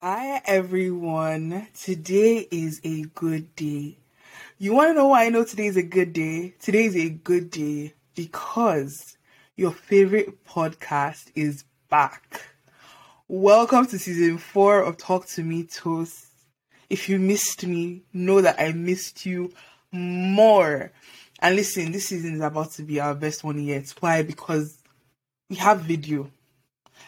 Hi 0.00 0.40
everyone. 0.44 1.66
Today 1.74 2.46
is 2.52 2.80
a 2.84 3.02
good 3.16 3.56
day. 3.56 3.98
You 4.56 4.72
want 4.72 4.90
to 4.90 4.94
know 4.94 5.08
why 5.08 5.24
I 5.24 5.28
know 5.28 5.42
today 5.42 5.66
is 5.66 5.76
a 5.76 5.82
good 5.82 6.12
day? 6.12 6.54
Today 6.60 6.84
is 6.84 6.94
a 6.94 7.08
good 7.08 7.50
day 7.50 7.94
because 8.14 9.16
your 9.56 9.72
favorite 9.72 10.44
podcast 10.44 11.32
is 11.34 11.64
back. 11.90 12.42
Welcome 13.26 13.86
to 13.86 13.98
season 13.98 14.38
four 14.38 14.82
of 14.82 14.98
Talk 14.98 15.26
to 15.30 15.42
Me 15.42 15.64
Toast. 15.64 16.26
If 16.88 17.08
you 17.08 17.18
missed 17.18 17.66
me, 17.66 18.04
know 18.12 18.40
that 18.40 18.60
I 18.60 18.70
missed 18.70 19.26
you 19.26 19.52
more. 19.90 20.92
And 21.40 21.56
listen, 21.56 21.90
this 21.90 22.06
season 22.06 22.34
is 22.34 22.40
about 22.40 22.70
to 22.74 22.84
be 22.84 23.00
our 23.00 23.16
best 23.16 23.42
one 23.42 23.60
yet. 23.60 23.92
Why? 23.98 24.22
Because 24.22 24.78
we 25.50 25.56
have 25.56 25.80
video. 25.80 26.30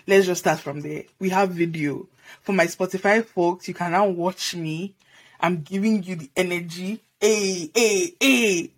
Let's 0.09 0.27
just 0.27 0.41
start 0.41 0.59
from 0.59 0.81
there. 0.81 1.05
We 1.21 1.29
have 1.29 1.51
video 1.51 2.09
for 2.43 2.53
my 2.53 2.67
Spotify 2.67 3.25
folks, 3.25 3.69
you 3.69 3.75
can 3.75 3.93
now 3.93 4.09
watch 4.09 4.55
me. 4.55 4.95
I'm 5.41 5.63
giving 5.63 6.03
you 6.03 6.17
the 6.17 6.31
energy. 6.37 7.01
Hey, 7.21 7.71
hey, 7.75 8.15
hey. 8.21 8.71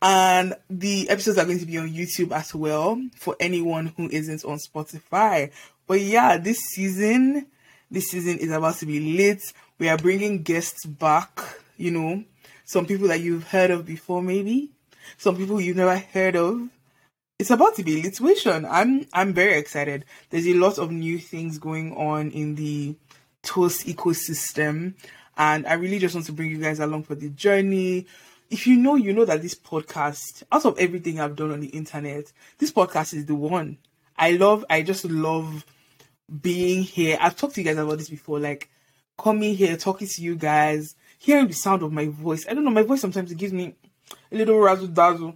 And 0.00 0.54
the 0.70 1.08
episodes 1.08 1.38
are 1.38 1.44
going 1.44 1.58
to 1.58 1.66
be 1.66 1.78
on 1.78 1.88
YouTube 1.88 2.32
as 2.32 2.54
well 2.54 3.00
for 3.16 3.36
anyone 3.40 3.92
who 3.96 4.08
isn't 4.08 4.44
on 4.44 4.58
Spotify. 4.58 5.50
But 5.86 6.00
yeah, 6.00 6.36
this 6.38 6.58
season, 6.58 7.46
this 7.90 8.06
season 8.06 8.38
is 8.38 8.50
about 8.50 8.76
to 8.76 8.86
be 8.86 9.16
lit. 9.16 9.42
We 9.78 9.88
are 9.88 9.98
bringing 9.98 10.42
guests 10.42 10.86
back, 10.86 11.40
you 11.76 11.90
know, 11.90 12.24
some 12.64 12.86
people 12.86 13.08
that 13.08 13.20
you've 13.20 13.48
heard 13.48 13.70
of 13.70 13.84
before, 13.84 14.22
maybe 14.22 14.70
some 15.18 15.36
people 15.36 15.60
you've 15.60 15.76
never 15.76 15.98
heard 15.98 16.36
of. 16.36 16.68
It's 17.36 17.50
about 17.50 17.74
to 17.74 17.82
be 17.82 18.00
lituation. 18.00 18.64
I'm 18.70 19.08
I'm 19.12 19.34
very 19.34 19.58
excited. 19.58 20.04
There's 20.30 20.46
a 20.46 20.54
lot 20.54 20.78
of 20.78 20.92
new 20.92 21.18
things 21.18 21.58
going 21.58 21.92
on 21.96 22.30
in 22.30 22.54
the 22.54 22.94
Toast 23.42 23.88
ecosystem. 23.88 24.94
And 25.36 25.66
I 25.66 25.72
really 25.72 25.98
just 25.98 26.14
want 26.14 26.26
to 26.26 26.32
bring 26.32 26.52
you 26.52 26.58
guys 26.58 26.78
along 26.78 27.02
for 27.02 27.16
the 27.16 27.30
journey. 27.30 28.06
If 28.50 28.68
you 28.68 28.76
know, 28.76 28.94
you 28.94 29.12
know 29.12 29.24
that 29.24 29.42
this 29.42 29.56
podcast, 29.56 30.44
out 30.52 30.64
of 30.64 30.78
everything 30.78 31.18
I've 31.18 31.34
done 31.34 31.50
on 31.50 31.58
the 31.58 31.66
internet, 31.68 32.32
this 32.58 32.70
podcast 32.70 33.14
is 33.14 33.26
the 33.26 33.34
one. 33.34 33.78
I 34.16 34.32
love, 34.32 34.64
I 34.70 34.82
just 34.82 35.04
love 35.04 35.66
being 36.40 36.84
here. 36.84 37.18
I've 37.20 37.34
talked 37.34 37.56
to 37.56 37.62
you 37.62 37.64
guys 37.64 37.78
about 37.78 37.98
this 37.98 38.10
before, 38.10 38.38
like 38.38 38.70
coming 39.18 39.56
here, 39.56 39.76
talking 39.76 40.06
to 40.06 40.22
you 40.22 40.36
guys, 40.36 40.94
hearing 41.18 41.48
the 41.48 41.52
sound 41.52 41.82
of 41.82 41.92
my 41.92 42.06
voice. 42.06 42.46
I 42.48 42.54
don't 42.54 42.62
know, 42.62 42.70
my 42.70 42.82
voice 42.82 43.00
sometimes 43.00 43.34
gives 43.34 43.52
me 43.52 43.74
a 44.30 44.36
little 44.36 44.58
razzle 44.60 44.86
dazzle. 44.86 45.34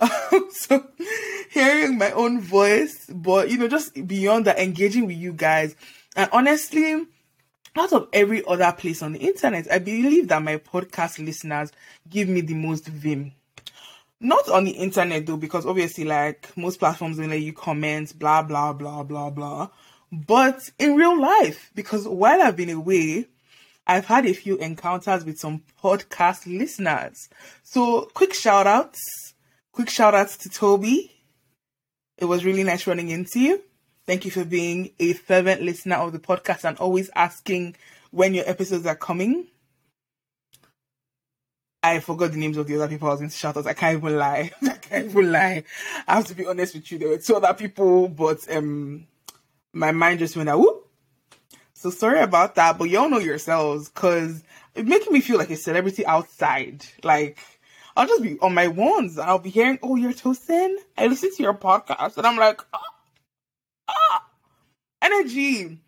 so 0.50 0.86
hearing 1.50 1.98
my 1.98 2.10
own 2.12 2.40
voice, 2.40 3.06
but 3.12 3.50
you 3.50 3.58
know, 3.58 3.68
just 3.68 4.06
beyond 4.06 4.46
that, 4.46 4.58
engaging 4.58 5.06
with 5.06 5.16
you 5.16 5.32
guys. 5.32 5.74
And 6.16 6.28
honestly, 6.32 7.06
out 7.76 7.92
of 7.92 8.08
every 8.12 8.44
other 8.46 8.72
place 8.72 9.02
on 9.02 9.12
the 9.12 9.20
internet, 9.20 9.70
I 9.70 9.78
believe 9.78 10.28
that 10.28 10.42
my 10.42 10.56
podcast 10.56 11.24
listeners 11.24 11.72
give 12.08 12.28
me 12.28 12.40
the 12.40 12.54
most 12.54 12.86
vim. 12.86 13.32
Not 14.20 14.48
on 14.48 14.64
the 14.64 14.72
internet 14.72 15.26
though, 15.26 15.36
because 15.36 15.64
obviously, 15.64 16.04
like 16.04 16.48
most 16.56 16.78
platforms 16.78 17.18
will 17.18 17.28
let 17.28 17.40
you 17.40 17.52
comment, 17.52 18.18
blah 18.18 18.42
blah 18.42 18.72
blah 18.72 19.02
blah 19.02 19.30
blah. 19.30 19.68
But 20.12 20.70
in 20.78 20.96
real 20.96 21.18
life, 21.20 21.70
because 21.74 22.06
while 22.06 22.42
I've 22.42 22.56
been 22.56 22.70
away, 22.70 23.26
I've 23.86 24.06
had 24.06 24.26
a 24.26 24.32
few 24.32 24.56
encounters 24.58 25.24
with 25.24 25.38
some 25.38 25.62
podcast 25.82 26.46
listeners. 26.46 27.28
So 27.62 28.10
quick 28.12 28.34
shout 28.34 28.66
outs, 28.66 29.29
quick 29.72 29.90
shout 29.90 30.14
outs 30.14 30.36
to 30.38 30.48
Toby. 30.48 31.10
It 32.18 32.24
was 32.26 32.44
really 32.44 32.64
nice 32.64 32.86
running 32.86 33.08
into 33.08 33.40
you. 33.40 33.62
Thank 34.06 34.24
you 34.24 34.30
for 34.30 34.44
being 34.44 34.90
a 34.98 35.12
fervent 35.12 35.62
listener 35.62 35.96
of 35.96 36.12
the 36.12 36.18
podcast 36.18 36.64
and 36.64 36.76
always 36.78 37.10
asking 37.14 37.76
when 38.10 38.34
your 38.34 38.48
episodes 38.48 38.86
are 38.86 38.96
coming. 38.96 39.46
I 41.82 42.00
forgot 42.00 42.32
the 42.32 42.38
names 42.38 42.56
of 42.58 42.66
the 42.66 42.76
other 42.76 42.88
people 42.88 43.08
I 43.08 43.12
was 43.12 43.20
going 43.20 43.30
to 43.30 43.36
shout 43.36 43.56
out. 43.56 43.66
I 43.66 43.72
can't 43.72 43.98
even 43.98 44.18
lie. 44.18 44.50
I 44.62 44.74
can't 44.74 45.06
even 45.06 45.32
lie. 45.32 45.64
I 46.06 46.16
have 46.16 46.26
to 46.26 46.34
be 46.34 46.46
honest 46.46 46.74
with 46.74 46.90
you. 46.92 46.98
There 46.98 47.08
were 47.08 47.18
two 47.18 47.36
other 47.36 47.54
people, 47.54 48.08
but 48.08 48.38
um, 48.54 49.06
my 49.72 49.92
mind 49.92 50.18
just 50.18 50.36
went 50.36 50.50
out. 50.50 50.84
So 51.72 51.88
sorry 51.88 52.20
about 52.20 52.56
that, 52.56 52.76
but 52.76 52.90
y'all 52.90 53.08
know 53.08 53.18
yourselves 53.18 53.88
because 53.88 54.42
it's 54.74 54.88
making 54.88 55.14
me 55.14 55.20
feel 55.20 55.38
like 55.38 55.48
a 55.48 55.56
celebrity 55.56 56.04
outside. 56.04 56.84
Like 57.02 57.38
I'll 57.96 58.06
just 58.06 58.22
be 58.22 58.38
on 58.40 58.54
my 58.54 58.68
ones. 58.68 59.18
I'll 59.18 59.38
be 59.38 59.50
hearing, 59.50 59.78
"Oh, 59.82 59.96
you're 59.96 60.12
Tosin." 60.12 60.76
I 60.96 61.06
listen 61.06 61.34
to 61.36 61.42
your 61.42 61.54
podcast, 61.54 62.16
and 62.16 62.26
I'm 62.26 62.36
like, 62.36 62.60
oh, 62.72 62.78
ah, 63.88 64.26
energy. 65.02 65.78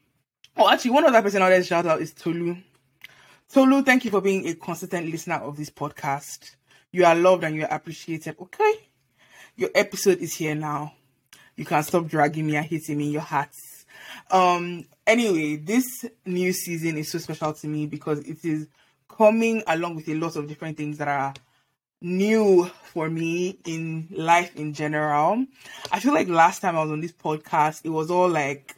Oh, 0.57 0.69
actually, 0.69 0.91
one 0.91 1.05
other 1.05 1.23
person 1.23 1.43
I'll 1.43 1.51
let 1.51 1.65
shout 1.65 1.87
out 1.87 2.01
is 2.01 2.13
Tolu. 2.13 2.57
Tolu, 3.53 3.83
thank 3.83 4.05
you 4.05 4.11
for 4.11 4.21
being 4.21 4.47
a 4.49 4.55
consistent 4.55 5.11
listener 5.11 5.37
of 5.37 5.57
this 5.57 5.71
podcast. 5.71 6.57
You 6.91 7.05
are 7.05 7.15
loved 7.15 7.45
and 7.45 7.57
you 7.57 7.63
are 7.63 7.73
appreciated. 7.73 8.37
Okay, 8.41 8.73
your 9.57 9.71
episode 9.75 10.19
is 10.19 10.35
here 10.35 10.55
now. 10.55 10.95
You 11.57 11.65
can 11.65 11.83
stop 11.83 12.07
dragging 12.07 12.47
me 12.47 12.57
and 12.57 12.67
hitting 12.67 12.99
me 12.99 13.07
in 13.07 13.13
your 13.13 13.23
hearts. 13.23 13.87
Um. 14.31 14.87
Anyway, 15.07 15.57
this 15.57 16.05
new 16.25 16.53
season 16.53 16.97
is 16.99 17.11
so 17.11 17.19
special 17.19 17.53
to 17.53 17.67
me 17.67 17.87
because 17.87 18.21
it 18.21 18.45
is 18.45 18.69
coming 19.09 19.63
along 19.67 19.97
with 19.97 20.09
a 20.09 20.15
lot 20.15 20.37
of 20.37 20.47
different 20.47 20.77
things 20.77 20.99
that 20.99 21.09
are 21.09 21.35
new 22.03 22.67
for 22.93 23.09
me 23.09 23.59
in 23.65 24.09
life 24.11 24.55
in 24.57 24.75
general. 24.75 25.47
I 25.91 26.01
feel 26.01 26.13
like 26.13 26.29
last 26.29 26.61
time 26.61 26.77
I 26.77 26.83
was 26.83 26.91
on 26.91 27.01
this 27.01 27.13
podcast, 27.13 27.83
it 27.85 27.91
was 27.91 28.11
all 28.11 28.29
like 28.29 28.77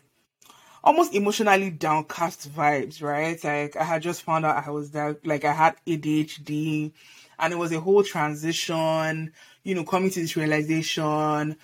almost 0.84 1.14
emotionally 1.14 1.70
downcast 1.70 2.52
vibes, 2.52 3.02
right? 3.02 3.42
Like 3.42 3.76
I 3.76 3.84
had 3.84 4.02
just 4.02 4.22
found 4.22 4.44
out 4.44 4.66
I 4.66 4.70
was 4.70 4.90
that 4.90 5.26
like 5.26 5.44
I 5.44 5.52
had 5.52 5.76
ADHD 5.86 6.92
and 7.38 7.52
it 7.52 7.56
was 7.56 7.72
a 7.72 7.80
whole 7.80 8.04
transition, 8.04 9.32
you 9.62 9.74
know, 9.74 9.84
coming 9.84 10.10
to 10.10 10.20
this 10.20 10.36
realization. 10.36 11.56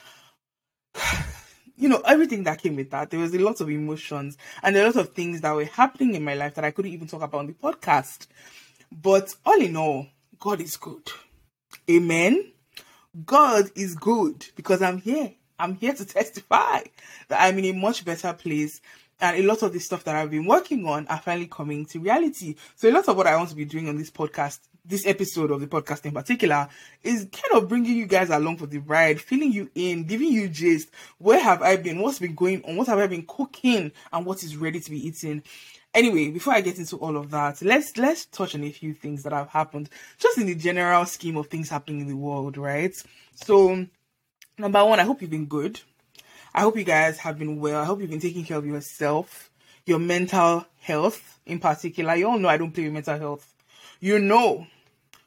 You 1.76 1.88
know, 1.88 2.02
everything 2.04 2.44
that 2.44 2.60
came 2.60 2.76
with 2.76 2.90
that. 2.90 3.08
There 3.08 3.18
was 3.18 3.34
a 3.34 3.38
lot 3.38 3.62
of 3.62 3.70
emotions 3.70 4.36
and 4.62 4.76
a 4.76 4.84
lot 4.84 4.96
of 4.96 5.14
things 5.14 5.40
that 5.40 5.56
were 5.56 5.64
happening 5.64 6.14
in 6.14 6.22
my 6.22 6.34
life 6.34 6.54
that 6.56 6.64
I 6.66 6.72
couldn't 6.72 6.92
even 6.92 7.06
talk 7.06 7.22
about 7.22 7.38
on 7.38 7.46
the 7.46 7.52
podcast. 7.54 8.26
But 8.92 9.34
all 9.46 9.58
in 9.58 9.74
all, 9.78 10.06
God 10.38 10.60
is 10.60 10.76
good. 10.76 11.10
Amen. 11.90 12.52
God 13.26 13.68
is 13.74 13.96
good 13.96 14.46
because 14.54 14.80
I'm 14.80 14.98
here. 14.98 15.32
I'm 15.58 15.74
here 15.74 15.92
to 15.92 16.04
testify 16.06 16.82
that 17.28 17.40
I'm 17.40 17.58
in 17.58 17.64
a 17.64 17.72
much 17.72 18.04
better 18.04 18.32
place. 18.32 18.80
And 19.20 19.36
a 19.36 19.42
lot 19.42 19.64
of 19.64 19.72
the 19.72 19.80
stuff 19.80 20.04
that 20.04 20.14
I've 20.14 20.30
been 20.30 20.46
working 20.46 20.86
on 20.86 21.08
are 21.08 21.18
finally 21.18 21.48
coming 21.48 21.84
to 21.86 21.98
reality. 21.98 22.54
So 22.76 22.88
a 22.88 22.92
lot 22.92 23.08
of 23.08 23.16
what 23.16 23.26
I 23.26 23.36
want 23.36 23.50
to 23.50 23.56
be 23.56 23.64
doing 23.64 23.88
on 23.88 23.98
this 23.98 24.10
podcast, 24.10 24.60
this 24.84 25.04
episode 25.04 25.50
of 25.50 25.60
the 25.60 25.66
podcast 25.66 26.06
in 26.06 26.12
particular, 26.12 26.68
is 27.02 27.26
kind 27.32 27.60
of 27.60 27.68
bringing 27.68 27.96
you 27.96 28.06
guys 28.06 28.30
along 28.30 28.58
for 28.58 28.66
the 28.66 28.78
ride, 28.78 29.20
filling 29.20 29.52
you 29.52 29.68
in, 29.74 30.04
giving 30.04 30.32
you 30.32 30.48
gist. 30.48 30.90
Where 31.18 31.40
have 31.40 31.60
I 31.60 31.74
been? 31.74 31.98
What's 31.98 32.20
been 32.20 32.36
going 32.36 32.62
on? 32.64 32.76
What 32.76 32.86
have 32.86 33.00
I 33.00 33.08
been 33.08 33.26
cooking? 33.26 33.90
And 34.12 34.24
what 34.24 34.44
is 34.44 34.56
ready 34.56 34.78
to 34.78 34.90
be 34.90 35.08
eaten? 35.08 35.42
Anyway, 35.92 36.30
before 36.30 36.52
I 36.52 36.60
get 36.60 36.78
into 36.78 36.96
all 36.96 37.16
of 37.16 37.30
that, 37.30 37.62
let's 37.62 37.96
let's 37.96 38.26
touch 38.26 38.54
on 38.54 38.62
a 38.62 38.70
few 38.70 38.94
things 38.94 39.24
that 39.24 39.32
have 39.32 39.48
happened, 39.48 39.90
just 40.18 40.38
in 40.38 40.46
the 40.46 40.54
general 40.54 41.04
scheme 41.04 41.36
of 41.36 41.48
things 41.48 41.68
happening 41.68 42.02
in 42.02 42.06
the 42.06 42.16
world, 42.16 42.56
right? 42.56 42.94
So, 43.34 43.86
number 44.56 44.84
one, 44.84 45.00
I 45.00 45.04
hope 45.04 45.20
you've 45.20 45.30
been 45.30 45.46
good. 45.46 45.80
I 46.54 46.60
hope 46.62 46.76
you 46.76 46.84
guys 46.84 47.18
have 47.18 47.38
been 47.38 47.58
well. 47.58 47.80
I 47.80 47.84
hope 47.84 48.00
you've 48.00 48.10
been 48.10 48.20
taking 48.20 48.44
care 48.44 48.58
of 48.58 48.66
yourself, 48.66 49.50
your 49.84 49.98
mental 49.98 50.64
health 50.80 51.40
in 51.46 51.58
particular. 51.58 52.14
You 52.14 52.28
all 52.28 52.38
know 52.38 52.48
I 52.48 52.56
don't 52.56 52.72
play 52.72 52.84
with 52.84 52.92
mental 52.92 53.18
health. 53.18 53.52
You 53.98 54.20
know, 54.20 54.66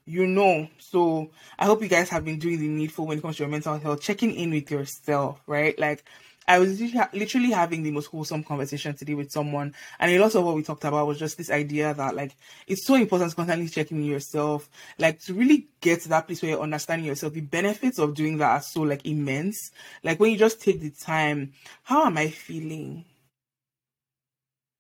you 0.06 0.28
know. 0.28 0.70
So 0.80 1.32
I 1.60 1.66
hope 1.66 1.82
you 1.82 1.90
guys 1.90 2.10
have 2.10 2.24
been 2.24 2.40
doing 2.40 2.60
the 2.60 2.68
needful 2.68 3.06
when 3.06 3.18
it 3.18 3.22
comes 3.22 3.38
to 3.38 3.44
your 3.44 3.50
mental 3.50 3.78
health, 3.78 4.02
checking 4.02 4.34
in 4.34 4.52
with 4.52 4.72
yourself, 4.72 5.42
right? 5.46 5.78
Like 5.78 6.04
I 6.48 6.60
was 6.60 6.80
literally 6.82 7.52
having 7.52 7.84
the 7.84 7.92
most 7.92 8.08
wholesome 8.08 8.44
conversation 8.44 8.96
today 8.96 9.14
with 9.14 9.32
someone, 9.32 9.74
and 10.00 10.12
a 10.12 10.20
lot 10.20 10.36
of 10.36 10.44
what 10.44 10.56
we 10.56 10.64
talked 10.64 10.84
about 10.84 11.08
was 11.08 11.20
just 11.20 11.38
this 11.38 11.50
idea 11.50 11.94
that 11.94 12.16
like 12.16 12.36
it's 12.68 12.86
so 12.86 12.96
important 12.96 13.30
to 13.32 13.36
constantly 13.36 13.70
checking 13.70 13.98
in 13.98 14.06
yourself, 14.06 14.70
like 14.98 15.20
to 15.22 15.34
really 15.34 15.68
get 15.82 16.02
to 16.02 16.10
that 16.10 16.28
place 16.28 16.42
where 16.42 16.52
you're 16.52 16.62
understanding 16.62 17.08
yourself. 17.08 17.34
The 17.34 17.42
benefits 17.42 18.00
of 18.00 18.14
doing 18.14 18.38
that 18.38 18.52
are 18.52 18.62
so 18.62 18.82
like 18.82 19.06
immense. 19.06 19.72
Like 20.04 20.20
when 20.20 20.32
you 20.32 20.38
just 20.38 20.62
take 20.62 20.82
the 20.82 20.90
time, 20.90 21.54
how 21.84 22.06
am 22.06 22.18
I 22.18 22.30
feeling? 22.30 23.06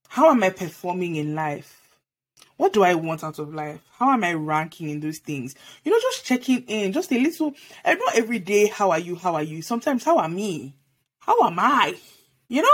How 0.09 0.29
am 0.29 0.43
I 0.43 0.49
performing 0.49 1.15
in 1.15 1.33
life? 1.33 1.79
What 2.57 2.73
do 2.73 2.83
I 2.83 2.93
want 2.93 3.23
out 3.23 3.39
of 3.39 3.53
life? 3.53 3.81
How 3.97 4.11
am 4.11 4.23
I 4.23 4.33
ranking 4.33 4.89
in 4.89 4.99
those 4.99 5.17
things? 5.17 5.55
You 5.83 5.91
know, 5.91 5.99
just 5.99 6.23
checking 6.23 6.63
in, 6.67 6.93
just 6.93 7.11
a 7.11 7.19
little. 7.19 7.53
Eh, 7.83 7.95
not 7.95 8.15
every 8.15 8.39
day. 8.39 8.67
How 8.67 8.91
are 8.91 8.99
you? 8.99 9.15
How 9.15 9.33
are 9.35 9.43
you? 9.43 9.61
Sometimes, 9.61 10.03
how 10.03 10.19
are 10.19 10.29
me? 10.29 10.75
How 11.25 11.47
am 11.47 11.57
I? 11.57 11.95
You 12.47 12.61
know? 12.61 12.69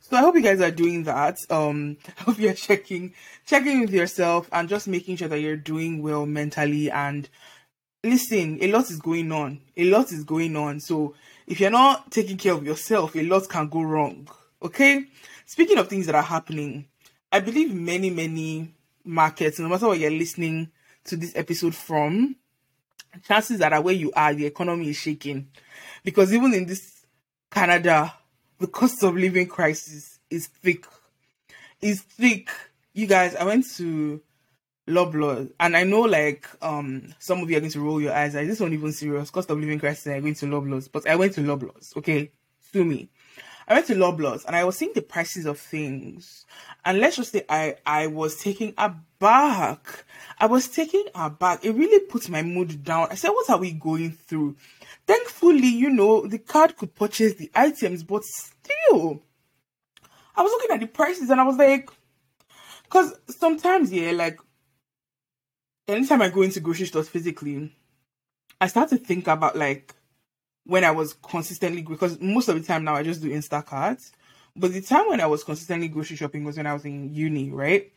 So 0.00 0.16
I 0.16 0.20
hope 0.20 0.34
you 0.34 0.42
guys 0.42 0.60
are 0.60 0.70
doing 0.70 1.04
that. 1.04 1.38
Um, 1.50 1.96
I 2.18 2.22
hope 2.22 2.38
you're 2.38 2.54
checking, 2.54 3.14
checking 3.46 3.80
with 3.80 3.90
yourself 3.90 4.48
and 4.52 4.68
just 4.68 4.88
making 4.88 5.16
sure 5.16 5.28
that 5.28 5.40
you're 5.40 5.56
doing 5.56 6.02
well 6.02 6.26
mentally. 6.26 6.90
And 6.90 7.28
listen, 8.02 8.58
a 8.60 8.72
lot 8.72 8.90
is 8.90 8.98
going 8.98 9.30
on. 9.30 9.60
A 9.76 9.84
lot 9.84 10.10
is 10.12 10.24
going 10.24 10.56
on. 10.56 10.80
So 10.80 11.14
if 11.46 11.60
you're 11.60 11.70
not 11.70 12.10
taking 12.10 12.36
care 12.36 12.54
of 12.54 12.66
yourself, 12.66 13.14
a 13.14 13.22
lot 13.22 13.48
can 13.48 13.68
go 13.68 13.82
wrong. 13.82 14.28
Okay? 14.62 15.04
Speaking 15.46 15.78
of 15.78 15.88
things 15.88 16.06
that 16.06 16.14
are 16.14 16.22
happening, 16.22 16.86
I 17.30 17.40
believe 17.40 17.72
many, 17.72 18.10
many 18.10 18.74
markets, 19.04 19.58
no 19.58 19.68
matter 19.68 19.86
what 19.86 19.98
you're 19.98 20.10
listening 20.10 20.70
to 21.04 21.16
this 21.16 21.32
episode 21.36 21.74
from, 21.74 22.36
chances 23.26 23.58
that 23.58 23.72
are 23.72 23.80
where 23.80 23.94
you 23.94 24.10
are, 24.16 24.34
the 24.34 24.46
economy 24.46 24.88
is 24.88 24.96
shaking. 24.96 25.48
Because 26.02 26.32
even 26.34 26.54
in 26.54 26.66
this 26.66 26.97
Canada, 27.50 28.14
the 28.58 28.66
cost 28.66 29.02
of 29.02 29.14
living 29.14 29.46
crisis 29.46 30.18
is 30.30 30.46
thick. 30.46 30.84
Is 31.80 32.02
thick. 32.02 32.50
You 32.92 33.06
guys, 33.06 33.34
I 33.36 33.44
went 33.44 33.66
to 33.76 34.20
Loblaws, 34.88 35.52
and 35.60 35.76
I 35.76 35.84
know 35.84 36.00
like 36.00 36.48
um 36.62 37.14
some 37.18 37.42
of 37.42 37.50
you 37.50 37.56
are 37.56 37.60
going 37.60 37.72
to 37.72 37.80
roll 37.80 38.00
your 38.00 38.12
eyes. 38.14 38.34
Like 38.34 38.46
this 38.46 38.60
one 38.60 38.72
even 38.72 38.92
serious 38.92 39.30
cost 39.30 39.50
of 39.50 39.58
living 39.58 39.78
crisis. 39.78 40.06
I'm 40.08 40.22
going 40.22 40.34
to 40.34 40.46
Loblaws, 40.46 40.88
but 40.90 41.08
I 41.08 41.16
went 41.16 41.34
to 41.34 41.40
Loblaws. 41.40 41.96
Okay, 41.96 42.32
sue 42.72 42.84
me. 42.84 43.08
I 43.68 43.74
went 43.74 43.86
to 43.88 43.94
Loblaws 43.94 44.46
and 44.46 44.56
I 44.56 44.64
was 44.64 44.78
seeing 44.78 44.94
the 44.94 45.02
prices 45.02 45.44
of 45.44 45.58
things, 45.60 46.46
and 46.86 46.98
let's 47.00 47.16
just 47.16 47.32
say 47.32 47.44
I 47.50 47.76
I 47.84 48.06
was 48.06 48.40
taking 48.40 48.72
a 48.78 48.94
back. 49.18 50.04
I 50.38 50.46
was 50.46 50.68
taking 50.68 51.04
a 51.14 51.28
back. 51.28 51.64
It 51.64 51.72
really 51.72 52.00
put 52.06 52.30
my 52.30 52.42
mood 52.42 52.82
down. 52.82 53.08
I 53.10 53.14
said, 53.14 53.28
"What 53.30 53.50
are 53.50 53.58
we 53.58 53.72
going 53.72 54.12
through?" 54.12 54.56
Thankfully, 55.06 55.68
you 55.68 55.90
know, 55.90 56.26
the 56.26 56.38
card 56.38 56.76
could 56.78 56.94
purchase 56.94 57.34
the 57.34 57.50
items, 57.54 58.02
but 58.02 58.24
still, 58.24 59.22
I 60.34 60.42
was 60.42 60.50
looking 60.52 60.74
at 60.74 60.80
the 60.80 60.86
prices 60.86 61.28
and 61.28 61.40
I 61.40 61.44
was 61.44 61.56
like, 61.56 61.90
because 62.84 63.14
sometimes, 63.28 63.92
yeah, 63.92 64.12
like 64.12 64.38
anytime 65.86 66.22
I 66.22 66.30
go 66.30 66.42
into 66.42 66.60
grocery 66.60 66.86
stores 66.86 67.08
physically, 67.08 67.70
I 68.60 68.66
start 68.68 68.88
to 68.90 68.96
think 68.96 69.26
about 69.26 69.56
like 69.56 69.94
when 70.68 70.84
I 70.84 70.90
was 70.90 71.14
consistently 71.14 71.80
because 71.80 72.20
most 72.20 72.48
of 72.48 72.54
the 72.54 72.60
time 72.60 72.84
now 72.84 72.94
I 72.94 73.02
just 73.02 73.22
do 73.22 73.30
Instacart. 73.30 74.10
But 74.54 74.74
the 74.74 74.82
time 74.82 75.08
when 75.08 75.20
I 75.20 75.26
was 75.26 75.42
consistently 75.42 75.88
grocery 75.88 76.16
shopping 76.16 76.44
was 76.44 76.58
when 76.58 76.66
I 76.66 76.74
was 76.74 76.84
in 76.84 77.14
uni, 77.14 77.50
right? 77.50 77.90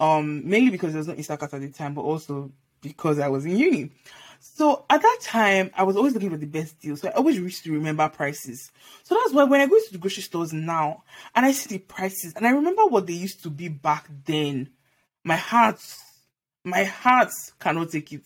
Um, 0.00 0.48
mainly 0.48 0.70
because 0.70 0.92
there 0.92 0.98
was 0.98 1.06
no 1.06 1.14
Instacart 1.14 1.54
at 1.54 1.60
the 1.60 1.68
time, 1.68 1.94
but 1.94 2.00
also 2.00 2.50
because 2.80 3.20
I 3.20 3.28
was 3.28 3.44
in 3.44 3.56
uni. 3.56 3.92
So 4.40 4.86
at 4.90 5.02
that 5.02 5.18
time, 5.22 5.70
I 5.76 5.84
was 5.84 5.96
always 5.96 6.12
looking 6.12 6.30
for 6.30 6.36
the 6.36 6.46
best 6.46 6.80
deal. 6.80 6.96
So 6.96 7.08
I 7.08 7.12
always 7.12 7.36
used 7.36 7.62
to 7.62 7.72
remember 7.72 8.08
prices. 8.08 8.72
So 9.04 9.14
that's 9.14 9.32
why 9.32 9.44
when 9.44 9.60
I 9.60 9.66
go 9.66 9.78
to 9.78 9.92
the 9.92 9.98
grocery 9.98 10.24
stores 10.24 10.52
now 10.52 11.04
and 11.36 11.46
I 11.46 11.52
see 11.52 11.76
the 11.76 11.78
prices 11.78 12.32
and 12.34 12.44
I 12.44 12.50
remember 12.50 12.86
what 12.86 13.06
they 13.06 13.12
used 13.12 13.44
to 13.44 13.50
be 13.50 13.68
back 13.68 14.08
then, 14.24 14.70
my 15.22 15.36
heart, 15.36 15.78
my 16.64 16.82
heart 16.82 17.30
cannot 17.60 17.90
take 17.90 18.12
it. 18.12 18.22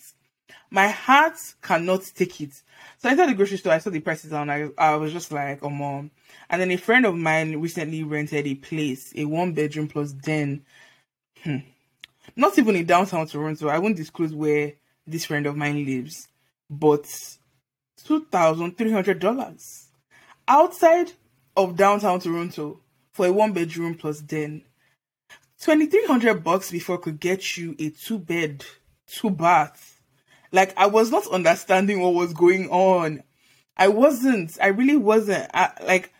My 0.70 0.88
heart 0.88 1.36
cannot 1.62 2.02
take 2.14 2.40
it. 2.40 2.52
So 2.98 3.08
I 3.08 3.12
entered 3.12 3.28
the 3.28 3.34
grocery 3.34 3.58
store, 3.58 3.72
I 3.72 3.78
saw 3.78 3.90
the 3.90 4.00
prices 4.00 4.32
and 4.32 4.50
I, 4.50 4.68
I 4.76 4.96
was 4.96 5.12
just 5.12 5.30
like, 5.32 5.62
oh 5.62 5.70
mom. 5.70 6.10
And 6.50 6.60
then 6.60 6.70
a 6.70 6.76
friend 6.76 7.06
of 7.06 7.14
mine 7.14 7.60
recently 7.60 8.02
rented 8.02 8.46
a 8.46 8.54
place, 8.54 9.12
a 9.16 9.24
one 9.24 9.52
bedroom 9.52 9.88
plus 9.88 10.12
den. 10.12 10.64
Hmm. 11.42 11.58
Not 12.36 12.58
even 12.58 12.76
in 12.76 12.86
downtown 12.86 13.26
Toronto. 13.26 13.68
I 13.68 13.78
won't 13.78 13.96
disclose 13.96 14.34
where 14.34 14.72
this 15.06 15.26
friend 15.26 15.46
of 15.46 15.56
mine 15.56 15.84
lives, 15.84 16.28
but 16.68 17.04
$2,300 18.06 19.84
outside 20.48 21.12
of 21.56 21.76
downtown 21.76 22.20
Toronto 22.20 22.80
for 23.12 23.26
a 23.26 23.32
one 23.32 23.52
bedroom 23.52 23.94
plus 23.94 24.20
den. 24.20 24.62
2300 25.60 26.42
bucks 26.42 26.70
before 26.70 26.98
could 26.98 27.20
get 27.20 27.56
you 27.56 27.74
a 27.78 27.90
two 27.90 28.18
bed, 28.18 28.64
two 29.06 29.30
bath. 29.30 29.93
Like 30.54 30.72
I 30.76 30.86
was 30.86 31.10
not 31.10 31.26
understanding 31.26 32.00
what 32.00 32.14
was 32.14 32.32
going 32.32 32.68
on. 32.70 33.24
I 33.76 33.88
wasn't. 33.88 34.56
I 34.62 34.68
really 34.68 34.96
wasn't. 34.96 35.50
I, 35.52 35.72
like, 35.84 36.12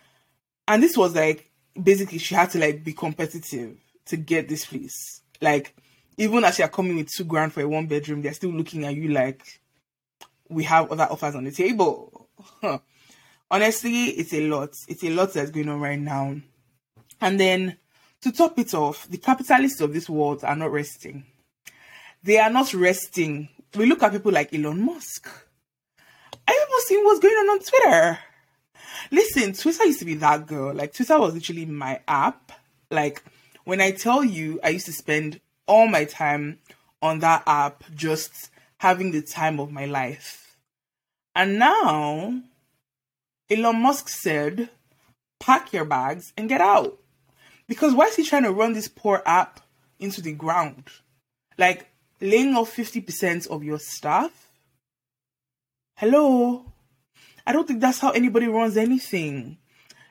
and 0.67 0.83
this 0.83 0.97
was 0.97 1.15
like 1.15 1.53
basically 1.81 2.19
she 2.19 2.35
had 2.35 2.51
to 2.51 2.59
like 2.59 2.83
be 2.83 2.93
competitive 2.93 3.77
to 4.07 4.17
get 4.17 4.49
this 4.49 4.67
place. 4.67 5.23
Like 5.41 5.77
even 6.17 6.43
as 6.43 6.59
you're 6.59 6.67
coming 6.67 6.97
with 6.97 7.13
two 7.13 7.23
grand 7.23 7.53
for 7.53 7.61
a 7.61 7.69
one 7.69 7.87
bedroom, 7.87 8.23
they're 8.23 8.35
still 8.35 8.51
looking 8.51 8.85
at 8.85 8.97
you 8.97 9.11
like 9.11 9.61
we 10.49 10.65
have 10.65 10.91
other 10.91 11.07
offers 11.09 11.37
on 11.37 11.45
the 11.45 11.53
table. 11.53 12.29
Honestly, 13.53 14.07
it's 14.07 14.35
a 14.35 14.49
lot. 14.49 14.71
It's 14.89 15.05
a 15.05 15.11
lot 15.11 15.33
that's 15.33 15.53
going 15.53 15.69
on 15.69 15.81
right 15.81 15.99
now. 15.99 16.35
And 17.21 17.39
then 17.39 17.77
to 18.23 18.33
top 18.33 18.59
it 18.59 18.75
off, 18.75 19.07
the 19.09 19.19
capitalists 19.19 19.81
of 19.81 19.93
this 19.93 20.11
world 20.11 20.43
are 20.43 20.57
not 20.57 20.73
resting. 20.73 21.25
They 22.25 22.39
are 22.41 22.51
not 22.51 22.75
resting. 22.75 23.49
We 23.77 23.87
look 23.87 24.03
at 24.03 24.13
people 24.13 24.33
like 24.33 24.55
Elon 24.55 24.85
Musk. 24.85 25.29
Are 26.47 26.55
you 26.55 26.81
seeing 26.87 27.05
what's 27.05 27.21
going 27.21 27.35
on 27.35 27.51
on 27.51 27.59
Twitter? 27.59 28.19
Listen, 29.11 29.53
Twitter 29.53 29.85
used 29.85 29.99
to 29.99 30.05
be 30.05 30.15
that 30.15 30.47
girl. 30.47 30.75
Like 30.75 30.93
Twitter 30.93 31.19
was 31.19 31.35
literally 31.35 31.67
my 31.67 32.01
app. 32.07 32.53
Like 32.91 33.23
when 33.65 33.81
I 33.81 33.91
tell 33.91 34.23
you, 34.23 34.61
I 34.63 34.69
used 34.71 34.87
to 34.87 34.93
spend 34.93 35.41
all 35.67 35.89
my 35.89 36.05
time 36.05 36.59
on 37.03 37.19
that 37.21 37.43
app, 37.47 37.85
just 37.95 38.51
having 38.79 39.11
the 39.11 39.23
time 39.23 39.59
of 39.59 39.73
my 39.73 39.87
life. 39.87 40.57
And 41.35 41.59
now, 41.59 42.41
Elon 43.51 43.77
Musk 43.77 44.09
said, 44.09 44.69
pack 45.41 45.73
your 45.73 45.85
bags 45.85 46.33
and 46.37 46.49
get 46.49 46.61
out. 46.61 46.99
Because 47.67 47.95
why 47.95 48.07
is 48.07 48.17
he 48.17 48.25
trying 48.25 48.45
to 48.45 48.53
run 48.53 48.73
this 48.73 48.89
poor 48.89 49.23
app 49.27 49.61
into 49.99 50.21
the 50.23 50.33
ground? 50.33 50.85
Like, 51.59 51.89
laying 52.21 52.55
off 52.55 52.75
50% 52.75 53.49
of 53.49 53.65
your 53.65 53.79
staff? 53.79 54.51
Hello? 55.97 56.67
I 57.47 57.53
don't 57.53 57.67
think 57.67 57.81
that's 57.81 58.01
how 58.01 58.11
anybody 58.11 58.49
runs 58.49 58.77
anything 58.77 59.59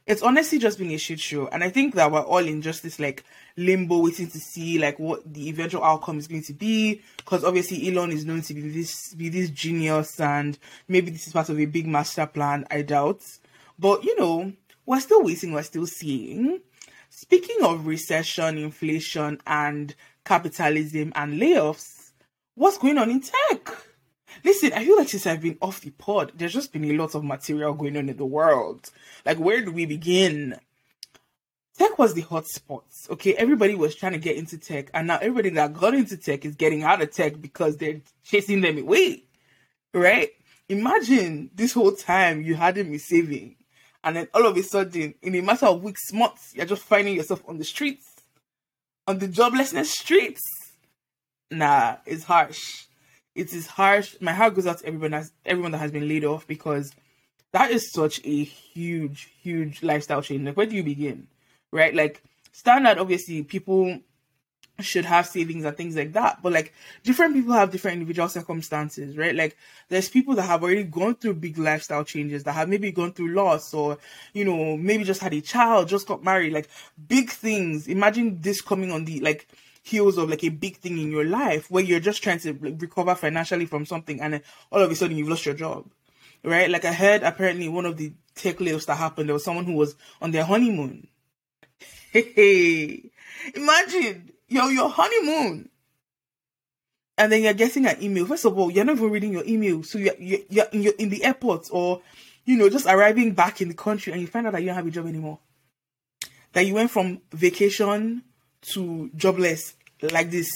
it's 0.06 0.22
honestly 0.22 0.60
just 0.60 0.78
been 0.78 0.92
a 0.92 0.98
shit 0.98 1.20
show 1.20 1.48
and 1.48 1.64
i 1.64 1.70
think 1.70 1.96
that 1.96 2.12
we're 2.12 2.22
all 2.22 2.46
in 2.46 2.62
just 2.62 2.84
this 2.84 3.00
like 3.00 3.24
limbo 3.56 4.00
waiting 4.00 4.28
to 4.28 4.40
see 4.40 4.78
like 4.78 5.00
what 5.00 5.22
the 5.34 5.48
eventual 5.50 5.84
outcome 5.84 6.18
is 6.18 6.28
going 6.28 6.44
to 6.44 6.54
be 6.54 7.02
because 7.18 7.44
obviously 7.44 7.88
elon 7.88 8.12
is 8.12 8.26
known 8.26 8.42
to 8.42 8.54
be 8.54 8.62
this 8.70 9.14
be 9.16 9.30
this 9.30 9.50
genius 9.50 10.20
and 10.20 10.58
maybe 10.88 11.12
this 11.12 11.28
is 11.28 11.34
part 11.34 11.50
of 11.50 11.60
a 11.60 11.66
big 11.66 11.88
master 11.88 12.26
plan 12.26 12.66
i 12.72 12.82
doubt 12.82 13.22
but 13.80 14.04
you 14.04 14.18
know 14.20 14.52
we're 14.86 15.00
still 15.00 15.24
waiting 15.24 15.54
we're 15.54 15.64
still 15.64 15.88
seeing 15.88 16.60
speaking 17.10 17.58
of 17.64 17.88
recession 17.88 18.58
inflation 18.58 19.40
and 19.48 19.96
capitalism 20.26 21.12
and 21.16 21.40
layoffs 21.42 22.12
what's 22.56 22.78
going 22.78 22.98
on 22.98 23.10
in 23.10 23.22
tech 23.22 23.70
Listen, 24.44 24.74
I 24.74 24.84
feel 24.84 24.98
like 24.98 25.10
since 25.10 25.26
I've 25.28 25.42
been 25.42 25.58
off 25.62 25.82
the 25.82 25.92
pod, 25.92 26.34
there's 26.36 26.54
just 26.54 26.74
been 26.74 26.86
a 26.86 26.98
lot 26.98 27.16
of 27.16 27.24
material 27.24 27.74
going 27.74 27.96
on 27.96 28.10
in 28.10 28.18
the 28.18 28.26
world. 28.26 28.90
Like, 29.26 29.38
where 29.38 29.64
do 29.64 29.72
we 29.72 29.86
begin? 29.86 30.58
Tech 31.78 31.98
was 31.98 32.14
the 32.14 32.22
hot 32.22 32.48
spot. 32.48 32.84
Okay, 33.10 33.34
everybody 33.36 33.74
was 33.74 33.96
trying 33.96 34.12
to 34.12 34.20
get 34.20 34.36
into 34.36 34.58
tech, 34.58 34.90
and 34.94 35.08
now 35.08 35.18
everybody 35.18 35.50
that 35.52 35.74
got 35.74 35.94
into 35.94 36.18
tech 36.18 36.46
is 36.46 36.56
getting 36.56 36.84
out 36.84 37.02
of 37.02 37.12
tech 37.12 37.42
because 37.42 37.78
they're 37.78 38.02
chasing 38.24 38.62
them 38.62 38.78
away. 38.78 39.24
Right? 39.94 40.30
Imagine 40.68 41.50
this 41.56 41.74
whole 41.74 41.94
time 41.94 42.42
you 42.42 42.56
hadn't 42.56 42.90
been 42.90 43.00
saving, 43.00 43.56
and 44.04 44.16
then 44.16 44.28
all 44.34 44.46
of 44.46 44.58
a 44.58 44.64
sudden, 44.64 45.16
in 45.22 45.36
a 45.36 45.42
matter 45.42 45.68
of 45.68 45.82
weeks, 45.82 46.12
months, 46.12 46.54
you're 46.54 46.66
just 46.66 46.84
finding 46.84 47.16
yourself 47.16 47.42
on 47.48 47.58
the 47.58 47.64
streets, 47.64 48.13
on 49.08 49.20
the 49.20 49.28
joblessness 49.28 49.88
streets. 49.88 50.42
Nah, 51.52 51.98
it's 52.06 52.24
harsh 52.24 52.88
it 53.36 53.54
is 53.54 53.68
harsh. 53.68 54.16
My 54.22 54.34
heart 54.34 54.56
goes 54.56 54.68
out 54.68 54.80
to 54.80 54.86
everyone 54.86 55.12
that's 55.12 55.32
everyone 55.46 55.72
that 55.72 55.80
has 55.80 55.92
been 55.92 56.08
laid 56.08 56.26
off 56.26 56.46
because 56.48 56.92
that 57.52 57.72
is 57.72 57.92
such 57.92 58.20
a 58.24 58.44
huge, 58.44 59.32
huge 59.42 59.84
lifestyle 59.84 60.22
change. 60.22 60.44
Like 60.46 60.58
where 60.58 60.66
do 60.66 60.76
you 60.76 60.84
begin? 60.84 61.28
Right? 61.72 61.94
Like 61.94 62.22
standard 62.52 62.98
obviously 62.98 63.44
people 63.44 64.00
should 64.80 65.06
have 65.06 65.28
savings 65.28 65.66
and 65.66 65.78
things 65.78 65.96
like 65.96 66.14
that. 66.14 66.42
But 66.42 66.54
like 66.54 66.74
different 67.04 67.36
people 67.36 67.54
have 67.54 67.72
different 67.72 67.96
individual 67.96 68.28
circumstances, 68.28 69.16
right? 69.16 69.36
Like 69.36 69.56
there's 69.90 70.10
people 70.10 70.36
that 70.36 70.44
have 70.44 70.64
already 70.64 70.84
gone 70.84 71.16
through 71.16 71.36
big 71.36 71.58
lifestyle 71.58 72.04
changes 72.04 72.44
that 72.44 72.54
have 72.54 72.70
maybe 72.70 72.92
gone 72.92 73.14
through 73.14 73.34
loss 73.36 73.74
or, 73.74 74.00
you 74.34 74.46
know, 74.46 74.76
maybe 74.76 75.04
just 75.04 75.22
had 75.22 75.34
a 75.34 75.42
child, 75.42 75.90
just 75.90 76.08
got 76.08 76.24
married, 76.24 76.54
like 76.54 76.70
big 77.08 77.30
things. 77.30 77.88
Imagine 77.88 78.42
this 78.42 78.62
coming 78.62 78.92
on 78.92 79.06
the 79.06 79.20
like 79.20 79.48
heels 79.84 80.18
of 80.18 80.30
like 80.30 80.44
a 80.44 80.50
big 80.50 80.78
thing 80.78 80.98
in 80.98 81.12
your 81.12 81.26
life 81.26 81.70
where 81.70 81.84
you're 81.84 82.00
just 82.00 82.24
trying 82.24 82.40
to 82.40 82.58
like, 82.62 82.82
recover 82.82 83.14
financially 83.14 83.68
from 83.68 83.86
something 83.86 84.22
and 84.22 84.42
all 84.72 84.82
of 84.82 84.90
a 84.90 84.96
sudden 84.96 85.18
you've 85.18 85.30
lost 85.30 85.46
your 85.46 85.56
job. 85.56 85.86
Right? 86.44 86.70
Like 86.70 86.84
I 86.84 86.94
heard 86.94 87.22
apparently 87.22 87.70
one 87.70 87.86
of 87.86 87.98
the 87.98 88.14
tech 88.34 88.58
layoffs 88.58 88.88
that 88.88 88.96
happened, 88.96 89.30
there 89.30 89.34
was 89.34 89.44
someone 89.44 89.66
who 89.66 89.74
was 89.74 89.96
on 90.20 90.32
their 90.32 90.46
honeymoon. 90.46 91.08
Hey, 92.14 93.10
imagine 93.56 94.33
you're 94.48 94.72
your 94.72 94.90
honeymoon. 94.90 95.70
And 97.18 97.32
then 97.32 97.44
you're 97.44 97.54
getting 97.54 97.86
an 97.86 98.02
email. 98.02 98.26
First 98.26 98.46
of 98.46 98.58
all, 98.58 98.72
you're 98.72 98.86
not 98.86 98.98
even 98.98 99.12
reading 99.12 99.34
your 99.34 99.46
email. 99.46 99.84
So 99.84 100.00
you're, 100.00 100.16
you're, 100.18 100.40
you're, 100.50 100.66
in, 100.72 100.82
you're 100.82 100.94
in 100.98 101.10
the 101.10 101.24
airport 101.24 101.68
or, 101.72 102.02
you 102.46 102.58
know, 102.58 102.70
just 102.70 102.88
arriving 102.88 103.34
back 103.34 103.62
in 103.62 103.68
the 103.68 103.76
country 103.76 104.12
and 104.12 104.22
you 104.22 104.28
find 104.28 104.48
out 104.48 104.54
that 104.54 104.62
you 104.62 104.68
don't 104.68 104.76
have 104.76 104.88
a 104.88 104.92
job 104.92 105.06
anymore. 105.06 105.40
That 106.54 106.66
you 106.66 106.74
went 106.74 106.92
from 106.92 107.22
vacation 107.32 108.24
to 108.74 109.12
jobless 109.16 109.76
like 110.12 110.32
this. 110.32 110.50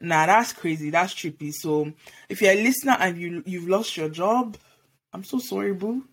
Nah, 0.00 0.26
that's 0.26 0.52
crazy. 0.52 0.90
That's 0.90 1.14
trippy. 1.14 1.52
So 1.52 1.92
if 2.28 2.40
you're 2.40 2.52
a 2.52 2.62
listener 2.62 2.96
and 2.98 3.18
you 3.18 3.42
you've 3.46 3.68
lost 3.68 3.96
your 3.96 4.08
job, 4.08 4.56
I'm 5.12 5.24
so 5.24 5.38
sorry, 5.38 5.74
boo. 5.74 6.04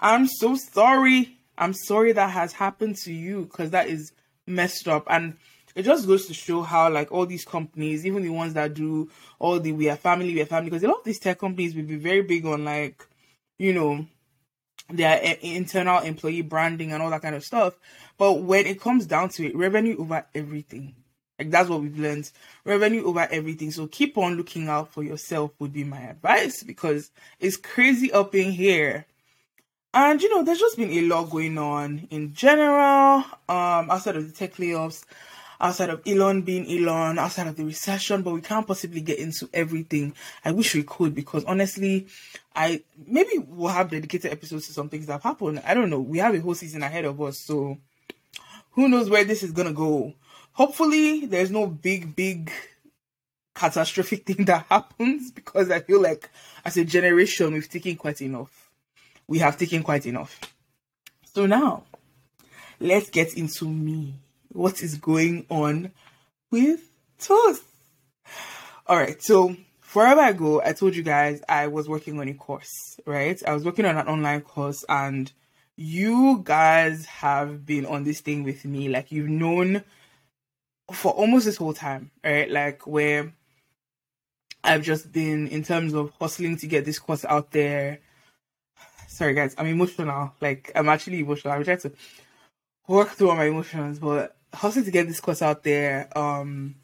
I'm 0.00 0.26
so 0.26 0.56
sorry. 0.56 1.38
I'm 1.56 1.72
sorry 1.72 2.12
that 2.12 2.30
has 2.30 2.52
happened 2.52 2.96
to 3.04 3.12
you 3.12 3.42
because 3.42 3.70
that 3.70 3.88
is 3.88 4.12
messed 4.46 4.88
up. 4.88 5.06
And 5.08 5.36
it 5.74 5.82
just 5.82 6.06
goes 6.06 6.26
to 6.26 6.34
show 6.34 6.62
how 6.62 6.90
like 6.90 7.12
all 7.12 7.26
these 7.26 7.44
companies, 7.44 8.04
even 8.06 8.22
the 8.22 8.30
ones 8.30 8.54
that 8.54 8.74
do 8.74 9.10
all 9.38 9.58
the 9.60 9.72
we 9.72 9.88
are 9.88 9.96
family, 9.96 10.34
we 10.34 10.42
are 10.42 10.46
family, 10.46 10.70
because 10.70 10.84
a 10.84 10.88
lot 10.88 10.98
of 10.98 11.04
these 11.04 11.18
tech 11.18 11.38
companies 11.38 11.74
will 11.74 11.84
be 11.84 11.96
very 11.96 12.22
big 12.22 12.46
on 12.46 12.64
like, 12.64 13.06
you 13.58 13.72
know, 13.72 14.06
their 14.90 15.36
internal 15.40 16.00
employee 16.00 16.42
branding 16.42 16.92
and 16.92 17.02
all 17.02 17.10
that 17.10 17.22
kind 17.22 17.34
of 17.34 17.44
stuff. 17.44 17.78
But 18.18 18.42
when 18.42 18.66
it 18.66 18.80
comes 18.80 19.06
down 19.06 19.30
to 19.30 19.46
it, 19.46 19.56
revenue 19.56 19.96
over 19.98 20.26
everything. 20.34 20.94
Like 21.38 21.50
that's 21.50 21.68
what 21.68 21.80
we've 21.80 21.98
learned. 21.98 22.30
Revenue 22.64 23.04
over 23.04 23.26
everything. 23.30 23.70
So 23.70 23.86
keep 23.86 24.18
on 24.18 24.36
looking 24.36 24.68
out 24.68 24.92
for 24.92 25.02
yourself 25.02 25.52
would 25.58 25.72
be 25.72 25.84
my 25.84 26.00
advice 26.00 26.62
because 26.62 27.10
it's 27.40 27.56
crazy 27.56 28.12
up 28.12 28.34
in 28.34 28.52
here. 28.52 29.06
And 29.94 30.22
you 30.22 30.30
know, 30.30 30.42
there's 30.42 30.60
just 30.60 30.76
been 30.76 30.90
a 30.90 31.02
lot 31.02 31.30
going 31.30 31.58
on 31.58 32.06
in 32.10 32.32
general, 32.32 33.24
um, 33.48 33.90
outside 33.90 34.16
of 34.16 34.26
the 34.26 34.32
tech 34.32 34.54
layoffs, 34.54 35.04
outside 35.62 35.90
of 35.90 36.02
Elon 36.06 36.42
being 36.42 36.66
Elon, 36.70 37.18
outside 37.18 37.46
of 37.46 37.56
the 37.56 37.64
recession, 37.64 38.22
but 38.22 38.34
we 38.34 38.40
can't 38.40 38.66
possibly 38.66 39.00
get 39.00 39.18
into 39.18 39.48
everything. 39.54 40.14
I 40.44 40.50
wish 40.50 40.74
we 40.74 40.82
could 40.82 41.14
because 41.14 41.44
honestly, 41.44 42.08
I 42.54 42.82
maybe 43.06 43.38
we'll 43.38 43.68
have 43.68 43.90
dedicated 43.90 44.32
episodes 44.32 44.66
to 44.66 44.72
some 44.72 44.88
things 44.88 45.06
that 45.06 45.14
have 45.14 45.22
happened. 45.22 45.62
I 45.64 45.74
don't 45.74 45.88
know. 45.88 46.00
We 46.00 46.18
have 46.18 46.34
a 46.34 46.40
whole 46.40 46.54
season 46.54 46.82
ahead 46.82 47.04
of 47.04 47.20
us, 47.22 47.38
so 47.38 47.78
who 48.72 48.88
knows 48.88 49.08
where 49.08 49.24
this 49.24 49.42
is 49.42 49.52
gonna 49.52 49.72
go. 49.72 50.12
Hopefully 50.52 51.24
there's 51.26 51.50
no 51.50 51.66
big, 51.66 52.14
big 52.14 52.50
catastrophic 53.54 54.26
thing 54.26 54.44
that 54.46 54.66
happens 54.68 55.30
because 55.30 55.70
I 55.70 55.80
feel 55.80 56.02
like 56.02 56.28
as 56.64 56.76
a 56.76 56.84
generation 56.84 57.54
we've 57.54 57.70
taken 57.70 57.96
quite 57.96 58.20
enough 58.20 58.62
we 59.26 59.38
have 59.38 59.56
taken 59.56 59.82
quite 59.82 60.06
enough. 60.06 60.38
So 61.34 61.46
now, 61.46 61.84
let's 62.78 63.08
get 63.10 63.34
into 63.34 63.66
me. 63.68 64.14
What 64.52 64.82
is 64.82 64.98
going 64.98 65.46
on 65.48 65.92
with 66.50 66.80
Toast? 67.18 67.62
All 68.86 68.96
right, 68.98 69.22
so 69.22 69.56
forever 69.80 70.26
ago, 70.26 70.60
I 70.62 70.72
told 70.72 70.94
you 70.94 71.02
guys 71.02 71.42
I 71.48 71.68
was 71.68 71.88
working 71.88 72.20
on 72.20 72.28
a 72.28 72.34
course, 72.34 73.00
right? 73.06 73.40
I 73.46 73.54
was 73.54 73.64
working 73.64 73.86
on 73.86 73.96
an 73.96 74.08
online 74.08 74.42
course, 74.42 74.84
and 74.88 75.32
you 75.76 76.42
guys 76.44 77.06
have 77.06 77.64
been 77.64 77.86
on 77.86 78.04
this 78.04 78.20
thing 78.20 78.42
with 78.42 78.64
me. 78.64 78.88
Like, 78.88 79.10
you've 79.10 79.28
known 79.28 79.84
for 80.90 81.12
almost 81.12 81.46
this 81.46 81.56
whole 81.56 81.72
time, 81.72 82.10
right? 82.22 82.50
Like, 82.50 82.86
where 82.86 83.32
I've 84.62 84.82
just 84.82 85.12
been, 85.12 85.48
in 85.48 85.62
terms 85.62 85.94
of 85.94 86.12
hustling 86.20 86.56
to 86.58 86.66
get 86.66 86.84
this 86.84 86.98
course 86.98 87.24
out 87.24 87.50
there, 87.52 88.00
sorry 89.08 89.34
guys, 89.34 89.54
I'm 89.58 89.66
emotional. 89.66 90.34
Like 90.40 90.72
I'm 90.74 90.88
actually 90.88 91.20
emotional. 91.20 91.54
I'm 91.54 91.64
trying 91.64 91.78
to 91.78 91.92
work 92.86 93.10
through 93.10 93.30
all 93.30 93.36
my 93.36 93.44
emotions, 93.44 93.98
but 93.98 94.36
hustling 94.52 94.84
to 94.84 94.90
get 94.90 95.06
this 95.06 95.20
course 95.20 95.42
out 95.42 95.62
there, 95.62 96.08
um 96.16 96.76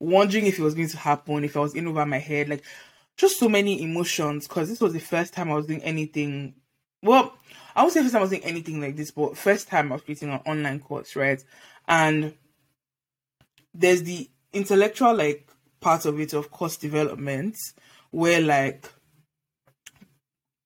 wondering 0.00 0.46
if 0.46 0.58
it 0.58 0.62
was 0.62 0.74
going 0.74 0.88
to 0.88 0.96
happen, 0.96 1.44
if 1.44 1.56
I 1.56 1.60
was 1.60 1.74
in 1.74 1.86
over 1.86 2.04
my 2.04 2.18
head, 2.18 2.48
like 2.48 2.64
just 3.16 3.38
so 3.38 3.48
many 3.48 3.82
emotions 3.82 4.48
because 4.48 4.68
this 4.68 4.80
was 4.80 4.92
the 4.92 5.00
first 5.00 5.32
time 5.32 5.50
I 5.50 5.54
was 5.54 5.66
doing 5.66 5.82
anything. 5.82 6.54
Well, 7.02 7.36
I 7.74 7.84
would 7.84 7.92
say 7.92 8.00
first 8.00 8.12
time 8.12 8.20
I 8.20 8.22
was 8.22 8.30
doing 8.30 8.44
anything 8.44 8.80
like 8.80 8.96
this, 8.96 9.10
but 9.10 9.36
first 9.36 9.68
time 9.68 9.92
I 9.92 9.96
was 9.96 10.02
creating 10.02 10.30
an 10.30 10.40
online 10.44 10.80
course, 10.80 11.14
right? 11.14 11.42
And 11.86 12.34
there's 13.74 14.02
the 14.02 14.28
intellectual 14.52 15.14
like 15.14 15.48
part 15.80 16.04
of 16.04 16.20
it 16.20 16.32
of 16.32 16.50
course 16.50 16.76
development 16.76 17.56
where 18.10 18.40
like 18.40 18.88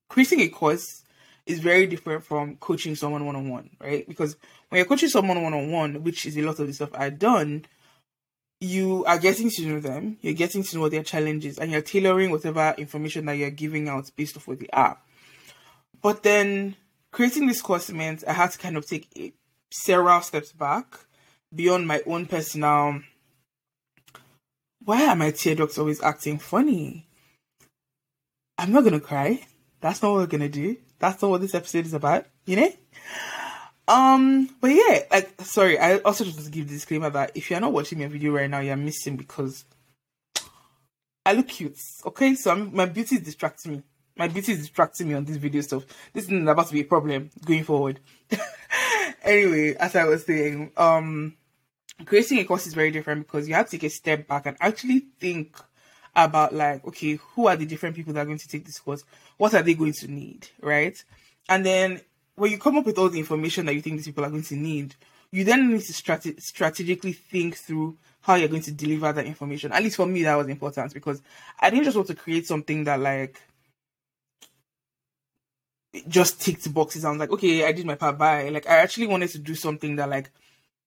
creating 0.09 0.41
a 0.41 0.49
course 0.49 1.03
is 1.47 1.61
very 1.61 1.87
different 1.87 2.25
from 2.25 2.57
coaching 2.57 2.97
someone 2.97 3.25
one 3.25 3.37
on 3.37 3.49
one, 3.49 3.71
right? 3.81 4.07
Because 4.09 4.37
when 4.69 4.79
you're 4.79 4.87
coaching 4.87 5.09
someone 5.09 5.43
one 5.43 5.55
on 5.55 5.71
one, 5.71 6.03
which 6.03 6.27
is 6.27 6.37
a 6.37 6.43
lot 6.43 6.59
of 6.59 6.67
the 6.67 6.73
stuff 6.73 6.91
I've 6.95 7.19
done, 7.19 7.65
you 8.61 9.05
are 9.05 9.19
getting 9.19 9.51
to 9.51 9.67
know 9.67 9.81
them, 9.81 10.19
you're 10.23 10.35
getting 10.35 10.63
to 10.65 10.77
know 10.77 10.83
what 10.83 10.91
their 10.91 11.05
challenges, 11.05 11.59
and 11.59 11.71
you're 11.71 11.83
tailoring 11.83 12.31
whatever 12.31 12.75
information 12.77 13.27
that 13.27 13.37
you're 13.37 13.51
giving 13.51 13.89
out 13.89 14.11
based 14.17 14.37
off 14.37 14.49
what 14.49 14.59
they 14.59 14.69
are. 14.73 14.99
But 16.03 16.23
then 16.23 16.77
creating 17.13 17.47
this 17.47 17.63
course 17.63 17.91
meant 17.91 18.25
I 18.27 18.33
had 18.33 18.51
to 18.51 18.59
kind 18.59 18.77
of 18.77 18.87
take 18.87 19.09
a, 19.17 19.33
several 19.73 20.21
steps 20.23 20.53
back 20.53 20.99
beyond 21.55 21.87
my 21.87 22.03
own 22.07 22.27
personal. 22.27 23.03
Why 24.85 25.07
are 25.07 25.17
my 25.17 25.31
tear 25.31 25.55
ducts 25.55 25.79
always 25.79 26.03
acting 26.03 26.39
funny? 26.39 27.07
I'm 28.59 28.73
not 28.73 28.85
gonna 28.85 29.01
cry. 29.01 29.47
That's 29.81 30.03
not 30.03 30.13
what 30.13 30.19
we're 30.21 30.27
gonna 30.27 30.49
do. 30.49 30.77
That's 30.99 31.21
not 31.21 31.31
what 31.31 31.41
this 31.41 31.55
episode 31.55 31.87
is 31.87 31.95
about, 31.95 32.27
you 32.45 32.57
know? 32.57 32.73
Um, 33.89 34.51
but 34.61 34.69
yeah, 34.69 35.01
like, 35.11 35.41
sorry, 35.43 35.79
I 35.79 35.99
also 35.99 36.25
just 36.25 36.37
want 36.37 36.47
to 36.47 36.53
give 36.53 36.69
the 36.69 36.75
disclaimer 36.75 37.11
that 37.11 37.33
if 37.35 37.51
you're 37.51 37.61
not 37.61 37.73
watching 37.73 38.01
my 38.01 38.07
video 38.07 38.33
right 38.33 38.51
now, 38.51 38.61
you're 38.61 38.77
missing 38.77 39.17
because 39.17 39.65
I 41.25 41.35
look 41.35 41.49
cute, 41.49 41.79
okay? 42.05 42.35
So 42.35 42.51
I'm, 42.51 42.75
my 42.75 42.87
beauty 42.87 43.17
is 43.17 43.23
distracting 43.23 43.73
me. 43.73 43.83
My 44.17 44.29
beauty 44.29 44.53
is 44.53 44.61
distracting 44.61 45.09
me 45.09 45.15
on 45.15 45.25
this 45.25 45.37
video 45.37 45.61
stuff. 45.61 45.85
This 46.13 46.25
isn't 46.25 46.49
about 46.49 46.69
to 46.69 46.73
be 46.73 46.81
a 46.81 46.85
problem 46.85 47.31
going 47.45 47.65
forward. 47.65 48.01
anyway, 49.23 49.75
as 49.75 49.95
I 49.95 50.05
was 50.05 50.25
saying, 50.25 50.73
um, 50.77 51.35
creating 52.05 52.39
a 52.39 52.45
course 52.45 52.67
is 52.67 52.75
very 52.75 52.91
different 52.91 53.27
because 53.27 53.49
you 53.49 53.55
have 53.55 53.67
to 53.67 53.73
take 53.73 53.85
a 53.85 53.91
step 53.91 54.27
back 54.27 54.47
and 54.47 54.57
actually 54.61 55.01
think 55.21 55.57
about 56.17 56.55
like, 56.55 56.85
okay, 56.87 57.15
who 57.35 57.47
are 57.47 57.57
the 57.57 57.67
different 57.67 57.95
people 57.95 58.13
that 58.15 58.21
are 58.21 58.27
going 58.27 58.39
to 58.39 58.49
take 58.49 58.65
this 58.65 58.81
course? 58.81 59.05
What 59.37 59.55
are 59.55 59.63
they 59.63 59.75
going 59.75 59.93
to 59.93 60.09
need, 60.09 60.49
right? 60.61 61.03
And 61.49 61.65
then 61.65 62.01
when 62.35 62.51
you 62.51 62.59
come 62.59 62.77
up 62.79 62.87
with 62.87 62.99
all 62.99 63.11
the 63.11 63.19
information 63.19 63.67
that 63.67 63.75
you 63.75 63.83
think 63.83 63.97
these 63.97 64.07
people 64.07 64.25
are 64.25 64.31
going 64.31 64.43
to 64.45 64.57
need, 64.57 64.95
you 65.31 65.45
then 65.45 65.71
need 65.71 65.83
to 65.83 65.93
strate- 65.93 66.43
strategically 66.43 67.13
think 67.13 67.57
through 67.57 67.99
how 68.23 68.35
you're 68.35 68.49
going 68.49 68.63
to 68.63 68.73
deliver 68.73 69.13
that 69.13 69.27
information. 69.27 69.73
At 69.73 69.83
least 69.83 69.97
for 69.97 70.07
me, 70.07 70.23
that 70.23 70.35
was 70.35 70.49
important 70.49 70.95
because 70.95 71.21
I 71.61 71.71
didn't 71.71 71.85
just 71.85 71.97
want 71.97 72.09
to 72.09 72.15
create 72.15 72.47
something 72.47 72.85
that 72.85 72.99
like 72.99 73.41
just 76.09 76.41
ticked 76.41 76.73
boxes. 76.73 77.05
I 77.05 77.11
was 77.11 77.19
like, 77.19 77.31
okay, 77.31 77.67
I 77.67 77.73
did 77.73 77.87
my 77.87 77.95
part 77.95 78.19
by. 78.19 78.49
Like, 78.49 78.69
I 78.69 78.79
actually 78.79 79.07
wanted 79.07 79.31
to 79.31 79.39
do 79.39 79.55
something 79.55 79.97
that 79.97 80.09
like 80.09 80.31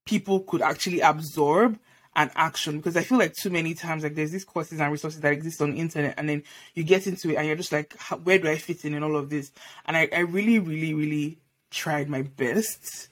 people 0.06 0.42
could 0.42 0.62
actually 0.62 1.02
absorb 1.02 1.78
and 2.20 2.30
action 2.36 2.76
because 2.78 2.98
I 2.98 3.04
feel 3.04 3.18
like 3.18 3.34
too 3.34 3.50
many 3.50 3.74
times 3.74 4.04
like 4.04 4.14
there's 4.14 4.32
these 4.32 4.44
courses 4.44 4.82
and 4.82 4.92
resources 4.92 5.22
that 5.22 5.32
exist 5.32 5.62
on 5.62 5.72
the 5.72 5.80
internet 5.80 6.16
and 6.18 6.28
then 6.28 6.44
you 6.76 6.84
get 6.84 7.08
into 7.08 7.30
it 7.30 7.38
and 7.38 7.48
you're 7.48 7.56
just 7.56 7.72
like 7.72 7.94
where 8.24 8.38
do 8.38 8.50
I 8.50 8.58
fit 8.58 8.84
in 8.84 8.94
in 8.94 9.04
all 9.04 9.16
of 9.16 9.30
this? 9.30 9.54
And 9.86 9.96
I, 9.96 10.10
I 10.14 10.20
really 10.20 10.60
really 10.60 10.94
really 10.94 11.38
tried 11.72 12.10
my 12.10 12.24
best 12.24 13.08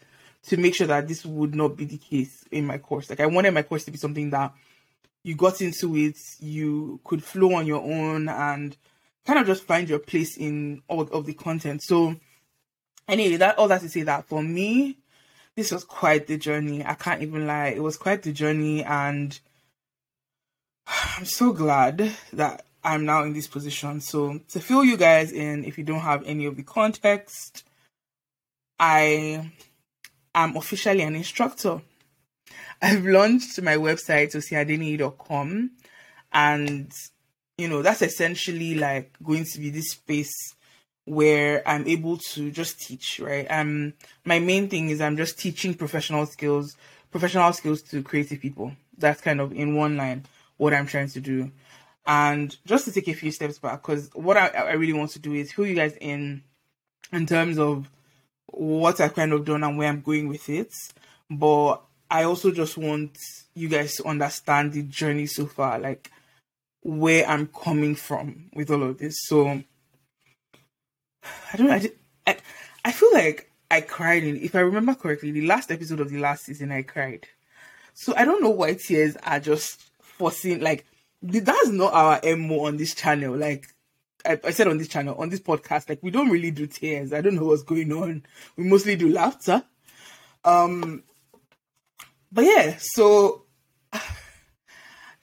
to 0.47 0.57
make 0.57 0.75
sure 0.75 0.87
that 0.87 1.07
this 1.07 1.25
would 1.25 1.55
not 1.55 1.77
be 1.77 1.85
the 1.85 1.97
case 1.97 2.43
in 2.51 2.65
my 2.65 2.79
course. 2.79 3.09
Like 3.09 3.21
I 3.21 3.27
wanted 3.27 3.53
my 3.53 3.61
course 3.61 3.85
to 3.85 3.91
be 3.91 3.97
something 3.97 4.29
that 4.31 4.53
you 5.23 5.35
got 5.35 5.61
into 5.61 5.95
it 5.95 6.17
you 6.41 6.99
could 7.05 7.23
flow 7.23 7.53
on 7.53 7.65
your 7.65 7.81
own 7.81 8.27
and 8.27 8.75
kind 9.25 9.39
of 9.39 9.47
just 9.47 9.63
find 9.63 9.87
your 9.87 9.99
place 9.99 10.35
in 10.35 10.81
all 10.89 11.03
of 11.03 11.25
the 11.25 11.33
content. 11.33 11.81
So 11.81 12.13
anyway 13.07 13.37
that 13.37 13.57
all 13.57 13.69
that 13.69 13.79
to 13.81 13.89
say 13.89 14.01
that 14.01 14.27
for 14.27 14.43
me 14.43 14.97
this 15.57 15.71
was 15.71 15.83
quite 15.83 16.27
the 16.27 16.37
journey. 16.37 16.85
I 16.85 16.93
can't 16.93 17.23
even 17.23 17.47
lie. 17.47 17.69
It 17.69 17.81
was 17.81 17.97
quite 17.97 18.21
the 18.21 18.31
journey, 18.31 18.83
and 18.83 19.37
I'm 20.87 21.25
so 21.25 21.51
glad 21.51 22.11
that 22.31 22.65
I'm 22.83 23.05
now 23.05 23.23
in 23.23 23.33
this 23.33 23.47
position. 23.47 23.99
So, 23.99 24.39
to 24.49 24.59
fill 24.59 24.85
you 24.85 24.95
guys 24.97 25.31
in, 25.31 25.65
if 25.65 25.79
you 25.79 25.83
don't 25.83 26.01
have 26.01 26.23
any 26.25 26.45
of 26.45 26.55
the 26.55 26.63
context, 26.63 27.65
I 28.79 29.51
am 30.35 30.55
officially 30.55 31.01
an 31.01 31.15
instructor. 31.15 31.81
I've 32.79 33.03
launched 33.03 33.59
my 33.63 33.77
website, 33.77 34.35
osiadeni.com, 34.35 35.71
and 36.33 36.91
you 37.57 37.67
know, 37.67 37.81
that's 37.81 38.03
essentially 38.03 38.75
like 38.75 39.11
going 39.23 39.45
to 39.45 39.59
be 39.59 39.71
this 39.71 39.89
space 39.93 40.53
where 41.07 41.65
I'm 41.65 41.87
able 41.87 42.17
to 42.17 42.51
just 42.51 42.81
teach, 42.81 43.21
right? 43.21 43.47
Um, 43.49 43.93
my 44.25 44.39
main 44.39 44.67
thing 44.67 44.89
is 44.89 44.99
I'm 44.99 45.15
just 45.15 45.39
teaching 45.39 45.73
professional 45.73 46.25
skills, 46.25 46.75
professional 47.11 47.53
skills 47.53 47.81
to 47.83 48.03
creative 48.03 48.41
people. 48.41 48.73
That's 48.97 49.21
kind 49.21 49.39
of 49.39 49.53
in 49.53 49.75
one 49.75 49.95
line 49.95 50.25
what 50.57 50.73
I'm 50.73 50.85
trying 50.85 51.07
to 51.11 51.21
do. 51.21 51.49
And 52.05 52.53
just 52.65 52.83
to 52.85 52.91
take 52.91 53.07
a 53.07 53.13
few 53.13 53.31
steps 53.31 53.57
back, 53.57 53.81
because 53.81 54.09
what 54.15 54.35
I, 54.35 54.47
I 54.47 54.73
really 54.73 54.91
want 54.91 55.11
to 55.11 55.19
do 55.19 55.33
is 55.33 55.53
fill 55.53 55.65
you 55.65 55.75
guys 55.75 55.95
in 56.01 56.43
in 57.13 57.25
terms 57.25 57.57
of 57.57 57.89
what 58.47 58.99
I've 58.99 59.15
kind 59.15 59.31
of 59.31 59.45
done 59.45 59.63
and 59.63 59.77
where 59.77 59.87
I'm 59.87 60.01
going 60.01 60.27
with 60.27 60.49
it. 60.49 60.73
But 61.29 61.81
I 62.11 62.23
also 62.23 62.51
just 62.51 62.77
want 62.77 63.17
you 63.53 63.69
guys 63.69 63.95
to 63.95 64.05
understand 64.05 64.73
the 64.73 64.83
journey 64.83 65.27
so 65.27 65.45
far, 65.45 65.79
like 65.79 66.11
where 66.81 67.25
I'm 67.25 67.47
coming 67.47 67.95
from 67.95 68.49
with 68.53 68.71
all 68.71 68.83
of 68.83 68.97
this. 68.97 69.15
So 69.21 69.63
I 71.53 71.57
don't. 71.57 71.91
I, 72.25 72.37
I, 72.83 72.91
feel 72.91 73.13
like 73.13 73.51
I 73.71 73.81
cried 73.81 74.23
in, 74.23 74.37
if 74.37 74.55
I 74.55 74.59
remember 74.59 74.95
correctly, 74.95 75.31
the 75.31 75.45
last 75.45 75.71
episode 75.71 75.99
of 75.99 76.09
the 76.09 76.19
last 76.19 76.45
season, 76.45 76.71
I 76.71 76.81
cried. 76.81 77.27
So 77.93 78.13
I 78.15 78.25
don't 78.25 78.43
know 78.43 78.49
why 78.49 78.73
tears 78.73 79.15
are 79.23 79.39
just 79.39 79.81
forcing, 80.01 80.59
like, 80.59 80.85
that's 81.21 81.69
not 81.69 81.93
our 81.93 82.19
MO 82.35 82.65
on 82.65 82.77
this 82.77 82.93
channel. 82.93 83.35
Like, 83.35 83.67
I, 84.25 84.39
I, 84.43 84.51
said 84.51 84.67
on 84.67 84.77
this 84.77 84.87
channel, 84.87 85.15
on 85.17 85.29
this 85.29 85.39
podcast, 85.39 85.89
like, 85.89 86.03
we 86.03 86.11
don't 86.11 86.29
really 86.29 86.51
do 86.51 86.67
tears. 86.67 87.13
I 87.13 87.21
don't 87.21 87.35
know 87.35 87.45
what's 87.45 87.63
going 87.63 87.91
on. 87.91 88.23
We 88.55 88.65
mostly 88.65 88.95
do 88.95 89.09
laughter. 89.09 89.63
Um, 90.43 91.03
but 92.31 92.45
yeah, 92.45 92.75
so 92.79 93.45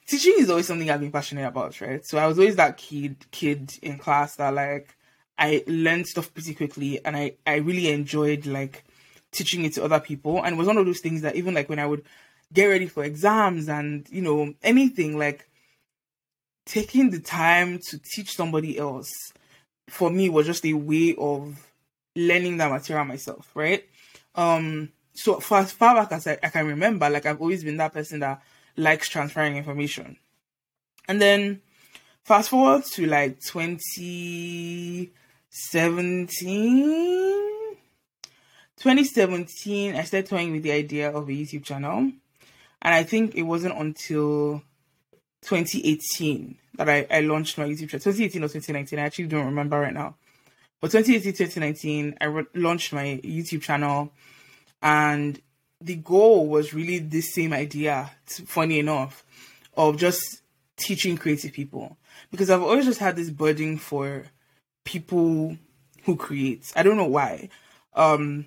teaching 0.07 0.35
is 0.37 0.49
always 0.49 0.67
something 0.67 0.89
I've 0.89 0.99
been 0.99 1.11
passionate 1.11 1.47
about, 1.47 1.79
right? 1.81 2.05
So 2.05 2.17
I 2.17 2.27
was 2.27 2.37
always 2.37 2.55
that 2.57 2.77
kid 2.77 3.25
kid 3.31 3.73
in 3.81 3.97
class 3.97 4.35
that 4.35 4.53
like 4.53 4.95
I 5.37 5.63
learned 5.67 6.07
stuff 6.07 6.33
pretty 6.33 6.53
quickly 6.53 7.03
and 7.03 7.15
I, 7.15 7.33
I 7.45 7.55
really 7.55 7.89
enjoyed 7.89 8.45
like 8.45 8.83
teaching 9.31 9.65
it 9.65 9.73
to 9.73 9.83
other 9.83 9.99
people. 9.99 10.43
And 10.43 10.55
it 10.55 10.57
was 10.57 10.67
one 10.67 10.77
of 10.77 10.85
those 10.85 11.01
things 11.01 11.21
that 11.21 11.35
even 11.35 11.53
like 11.53 11.69
when 11.69 11.79
I 11.79 11.85
would 11.85 12.03
get 12.53 12.67
ready 12.67 12.87
for 12.87 13.03
exams 13.03 13.67
and, 13.67 14.07
you 14.09 14.21
know, 14.21 14.53
anything 14.63 15.17
like 15.17 15.49
taking 16.65 17.09
the 17.11 17.19
time 17.19 17.79
to 17.89 17.99
teach 17.99 18.35
somebody 18.35 18.77
else 18.77 19.33
for 19.87 20.09
me 20.09 20.29
was 20.29 20.45
just 20.45 20.65
a 20.65 20.73
way 20.73 21.15
of 21.17 21.67
learning 22.15 22.57
that 22.57 22.71
material 22.71 23.05
myself, 23.05 23.51
right? 23.53 23.87
Um 24.35 24.89
so 25.13 25.39
for 25.39 25.59
as 25.59 25.71
far 25.71 25.95
back 25.95 26.11
as 26.11 26.27
I, 26.27 26.37
I 26.43 26.49
can 26.49 26.67
remember, 26.67 27.09
like 27.09 27.25
I've 27.25 27.41
always 27.41 27.63
been 27.63 27.77
that 27.77 27.93
person 27.93 28.19
that 28.21 28.41
likes 28.77 29.09
transferring 29.09 29.57
information. 29.57 30.17
And 31.07 31.21
then 31.21 31.61
fast 32.23 32.49
forward 32.49 32.83
to 32.93 33.05
like 33.05 33.39
2017 35.55 37.77
2017 38.75 39.95
i 39.95 40.03
started 40.03 40.29
toying 40.29 40.51
with 40.51 40.63
the 40.63 40.71
idea 40.71 41.09
of 41.09 41.29
a 41.29 41.31
youtube 41.31 41.63
channel. 41.63 42.11
And 42.81 42.93
i 42.93 43.03
think 43.03 43.35
it 43.35 43.43
wasn't 43.43 43.77
until 43.77 44.61
2018 45.43 46.57
that 46.75 46.89
i, 46.89 47.07
I 47.09 47.21
launched 47.21 47.57
my 47.57 47.69
youtube 47.69 47.87
channel. 47.89 48.03
2018 48.03 48.43
or 48.43 48.49
2019 48.49 48.99
i 48.99 49.03
actually 49.03 49.27
don't 49.27 49.45
remember 49.45 49.79
right 49.79 49.93
now. 49.93 50.15
But 50.81 50.91
2018 50.91 51.31
2019 51.31 52.17
i 52.19 52.25
re- 52.25 52.43
launched 52.53 52.91
my 52.91 53.21
youtube 53.23 53.61
channel. 53.61 54.11
And 54.81 55.41
the 55.79 55.95
goal 55.95 56.49
was 56.49 56.73
really 56.73 56.99
the 56.99 57.21
same 57.21 57.53
idea 57.53 58.11
funny 58.25 58.79
enough 58.79 59.23
of 59.77 59.95
just 59.95 60.41
teaching 60.75 61.17
creative 61.17 61.53
people. 61.53 61.95
Because 62.29 62.49
i've 62.49 62.61
always 62.61 62.83
just 62.83 62.99
had 62.99 63.15
this 63.15 63.29
burden 63.29 63.77
for 63.77 64.25
people 64.85 65.57
who 66.03 66.15
create 66.15 66.71
i 66.75 66.83
don't 66.83 66.97
know 66.97 67.05
why 67.05 67.49
um 67.95 68.45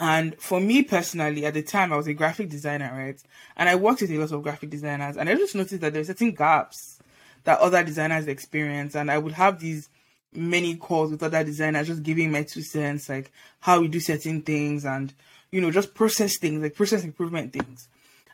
and 0.00 0.40
for 0.40 0.60
me 0.60 0.84
personally, 0.84 1.44
at 1.44 1.54
the 1.54 1.62
time, 1.62 1.92
I 1.92 1.96
was 1.96 2.06
a 2.06 2.14
graphic 2.14 2.48
designer, 2.48 2.90
right? 2.94 3.20
And 3.56 3.68
I 3.68 3.74
worked 3.74 4.00
with 4.00 4.12
a 4.12 4.18
lot 4.18 4.30
of 4.30 4.42
graphic 4.44 4.70
designers, 4.70 5.16
and 5.16 5.28
I 5.28 5.34
just 5.34 5.56
noticed 5.56 5.80
that 5.80 5.92
there's 5.92 6.06
certain 6.06 6.30
gaps 6.30 7.00
that 7.44 7.58
other 7.58 7.82
designers 7.82 8.28
experience. 8.28 8.94
And 8.94 9.10
I 9.10 9.18
would 9.18 9.32
have 9.32 9.58
these 9.58 9.88
many 10.32 10.76
calls 10.76 11.10
with 11.10 11.22
other 11.22 11.42
designers, 11.42 11.88
just 11.88 12.02
giving 12.02 12.30
my 12.30 12.44
two 12.44 12.62
cents, 12.62 13.08
like 13.08 13.32
how 13.60 13.80
we 13.80 13.88
do 13.88 13.98
certain 13.98 14.42
things 14.42 14.84
and, 14.84 15.12
you 15.50 15.60
know, 15.60 15.70
just 15.70 15.94
process 15.94 16.36
things, 16.38 16.62
like 16.62 16.74
process 16.74 17.02
improvement 17.02 17.52
things. 17.52 17.88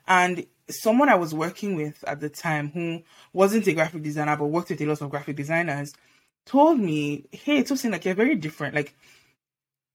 And 0.06 0.44
someone 0.68 1.08
I 1.08 1.14
was 1.14 1.32
working 1.32 1.76
with 1.76 2.04
at 2.06 2.20
the 2.20 2.28
time 2.28 2.72
who 2.72 3.02
wasn't 3.32 3.66
a 3.68 3.72
graphic 3.72 4.02
designer, 4.02 4.36
but 4.36 4.46
worked 4.46 4.70
with 4.70 4.80
a 4.82 4.86
lot 4.86 5.00
of 5.00 5.10
graphic 5.10 5.36
designers, 5.36 5.94
told 6.46 6.78
me, 6.78 7.26
Hey, 7.32 7.62
Tosin, 7.62 7.92
like 7.92 8.04
you're 8.04 8.14
very 8.14 8.34
different. 8.34 8.74
Like 8.74 8.94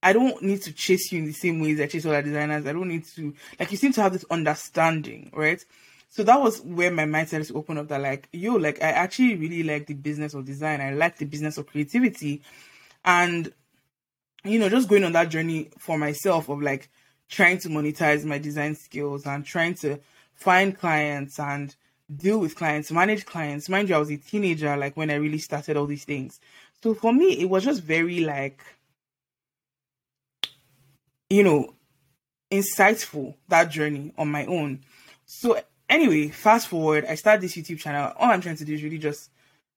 I 0.01 0.13
don't 0.13 0.41
need 0.41 0.61
to 0.63 0.73
chase 0.73 1.11
you 1.11 1.19
in 1.19 1.25
the 1.25 1.33
same 1.33 1.59
ways 1.59 1.79
I 1.79 1.87
chase 1.87 2.05
other 2.05 2.21
designers. 2.21 2.65
I 2.65 2.73
don't 2.73 2.87
need 2.87 3.05
to 3.15 3.33
like 3.59 3.71
you 3.71 3.77
seem 3.77 3.93
to 3.93 4.01
have 4.01 4.13
this 4.13 4.25
understanding, 4.29 5.31
right? 5.33 5.63
So 6.09 6.23
that 6.23 6.41
was 6.41 6.61
where 6.61 6.91
my 6.91 7.05
mind 7.05 7.27
started 7.27 7.47
to 7.49 7.55
open 7.55 7.77
up 7.77 7.87
that 7.89 8.01
like, 8.01 8.27
yo, 8.31 8.55
like 8.55 8.81
I 8.81 8.89
actually 8.91 9.35
really 9.35 9.61
like 9.63 9.85
the 9.85 9.93
business 9.93 10.33
of 10.33 10.45
design. 10.45 10.81
I 10.81 10.91
like 10.91 11.17
the 11.17 11.25
business 11.25 11.57
of 11.57 11.67
creativity. 11.67 12.41
And 13.05 13.53
you 14.43 14.57
know, 14.57 14.69
just 14.69 14.87
going 14.87 15.03
on 15.03 15.11
that 15.13 15.29
journey 15.29 15.69
for 15.77 15.97
myself 15.97 16.49
of 16.49 16.61
like 16.61 16.89
trying 17.27 17.59
to 17.59 17.69
monetize 17.69 18.23
my 18.25 18.37
design 18.37 18.75
skills 18.75 19.25
and 19.25 19.45
trying 19.45 19.75
to 19.75 19.99
find 20.33 20.77
clients 20.77 21.39
and 21.39 21.75
deal 22.15 22.39
with 22.39 22.55
clients, 22.55 22.91
manage 22.91 23.25
clients. 23.25 23.69
Mind 23.69 23.89
you, 23.89 23.95
I 23.95 23.99
was 23.99 24.09
a 24.09 24.17
teenager 24.17 24.75
like 24.77 24.97
when 24.97 25.09
I 25.11 25.15
really 25.15 25.37
started 25.37 25.77
all 25.77 25.85
these 25.85 26.05
things. 26.05 26.39
So 26.81 26.93
for 26.93 27.13
me, 27.13 27.39
it 27.39 27.49
was 27.49 27.63
just 27.63 27.83
very 27.83 28.21
like 28.21 28.61
you 31.29 31.43
know, 31.43 31.73
insightful 32.51 33.35
that 33.47 33.69
journey 33.69 34.13
on 34.17 34.29
my 34.29 34.45
own. 34.45 34.81
So 35.25 35.59
anyway, 35.87 36.29
fast 36.29 36.67
forward, 36.67 37.05
I 37.05 37.15
started 37.15 37.41
this 37.41 37.55
YouTube 37.55 37.79
channel. 37.79 38.13
All 38.17 38.31
I'm 38.31 38.41
trying 38.41 38.57
to 38.57 38.65
do 38.65 38.73
is 38.73 38.83
really 38.83 38.97
just 38.97 39.29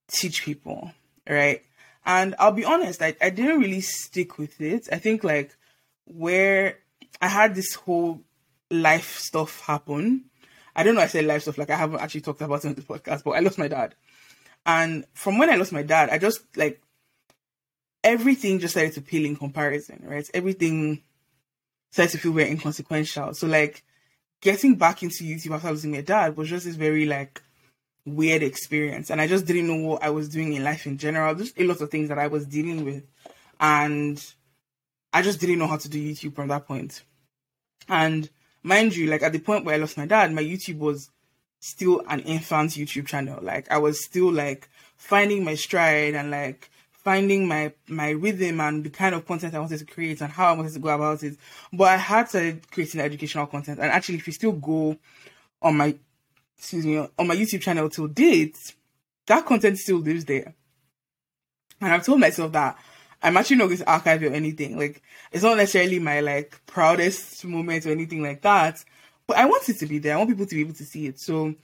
teach 0.08 0.44
people, 0.44 0.92
right? 1.28 1.62
And 2.04 2.34
I'll 2.38 2.52
be 2.52 2.64
honest, 2.64 3.02
I, 3.02 3.14
I 3.20 3.30
didn't 3.30 3.60
really 3.60 3.80
stick 3.80 4.38
with 4.38 4.60
it. 4.60 4.88
I 4.90 4.96
think 4.96 5.22
like 5.22 5.54
where 6.06 6.78
I 7.20 7.28
had 7.28 7.54
this 7.54 7.74
whole 7.74 8.22
life 8.70 9.18
stuff 9.18 9.60
happen. 9.60 10.24
I 10.74 10.82
don't 10.82 10.94
know 10.94 11.00
I 11.00 11.06
said 11.06 11.24
life 11.24 11.42
stuff 11.42 11.58
like 11.58 11.70
I 11.70 11.76
haven't 11.76 12.00
actually 12.00 12.22
talked 12.22 12.40
about 12.40 12.64
it 12.64 12.68
on 12.68 12.74
the 12.74 12.82
podcast, 12.82 13.24
but 13.24 13.32
I 13.32 13.40
lost 13.40 13.58
my 13.58 13.68
dad. 13.68 13.94
And 14.64 15.04
from 15.14 15.38
when 15.38 15.50
I 15.50 15.56
lost 15.56 15.72
my 15.72 15.82
dad, 15.82 16.10
I 16.10 16.18
just 16.18 16.40
like 16.56 16.80
everything 18.04 18.58
just 18.58 18.74
started 18.74 18.94
to 18.94 19.00
pale 19.00 19.24
in 19.24 19.36
comparison, 19.36 20.02
right? 20.06 20.28
Everything 20.34 21.02
started 21.90 22.12
to 22.12 22.18
feel 22.18 22.32
very 22.32 22.50
inconsequential. 22.50 23.34
So 23.34 23.46
like 23.46 23.82
getting 24.40 24.74
back 24.76 25.02
into 25.02 25.24
YouTube 25.24 25.54
after 25.54 25.70
losing 25.70 25.92
my 25.92 26.00
dad 26.00 26.36
was 26.36 26.48
just 26.48 26.64
this 26.64 26.76
very 26.76 27.06
like 27.06 27.42
weird 28.04 28.42
experience. 28.42 29.10
And 29.10 29.20
I 29.20 29.26
just 29.26 29.46
didn't 29.46 29.68
know 29.68 29.88
what 29.88 30.02
I 30.02 30.10
was 30.10 30.28
doing 30.28 30.52
in 30.52 30.64
life 30.64 30.86
in 30.86 30.98
general. 30.98 31.34
Just 31.34 31.58
a 31.58 31.64
lot 31.64 31.80
of 31.80 31.90
things 31.90 32.08
that 32.08 32.18
I 32.18 32.26
was 32.26 32.46
dealing 32.46 32.84
with. 32.84 33.04
And 33.60 34.24
I 35.12 35.22
just 35.22 35.40
didn't 35.40 35.58
know 35.58 35.66
how 35.66 35.76
to 35.76 35.88
do 35.88 36.00
YouTube 36.00 36.34
from 36.34 36.48
that 36.48 36.66
point. 36.66 37.02
And 37.88 38.28
mind 38.62 38.94
you, 38.96 39.08
like 39.08 39.22
at 39.22 39.32
the 39.32 39.38
point 39.38 39.64
where 39.64 39.74
I 39.74 39.78
lost 39.78 39.96
my 39.96 40.06
dad, 40.06 40.32
my 40.32 40.42
YouTube 40.42 40.78
was 40.78 41.10
still 41.60 42.02
an 42.08 42.20
infant 42.20 42.72
YouTube 42.72 43.06
channel. 43.06 43.38
Like 43.42 43.70
I 43.70 43.78
was 43.78 44.04
still 44.04 44.32
like 44.32 44.68
finding 44.96 45.44
my 45.44 45.54
stride 45.54 46.14
and 46.14 46.30
like 46.30 46.70
finding 46.92 47.48
my 47.48 47.72
my 47.88 48.10
rhythm 48.10 48.60
and 48.60 48.84
the 48.84 48.90
kind 48.90 49.14
of 49.14 49.26
content 49.26 49.54
I 49.54 49.58
wanted 49.58 49.78
to 49.78 49.84
create 49.84 50.20
and 50.20 50.32
how 50.32 50.46
I 50.46 50.52
wanted 50.52 50.72
to 50.74 50.78
go 50.78 50.88
about 50.88 51.22
it. 51.22 51.36
But 51.72 51.88
I 51.88 51.96
had 51.96 52.30
to 52.30 52.58
creating 52.70 53.00
educational 53.00 53.46
content. 53.46 53.78
And 53.80 53.90
actually, 53.90 54.18
if 54.18 54.26
you 54.26 54.32
still 54.32 54.52
go 54.52 54.96
on 55.60 55.76
my 55.76 55.94
excuse 56.58 56.86
me 56.86 56.98
on 56.98 57.26
my 57.26 57.36
YouTube 57.36 57.60
channel 57.60 57.88
till 57.88 58.08
date, 58.08 58.74
that 59.26 59.46
content 59.46 59.78
still 59.78 59.98
lives 59.98 60.24
there. 60.24 60.54
And 61.80 61.92
I've 61.92 62.04
told 62.04 62.20
myself 62.20 62.52
that 62.52 62.78
I'm 63.22 63.36
actually 63.36 63.56
not 63.56 63.66
going 63.66 63.78
to 63.78 63.90
archive 63.90 64.22
or 64.22 64.26
anything. 64.26 64.78
Like 64.78 65.02
it's 65.30 65.44
not 65.44 65.56
necessarily 65.56 65.98
my 65.98 66.20
like 66.20 66.60
proudest 66.66 67.44
moment 67.44 67.86
or 67.86 67.90
anything 67.90 68.22
like 68.22 68.42
that. 68.42 68.84
But 69.26 69.36
I 69.36 69.46
want 69.46 69.68
it 69.68 69.78
to 69.78 69.86
be 69.86 69.98
there. 69.98 70.14
I 70.14 70.16
want 70.18 70.30
people 70.30 70.46
to 70.46 70.54
be 70.54 70.60
able 70.60 70.74
to 70.74 70.84
see 70.84 71.06
it. 71.06 71.20
So 71.20 71.54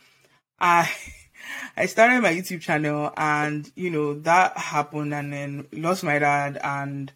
I 0.61 0.90
I 1.77 1.87
started 1.87 2.21
my 2.21 2.33
YouTube 2.33 2.61
channel 2.61 3.12
and, 3.16 3.71
you 3.75 3.90
know, 3.90 4.14
that 4.21 4.57
happened 4.57 5.14
and 5.14 5.33
then 5.33 5.66
lost 5.73 6.05
my 6.05 6.18
dad 6.18 6.59
and 6.62 7.12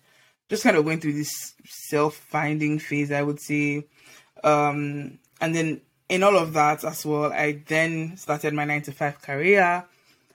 just 0.48 0.62
kind 0.62 0.76
of 0.76 0.84
went 0.84 1.02
through 1.02 1.14
this 1.14 1.54
self 1.66 2.14
finding 2.14 2.78
phase, 2.78 3.10
I 3.10 3.22
would 3.22 3.40
say. 3.40 3.86
Um, 4.44 5.18
and 5.40 5.54
then 5.54 5.80
in 6.08 6.22
all 6.22 6.36
of 6.36 6.52
that 6.54 6.84
as 6.84 7.04
well, 7.04 7.32
I 7.32 7.62
then 7.66 8.16
started 8.16 8.54
my 8.54 8.64
nine 8.64 8.82
to 8.82 8.92
five 8.92 9.20
career 9.20 9.84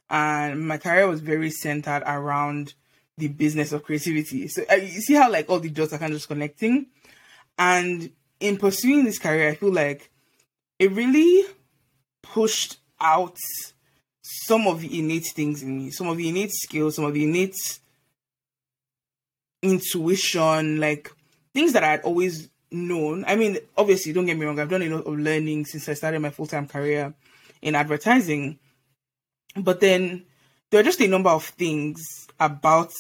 and 0.10 0.68
my 0.68 0.78
career 0.78 1.08
was 1.08 1.22
very 1.22 1.52
centered 1.52 2.04
around 2.06 2.74
the 3.18 3.28
business 3.28 3.72
of 3.72 3.84
creativity. 3.84 4.48
So 4.48 4.64
uh, 4.70 4.76
you 4.76 5.02
see 5.02 5.16
how 5.16 5.32
like 5.32 5.50
all 5.50 5.60
the 5.60 5.70
dots 5.70 5.94
are 5.94 5.98
kind 5.98 6.12
of 6.12 6.18
just 6.18 6.28
connecting. 6.28 6.88
And 7.58 8.12
in 8.40 8.58
pursuing 8.58 9.04
this 9.04 9.18
career, 9.18 9.50
I 9.50 9.56
feel 9.56 9.74
like 9.74 10.12
it 10.78 10.92
really 10.92 11.46
pushed 12.22 12.78
out 13.02 13.38
some 14.22 14.68
of 14.68 14.82
the 14.82 15.00
innate 15.00 15.28
things 15.34 15.64
in 15.64 15.78
me, 15.78 15.92
some 15.92 16.08
of 16.08 16.18
the 16.18 16.30
innate 16.30 16.52
skills, 16.52 16.96
some 16.96 17.06
of 17.06 17.14
the 17.14 17.24
innate 17.24 17.56
intuition, 19.64 20.80
like 20.80 21.12
things 21.54 21.74
that 21.74 21.84
I 21.84 21.92
had 21.92 22.02
always 22.02 22.50
known. 22.72 23.26
I 23.26 23.36
mean, 23.36 23.58
obviously, 23.76 24.14
don't 24.14 24.26
get 24.26 24.38
me 24.38 24.46
wrong, 24.46 24.60
I've 24.60 24.70
done 24.70 24.84
a 24.84 24.90
lot 24.90 25.08
of 25.08 25.18
learning 25.18 25.66
since 25.66 25.90
I 25.90 25.94
started 25.94 26.20
my 26.20 26.30
full 26.30 26.46
time 26.46 26.68
career 26.68 27.14
in 27.62 27.74
advertising. 27.74 28.60
But 29.56 29.80
then 29.80 30.26
there 30.70 30.82
are 30.82 30.84
just 30.84 31.02
a 31.02 31.08
number 31.08 31.30
of 31.30 31.44
things 31.44 32.28
about 32.40 32.92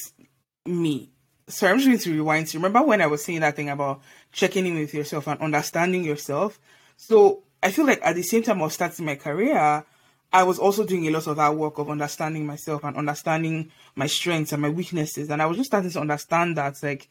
me. 0.65 1.09
So 1.47 1.67
I'm 1.67 1.77
just 1.77 1.87
going 1.87 1.99
to 1.99 2.13
rewind 2.13 2.47
to 2.47 2.57
remember 2.57 2.81
when 2.83 3.01
I 3.01 3.07
was 3.07 3.23
saying 3.23 3.39
that 3.41 3.55
thing 3.55 3.69
about 3.69 4.01
checking 4.31 4.65
in 4.65 4.75
with 4.75 4.93
yourself 4.93 5.27
and 5.27 5.39
understanding 5.39 6.03
yourself. 6.03 6.59
So 6.97 7.43
I 7.63 7.71
feel 7.71 7.85
like 7.85 8.01
at 8.03 8.15
the 8.15 8.23
same 8.23 8.43
time 8.43 8.59
I 8.59 8.65
was 8.65 8.73
starting 8.73 9.05
my 9.05 9.15
career, 9.15 9.85
I 10.31 10.43
was 10.43 10.59
also 10.59 10.85
doing 10.85 11.07
a 11.07 11.11
lot 11.11 11.27
of 11.27 11.37
that 11.37 11.55
work 11.55 11.77
of 11.77 11.89
understanding 11.89 12.45
myself 12.45 12.83
and 12.83 12.97
understanding 12.97 13.71
my 13.95 14.07
strengths 14.07 14.51
and 14.51 14.61
my 14.61 14.69
weaknesses. 14.69 15.29
And 15.29 15.41
I 15.41 15.45
was 15.45 15.57
just 15.57 15.67
starting 15.67 15.91
to 15.91 16.01
understand 16.01 16.57
that, 16.57 16.75
like, 16.83 17.07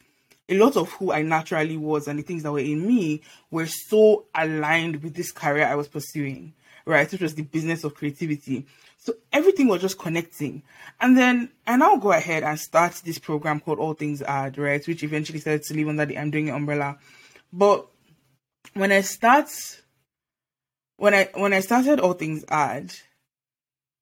a 0.49 0.57
lot 0.57 0.77
of 0.77 0.91
who 0.93 1.11
I 1.11 1.23
naturally 1.23 1.77
was 1.77 2.07
and 2.07 2.19
the 2.19 2.23
things 2.23 2.43
that 2.43 2.51
were 2.51 2.59
in 2.59 2.85
me 2.85 3.21
were 3.49 3.65
so 3.65 4.25
aligned 4.35 5.03
with 5.03 5.15
this 5.15 5.31
career 5.31 5.65
I 5.65 5.75
was 5.75 5.87
pursuing, 5.87 6.53
right? 6.85 7.11
Which 7.11 7.21
was 7.21 7.35
the 7.35 7.41
business 7.41 7.83
of 7.83 7.95
creativity. 7.95 8.65
So 9.07 9.13
everything 9.31 9.69
was 9.69 9.79
just 9.79 9.97
connecting. 9.97 10.63
And 10.99 11.17
then 11.17 11.49
I 11.65 11.77
now 11.77 11.95
go 11.95 12.11
ahead 12.11 12.43
and 12.43 12.59
start 12.59 12.91
this 13.05 13.17
program 13.17 13.61
called 13.61 13.79
All 13.79 13.93
Things 13.93 14.21
Ad, 14.21 14.57
right? 14.57 14.85
Which 14.85 15.01
eventually 15.01 15.39
started 15.39 15.63
to 15.63 15.73
live 15.75 15.87
under 15.87 16.05
the 16.05 16.17
I'm 16.17 16.29
Doing 16.29 16.49
It 16.49 16.51
umbrella. 16.51 16.97
But 17.53 17.87
when 18.73 18.91
I 18.91 18.99
start 18.99 19.47
when 20.97 21.13
I 21.13 21.29
when 21.35 21.53
I 21.53 21.61
started 21.61 22.01
All 22.01 22.15
Things 22.15 22.43
Ad, 22.49 22.91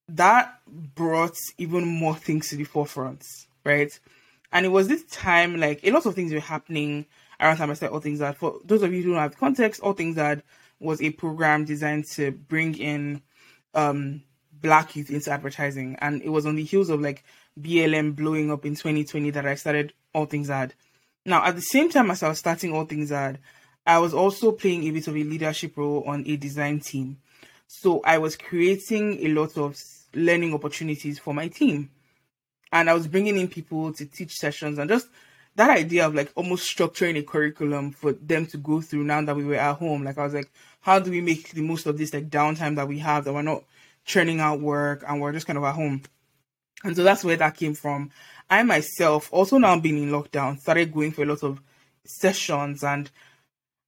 that 0.07 0.59
brought 0.65 1.37
even 1.59 1.85
more 1.85 2.15
things 2.15 2.49
to 2.49 2.55
the 2.55 2.63
forefront, 2.63 3.23
right? 3.63 3.91
And 4.51 4.65
it 4.65 4.69
was 4.69 4.87
this 4.87 5.03
time 5.03 5.59
like 5.59 5.81
a 5.83 5.91
lot 5.91 6.07
of 6.07 6.15
things 6.15 6.33
were 6.33 6.39
happening 6.39 7.05
around 7.39 7.57
time 7.57 7.69
I 7.69 7.75
started 7.75 7.93
All 7.93 8.01
Things 8.01 8.23
Ad. 8.23 8.37
For 8.37 8.59
those 8.65 8.81
of 8.81 8.91
you 8.91 9.03
who 9.03 9.11
don't 9.11 9.21
have 9.21 9.37
context, 9.37 9.81
All 9.81 9.93
Things 9.93 10.17
Ad 10.17 10.41
was 10.79 10.99
a 10.99 11.11
program 11.11 11.63
designed 11.63 12.05
to 12.13 12.31
bring 12.31 12.75
in 12.79 13.21
um 13.75 14.23
black 14.65 14.95
youth 14.95 15.12
into 15.12 15.30
advertising 15.30 15.95
and 16.01 16.23
it 16.23 16.30
was 16.30 16.47
on 16.47 16.56
the 16.56 16.63
heels 16.63 16.89
of 16.89 16.99
like 16.99 17.23
BLM 17.62 18.15
blowing 18.15 18.51
up 18.51 18.65
in 18.65 18.73
2020 18.73 19.30
that 19.30 19.45
I 19.45 19.54
started 19.54 19.93
All 20.12 20.25
Things 20.25 20.49
Ad. 20.49 20.73
Now 21.23 21.45
at 21.45 21.54
the 21.56 21.62
same 21.62 21.91
time 21.91 22.10
as 22.10 22.23
I 22.23 22.30
was 22.30 22.39
starting 22.39 22.73
All 22.73 22.86
Things 22.86 23.12
Ad, 23.12 23.38
I 23.86 23.99
was 23.99 24.15
also 24.15 24.51
playing 24.51 24.84
a 24.86 24.89
bit 24.89 25.08
of 25.08 25.15
a 25.15 25.23
leadership 25.23 25.78
role 25.78 26.04
on 26.08 26.23
a 26.25 26.36
design 26.36 26.80
team. 26.80 27.17
So 27.67 28.01
I 28.04 28.17
was 28.17 28.36
creating 28.36 29.23
a 29.23 29.28
lot 29.28 29.56
of 29.56 29.80
learning 30.15 30.56
opportunities 30.56 31.19
for 31.19 31.32
my 31.32 31.47
team. 31.47 31.91
And 32.71 32.89
I 32.89 32.95
was 32.95 33.06
bringing 33.06 33.38
in 33.38 33.47
people 33.47 33.93
to 33.93 34.06
teach 34.08 34.34
sessions 34.34 34.80
and 34.80 34.89
just 34.89 35.08
that 35.58 35.69
idea 35.69 36.08
of 36.08 36.15
like 36.15 36.32
almost 36.34 36.75
structuring 36.75 37.19
a 37.19 37.21
curriculum 37.23 37.91
for 37.91 38.13
them 38.13 38.47
to 38.47 38.58
go 38.58 38.82
through 38.82 39.04
now 39.04 39.21
that 39.21 39.36
we 39.36 39.45
were 39.45 39.56
at 39.56 39.78
home. 39.78 40.04
Like 40.04 40.17
I 40.17 40.23
was 40.23 40.34
like, 40.34 40.49
how 40.82 40.97
do 40.97 41.12
we 41.12 41.21
make 41.21 41.51
the 41.51 41.62
most 41.62 41.86
of 41.86 41.99
this 41.99 42.15
like 42.15 42.32
downtime 42.32 42.75
that 42.78 42.88
we 42.88 42.97
have 42.99 43.25
that 43.25 43.34
we're 43.34 43.43
not 43.43 43.63
churning 44.05 44.39
out 44.39 44.61
work 44.61 45.03
and 45.07 45.19
we're 45.19 45.33
just 45.33 45.47
kind 45.47 45.57
of 45.57 45.63
at 45.63 45.75
home. 45.75 46.01
And 46.83 46.95
so 46.95 47.03
that's 47.03 47.23
where 47.23 47.37
that 47.37 47.57
came 47.57 47.73
from. 47.73 48.11
I 48.49 48.63
myself, 48.63 49.29
also 49.33 49.57
now 49.57 49.79
being 49.79 50.01
in 50.01 50.11
lockdown, 50.11 50.59
started 50.59 50.93
going 50.93 51.11
for 51.11 51.23
a 51.23 51.25
lot 51.25 51.43
of 51.43 51.59
sessions 52.05 52.83
and 52.83 53.09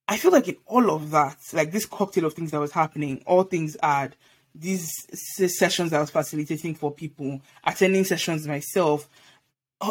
I 0.07 0.17
feel 0.17 0.31
like 0.31 0.47
in 0.47 0.55
all 0.65 0.89
of 0.91 1.11
that, 1.11 1.37
like 1.51 1.71
this 1.71 1.85
cocktail 1.85 2.25
of 2.25 2.33
things 2.33 2.51
that 2.51 2.61
was 2.61 2.71
happening, 2.71 3.21
All 3.25 3.43
Things 3.43 3.75
Ad, 3.83 4.15
these 4.55 4.89
sessions 5.13 5.91
I 5.91 5.99
was 5.99 6.09
facilitating 6.09 6.75
for 6.75 6.91
people, 6.91 7.41
attending 7.63 8.05
sessions 8.05 8.47
myself, 8.47 9.09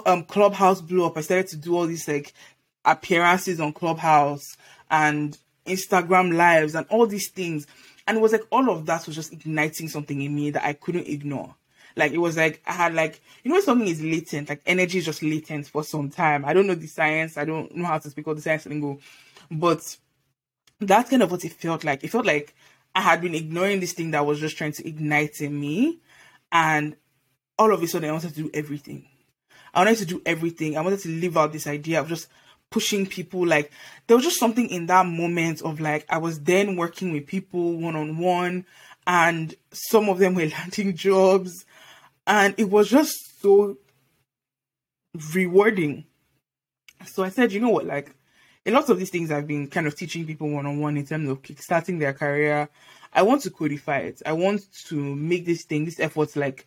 um, 0.06 0.24
Clubhouse 0.24 0.80
blew 0.80 1.04
up. 1.04 1.16
I 1.16 1.20
started 1.20 1.48
to 1.48 1.56
do 1.56 1.76
all 1.76 1.86
these 1.86 2.08
like 2.08 2.32
appearances 2.84 3.60
on 3.60 3.72
Clubhouse 3.72 4.56
and 4.90 5.36
Instagram 5.66 6.34
lives 6.34 6.74
and 6.74 6.86
all 6.88 7.06
these 7.06 7.30
things. 7.30 7.66
And 8.06 8.18
it 8.18 8.20
was 8.20 8.32
like 8.32 8.46
all 8.50 8.70
of 8.70 8.86
that 8.86 9.06
was 9.06 9.16
just 9.16 9.32
igniting 9.32 9.88
something 9.88 10.20
in 10.20 10.34
me 10.34 10.50
that 10.50 10.64
I 10.64 10.72
couldn't 10.74 11.08
ignore. 11.08 11.54
Like 11.96 12.12
it 12.12 12.18
was 12.18 12.36
like 12.36 12.62
I 12.66 12.72
had 12.72 12.94
like 12.94 13.20
you 13.42 13.50
know 13.50 13.60
something 13.60 13.88
is 13.88 14.02
latent, 14.02 14.50
like 14.50 14.60
energy 14.66 14.98
is 14.98 15.06
just 15.06 15.22
latent 15.22 15.66
for 15.66 15.82
some 15.82 16.10
time. 16.10 16.44
I 16.44 16.52
don't 16.52 16.66
know 16.66 16.74
the 16.74 16.86
science, 16.86 17.36
I 17.36 17.46
don't 17.46 17.74
know 17.74 17.86
how 17.86 17.98
to 17.98 18.10
speak 18.10 18.28
all 18.28 18.34
the 18.34 18.42
science 18.42 18.66
lingo, 18.66 18.98
but 19.50 19.96
that's 20.78 21.08
kind 21.08 21.22
of 21.22 21.30
what 21.30 21.44
it 21.44 21.54
felt 21.54 21.84
like. 21.84 22.04
It 22.04 22.08
felt 22.08 22.26
like 22.26 22.54
I 22.94 23.00
had 23.00 23.22
been 23.22 23.34
ignoring 23.34 23.80
this 23.80 23.94
thing 23.94 24.10
that 24.10 24.26
was 24.26 24.40
just 24.40 24.58
trying 24.58 24.72
to 24.72 24.86
ignite 24.86 25.40
in 25.40 25.58
me, 25.58 26.00
and 26.52 26.96
all 27.58 27.72
of 27.72 27.82
a 27.82 27.86
sudden 27.86 28.10
I 28.10 28.12
wanted 28.12 28.34
to 28.34 28.42
do 28.42 28.50
everything. 28.52 29.08
I 29.72 29.80
wanted 29.80 29.98
to 29.98 30.06
do 30.06 30.22
everything. 30.26 30.76
I 30.76 30.82
wanted 30.82 31.00
to 31.00 31.08
live 31.08 31.36
out 31.38 31.52
this 31.52 31.66
idea 31.66 32.00
of 32.00 32.08
just 32.08 32.28
pushing 32.70 33.06
people. 33.06 33.46
Like 33.46 33.70
there 34.06 34.16
was 34.16 34.24
just 34.24 34.38
something 34.38 34.68
in 34.68 34.86
that 34.86 35.06
moment 35.06 35.62
of 35.62 35.80
like 35.80 36.06
I 36.08 36.18
was 36.18 36.40
then 36.40 36.76
working 36.76 37.12
with 37.12 37.26
people 37.26 37.76
one 37.78 37.96
on 37.96 38.18
one, 38.18 38.66
and 39.06 39.54
some 39.72 40.08
of 40.08 40.18
them 40.18 40.34
were 40.34 40.46
landing 40.58 40.96
jobs, 40.96 41.64
and 42.26 42.54
it 42.56 42.70
was 42.70 42.88
just 42.88 43.40
so 43.40 43.78
rewarding. 45.34 46.04
So 47.06 47.22
I 47.22 47.28
said, 47.28 47.52
you 47.52 47.60
know 47.60 47.70
what, 47.70 47.86
like 47.86 48.14
a 48.64 48.70
lot 48.70 48.90
of 48.90 48.98
these 48.98 49.10
things 49.10 49.30
I've 49.30 49.46
been 49.46 49.68
kind 49.68 49.86
of 49.86 49.96
teaching 49.96 50.26
people 50.26 50.50
one 50.50 50.66
on 50.66 50.80
one 50.80 50.96
in 50.96 51.06
terms 51.06 51.28
of 51.28 51.42
kickstarting 51.42 52.00
their 52.00 52.12
career. 52.12 52.68
I 53.12 53.22
want 53.22 53.42
to 53.42 53.50
codify 53.50 53.98
it. 53.98 54.22
I 54.26 54.32
want 54.32 54.62
to 54.88 54.96
make 54.96 55.46
this 55.46 55.64
thing, 55.64 55.84
this 55.84 56.00
effort, 56.00 56.34
like 56.34 56.66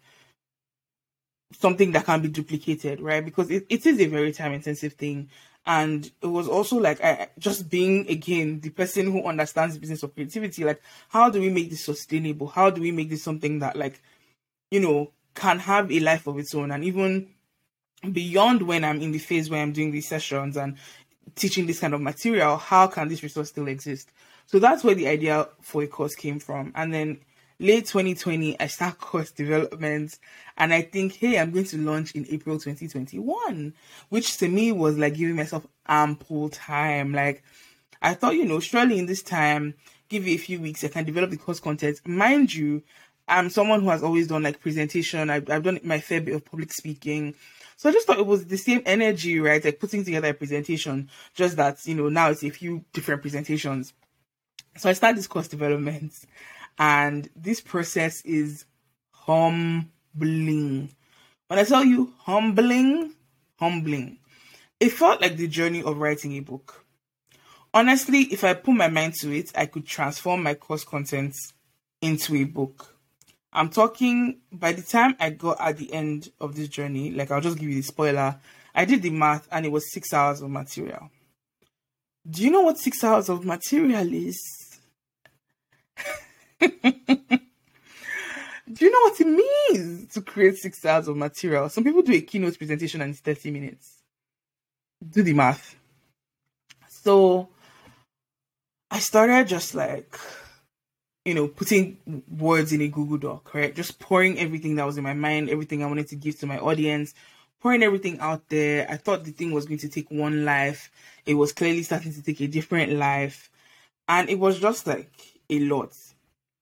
something 1.53 1.91
that 1.91 2.05
can 2.05 2.21
be 2.21 2.29
duplicated, 2.29 3.01
right? 3.01 3.23
Because 3.23 3.51
it, 3.51 3.65
it 3.69 3.85
is 3.85 3.99
a 3.99 4.07
very 4.07 4.31
time 4.31 4.53
intensive 4.53 4.93
thing. 4.93 5.29
And 5.65 6.09
it 6.21 6.27
was 6.27 6.47
also 6.47 6.77
like 6.77 7.03
I 7.03 7.29
just 7.37 7.69
being 7.69 8.09
again 8.09 8.59
the 8.61 8.69
person 8.69 9.11
who 9.11 9.25
understands 9.25 9.75
the 9.75 9.79
business 9.79 10.03
of 10.03 10.13
creativity. 10.15 10.63
Like, 10.63 10.81
how 11.09 11.29
do 11.29 11.39
we 11.39 11.49
make 11.49 11.69
this 11.69 11.85
sustainable? 11.85 12.47
How 12.47 12.69
do 12.69 12.81
we 12.81 12.91
make 12.91 13.09
this 13.09 13.23
something 13.23 13.59
that 13.59 13.75
like, 13.75 14.01
you 14.71 14.79
know, 14.79 15.11
can 15.35 15.59
have 15.59 15.91
a 15.91 15.99
life 15.99 16.27
of 16.27 16.39
its 16.39 16.55
own 16.55 16.71
and 16.71 16.83
even 16.83 17.29
beyond 18.11 18.61
when 18.61 18.83
I'm 18.83 19.01
in 19.01 19.11
the 19.11 19.19
phase 19.19 19.49
where 19.49 19.61
I'm 19.61 19.73
doing 19.73 19.91
these 19.91 20.07
sessions 20.07 20.57
and 20.57 20.77
teaching 21.35 21.65
this 21.65 21.79
kind 21.79 21.93
of 21.93 22.01
material, 22.01 22.57
how 22.57 22.87
can 22.87 23.07
this 23.07 23.23
resource 23.23 23.49
still 23.49 23.67
exist? 23.67 24.11
So 24.45 24.59
that's 24.59 24.83
where 24.83 24.95
the 24.95 25.07
idea 25.07 25.49
for 25.61 25.83
a 25.83 25.87
course 25.87 26.15
came 26.15 26.39
from. 26.39 26.71
And 26.75 26.93
then 26.93 27.19
late 27.59 27.85
2020, 27.85 28.59
I 28.59 28.67
start 28.67 28.99
course 28.99 29.31
development 29.31 30.17
and 30.57 30.73
I 30.73 30.81
think, 30.81 31.15
hey, 31.15 31.37
I'm 31.37 31.51
going 31.51 31.65
to 31.65 31.77
launch 31.77 32.13
in 32.13 32.25
April 32.29 32.57
2021, 32.57 33.73
which 34.09 34.37
to 34.37 34.47
me 34.47 34.71
was 34.71 34.97
like 34.97 35.15
giving 35.15 35.35
myself 35.35 35.67
ample 35.87 36.49
time. 36.49 37.13
Like 37.13 37.43
I 38.01 38.13
thought, 38.13 38.35
you 38.35 38.45
know, 38.45 38.59
surely 38.59 38.97
in 38.97 39.05
this 39.05 39.21
time, 39.21 39.75
give 40.07 40.25
it 40.27 40.31
a 40.31 40.37
few 40.37 40.61
weeks, 40.61 40.83
I 40.83 40.87
can 40.87 41.03
develop 41.03 41.31
the 41.31 41.37
course 41.37 41.59
content. 41.59 41.99
Mind 42.07 42.53
you, 42.53 42.81
I'm 43.27 43.49
someone 43.49 43.81
who 43.81 43.89
has 43.89 44.03
always 44.03 44.27
done 44.27 44.43
like 44.43 44.61
presentation. 44.61 45.29
I've, 45.29 45.49
I've 45.49 45.63
done 45.63 45.79
my 45.83 45.99
fair 45.99 46.21
bit 46.21 46.35
of 46.35 46.45
public 46.45 46.71
speaking. 46.71 47.35
So 47.75 47.89
I 47.89 47.93
just 47.93 48.07
thought 48.07 48.19
it 48.19 48.25
was 48.25 48.45
the 48.45 48.57
same 48.57 48.81
energy, 48.85 49.39
right? 49.39 49.63
Like 49.63 49.79
putting 49.79 50.03
together 50.03 50.29
a 50.29 50.33
presentation, 50.33 51.09
just 51.33 51.57
that, 51.57 51.85
you 51.85 51.95
know, 51.95 52.09
now 52.09 52.29
it's 52.29 52.43
a 52.43 52.49
few 52.49 52.83
different 52.91 53.21
presentations. 53.21 53.93
So 54.77 54.89
I 54.89 54.93
started 54.93 55.17
this 55.17 55.27
course 55.27 55.47
development 55.47 56.13
and 56.79 57.29
this 57.35 57.59
process 57.59 58.21
is 58.21 58.65
humbling. 59.11 60.89
When 61.47 61.59
I 61.59 61.63
tell 61.63 61.83
you 61.83 62.13
humbling, 62.19 63.13
humbling, 63.57 64.17
it 64.79 64.93
felt 64.93 65.21
like 65.21 65.35
the 65.35 65.47
journey 65.47 65.83
of 65.83 65.97
writing 65.97 66.33
a 66.33 66.39
book. 66.39 66.85
Honestly, 67.73 68.21
if 68.31 68.43
I 68.43 68.53
put 68.53 68.73
my 68.73 68.87
mind 68.87 69.13
to 69.15 69.31
it, 69.31 69.51
I 69.55 69.65
could 69.65 69.85
transform 69.85 70.41
my 70.41 70.55
course 70.55 70.83
content 70.83 71.35
into 72.01 72.35
a 72.37 72.45
book. 72.45 72.95
I'm 73.51 73.69
talking 73.69 74.39
by 74.51 74.71
the 74.71 74.81
time 74.81 75.15
I 75.19 75.31
got 75.31 75.59
at 75.59 75.77
the 75.77 75.91
end 75.91 76.31
of 76.39 76.55
this 76.55 76.69
journey, 76.69 77.11
like 77.11 77.29
I'll 77.29 77.41
just 77.41 77.57
give 77.57 77.69
you 77.69 77.75
the 77.75 77.81
spoiler. 77.81 78.39
I 78.73 78.85
did 78.85 79.01
the 79.01 79.09
math 79.09 79.47
and 79.51 79.65
it 79.65 79.71
was 79.71 79.91
six 79.91 80.13
hours 80.13 80.41
of 80.41 80.49
material. 80.49 81.11
Do 82.29 82.43
you 82.43 82.51
know 82.51 82.61
what 82.61 82.77
six 82.77 83.03
hours 83.03 83.27
of 83.27 83.43
material 83.43 84.13
is? 84.13 84.58
Do 88.71 88.85
you 88.85 88.91
know 88.91 88.99
what 89.01 89.19
it 89.19 89.27
means 89.27 90.13
to 90.13 90.21
create 90.21 90.57
six 90.57 90.83
hours 90.85 91.07
of 91.07 91.17
material? 91.17 91.69
Some 91.69 91.83
people 91.83 92.01
do 92.01 92.13
a 92.13 92.21
keynote 92.21 92.57
presentation 92.57 93.01
and 93.01 93.11
it's 93.11 93.21
30 93.21 93.51
minutes. 93.51 94.03
Do 95.07 95.23
the 95.23 95.33
math. 95.33 95.75
So 96.87 97.49
I 98.91 98.99
started 98.99 99.47
just 99.47 99.73
like 99.73 100.15
you 101.25 101.35
know, 101.35 101.47
putting 101.47 102.23
words 102.27 102.73
in 102.73 102.81
a 102.81 102.87
Google 102.87 103.17
Doc, 103.17 103.53
right? 103.53 103.75
Just 103.75 103.99
pouring 103.99 104.39
everything 104.39 104.75
that 104.75 104.85
was 104.85 104.97
in 104.97 105.03
my 105.03 105.13
mind, 105.13 105.49
everything 105.49 105.83
I 105.83 105.87
wanted 105.87 106.07
to 106.07 106.15
give 106.15 106.39
to 106.39 106.47
my 106.47 106.57
audience, 106.57 107.13
pouring 107.61 107.83
everything 107.83 108.19
out 108.19 108.49
there. 108.49 108.87
I 108.89 108.97
thought 108.97 109.25
the 109.25 109.31
thing 109.31 109.51
was 109.51 109.65
going 109.65 109.79
to 109.79 109.89
take 109.89 110.09
one 110.09 110.45
life. 110.45 110.91
It 111.27 111.35
was 111.35 111.53
clearly 111.53 111.83
starting 111.83 112.13
to 112.13 112.23
take 112.23 112.41
a 112.41 112.47
different 112.47 112.93
life. 112.93 113.51
And 114.07 114.27
it 114.27 114.39
was 114.39 114.59
just 114.59 114.87
like 114.87 115.11
a 115.49 115.59
lot. 115.59 115.93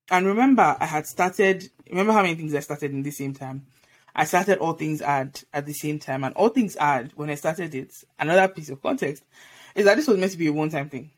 And 0.09 0.25
remember, 0.25 0.77
I 0.79 0.85
had 0.85 1.05
started, 1.05 1.69
remember 1.89 2.13
how 2.13 2.21
many 2.21 2.35
things 2.35 2.55
I 2.55 2.61
started 2.61 2.91
in 2.91 3.03
the 3.03 3.11
same 3.11 3.33
time? 3.33 3.65
I 4.15 4.25
started 4.25 4.59
All 4.59 4.73
Things 4.73 5.01
Ad 5.01 5.41
at 5.53 5.65
the 5.65 5.73
same 5.73 5.99
time. 5.99 6.23
And 6.23 6.33
All 6.35 6.49
Things 6.49 6.75
Ad, 6.77 7.11
when 7.15 7.29
I 7.29 7.35
started 7.35 7.75
it, 7.75 7.93
another 8.17 8.47
piece 8.47 8.69
of 8.69 8.81
context 8.81 9.23
is 9.75 9.85
that 9.85 9.95
this 9.95 10.07
was 10.07 10.17
meant 10.17 10.31
to 10.31 10.37
be 10.37 10.47
a 10.47 10.53
one 10.53 10.69
time 10.69 10.89
thing. 10.89 11.11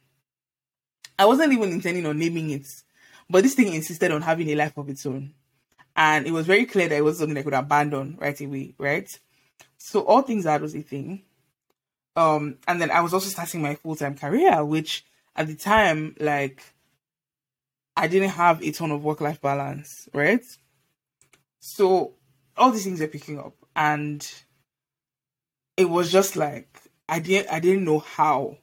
I 1.18 1.26
wasn't 1.26 1.54
even 1.54 1.72
intending 1.72 2.06
on 2.06 2.18
naming 2.18 2.50
it 2.50 2.66
but 3.30 3.44
this 3.44 3.54
thing 3.54 3.74
insisted 3.74 4.12
on 4.12 4.22
having 4.22 4.50
a 4.50 4.56
life 4.56 4.78
of 4.78 4.90
its 4.90 5.06
own. 5.06 5.34
And 5.96 6.26
it 6.26 6.32
was 6.32 6.48
very 6.48 6.66
clear 6.66 6.88
that 6.88 6.98
it 6.98 7.04
was 7.04 7.20
something 7.20 7.38
I 7.38 7.44
could 7.44 7.54
abandon 7.54 8.18
right 8.20 8.40
away, 8.42 8.74
right? 8.78 9.20
So 9.78 10.02
All 10.02 10.22
Things 10.22 10.46
Ad 10.46 10.62
was 10.62 10.76
a 10.76 10.82
thing. 10.82 11.24
Um, 12.16 12.58
and 12.68 12.82
then 12.82 12.90
I 12.90 13.02
was 13.02 13.14
also 13.14 13.30
starting 13.30 13.62
my 13.62 13.76
full 13.76 13.96
time 13.96 14.18
career, 14.18 14.64
which 14.66 15.06
at 15.36 15.48
the 15.48 15.56
time, 15.56 16.16
like, 16.20 16.64
I 18.00 18.08
didn't 18.08 18.30
have 18.30 18.64
a 18.64 18.72
ton 18.72 18.92
of 18.92 19.04
work 19.04 19.20
life 19.20 19.42
balance, 19.42 20.08
right? 20.14 20.46
So 21.60 22.14
all 22.56 22.72
these 22.72 22.86
things 22.86 23.02
are 23.02 23.08
picking 23.08 23.38
up, 23.38 23.56
and 23.76 24.26
it 25.76 25.84
was 25.84 26.10
just 26.10 26.38
like 26.38 26.82
I 27.10 27.20
didn't 27.20 27.52
I 27.52 27.60
didn't 27.60 27.84
know 27.84 28.00
how 28.00 28.58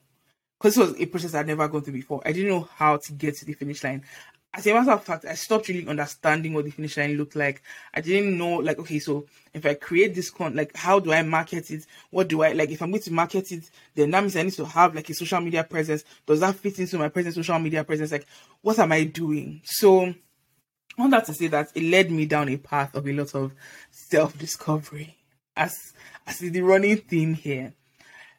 because 0.59 0.79
it 0.79 0.81
was 0.81 0.99
a 0.99 1.05
process 1.05 1.35
I'd 1.35 1.47
never 1.47 1.69
gone 1.69 1.83
through 1.83 1.93
before. 1.93 2.23
I 2.25 2.33
didn't 2.33 2.49
know 2.49 2.67
how 2.77 2.97
to 2.97 3.13
get 3.13 3.37
to 3.37 3.45
the 3.45 3.53
finish 3.53 3.85
line. 3.85 4.05
As 4.57 4.67
a 4.67 4.73
matter 4.73 4.93
of 4.93 5.05
fact, 5.05 5.27
I 5.27 5.35
stopped 5.35 5.69
really 5.69 5.87
understanding 5.87 6.55
what 6.55 6.65
the 6.65 6.71
finish 6.71 6.97
line 6.97 7.19
looked 7.19 7.37
like. 7.37 7.63
I 7.93 8.01
didn't 8.01 8.39
know, 8.39 8.57
like, 8.57 8.79
okay, 8.79 8.99
so 8.99 9.27
if 9.53 9.67
I 9.67 9.75
create 9.75 10.15
this 10.15 10.31
con, 10.31 10.57
like, 10.57 10.75
how 10.75 10.99
do 10.99 11.13
I 11.13 11.21
market 11.21 11.71
it? 11.71 11.85
What 12.09 12.29
do 12.29 12.43
I, 12.43 12.53
like, 12.53 12.71
if 12.71 12.81
I'm 12.81 12.91
going 12.91 13.03
to 13.03 13.13
market 13.13 13.53
it, 13.53 13.71
then 13.95 14.11
that 14.13 14.23
means 14.23 14.35
I 14.35 14.45
need 14.45 14.55
to 14.55 14.65
have, 14.65 14.95
like, 14.95 15.11
a 15.11 15.15
social 15.15 15.43
media 15.43 15.63
presence. 15.63 16.05
Does 16.25 16.41
that 16.41 16.55
fit 16.55 16.79
into 16.79 16.97
my 16.97 17.11
present 17.11 17.35
social 17.35 17.59
media 17.59 17.85
presence? 17.85 18.11
Like, 18.13 18.27
what 18.63 18.79
am 18.79 18.93
I 18.93 19.05
doing? 19.05 19.61
So, 19.63 20.15
want 20.97 21.11
that 21.11 21.27
to 21.27 21.35
say 21.35 21.49
that 21.49 21.69
it 21.75 21.83
led 21.83 22.11
me 22.11 22.25
down 22.25 22.49
a 22.49 22.57
path 22.57 22.95
of 22.95 23.07
a 23.07 23.13
lot 23.13 23.35
of 23.35 23.53
self 23.91 24.39
discovery, 24.39 25.19
as, 25.55 25.93
as 26.27 26.41
is 26.41 26.53
the 26.53 26.63
running 26.63 26.97
theme 26.97 27.35
here 27.35 27.75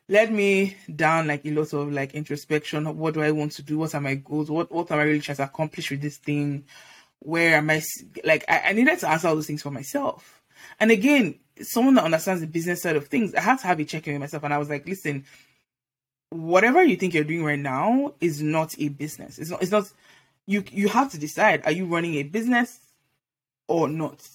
led 0.10 0.32
me 0.32 0.78
down 0.96 1.28
like 1.28 1.46
a 1.46 1.52
lot 1.52 1.74
of 1.74 1.91
like 1.91 2.13
introspection 2.13 2.98
what 2.98 3.13
do 3.13 3.22
I 3.22 3.32
want 3.32 3.52
to 3.54 3.62
do? 3.62 3.78
What 3.78 3.96
are 3.96 4.02
my 4.02 4.15
goals? 4.15 4.50
What 4.50 4.72
what 4.72 4.91
am 4.91 5.00
I 5.00 5.04
really 5.04 5.20
trying 5.20 5.38
to 5.38 5.43
accomplish 5.43 5.91
with 5.91 6.02
this 6.02 6.17
thing? 6.17 6.65
Where 7.20 7.56
am 7.56 7.70
I 7.70 7.82
like 8.24 8.46
I, 8.48 8.62
I 8.67 8.74
needed 8.74 9.00
to 9.00 9.10
answer 9.10 9.28
all 9.28 9.36
those 9.36 9.48
things 9.48 9.62
for 9.62 9.72
myself. 9.72 10.41
And 10.80 10.91
again, 10.91 11.36
someone 11.62 11.96
that 11.96 12.06
understands 12.06 12.41
the 12.41 12.48
business 12.48 12.82
side 12.82 12.96
of 12.96 13.08
things, 13.08 13.34
I 13.34 13.41
had 13.41 13.60
to 13.60 13.67
have 13.67 13.80
a 13.80 13.86
check 13.86 14.08
in 14.08 14.13
with 14.13 14.22
myself 14.22 14.43
and 14.43 14.54
I 14.54 14.58
was 14.58 14.70
like, 14.70 14.88
listen, 14.88 15.26
whatever 16.30 16.84
you 16.84 16.96
think 16.96 17.13
you're 17.13 17.24
doing 17.24 17.43
right 17.43 17.60
now 17.60 18.13
is 18.22 18.41
not 18.41 18.76
a 18.80 18.89
business. 18.89 19.39
It's 19.39 19.50
not 19.50 19.62
it's 19.62 19.72
not 19.72 19.91
you 20.46 20.63
you 20.72 20.88
have 20.88 21.12
to 21.12 21.20
decide 21.20 21.63
are 21.65 21.72
you 21.72 21.86
running 21.86 22.15
a 22.15 22.24
business 22.24 22.80
or 23.67 23.89
not? 23.89 24.28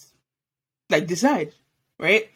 Like 0.90 1.06
decide, 1.06 1.52
right? 1.98 2.30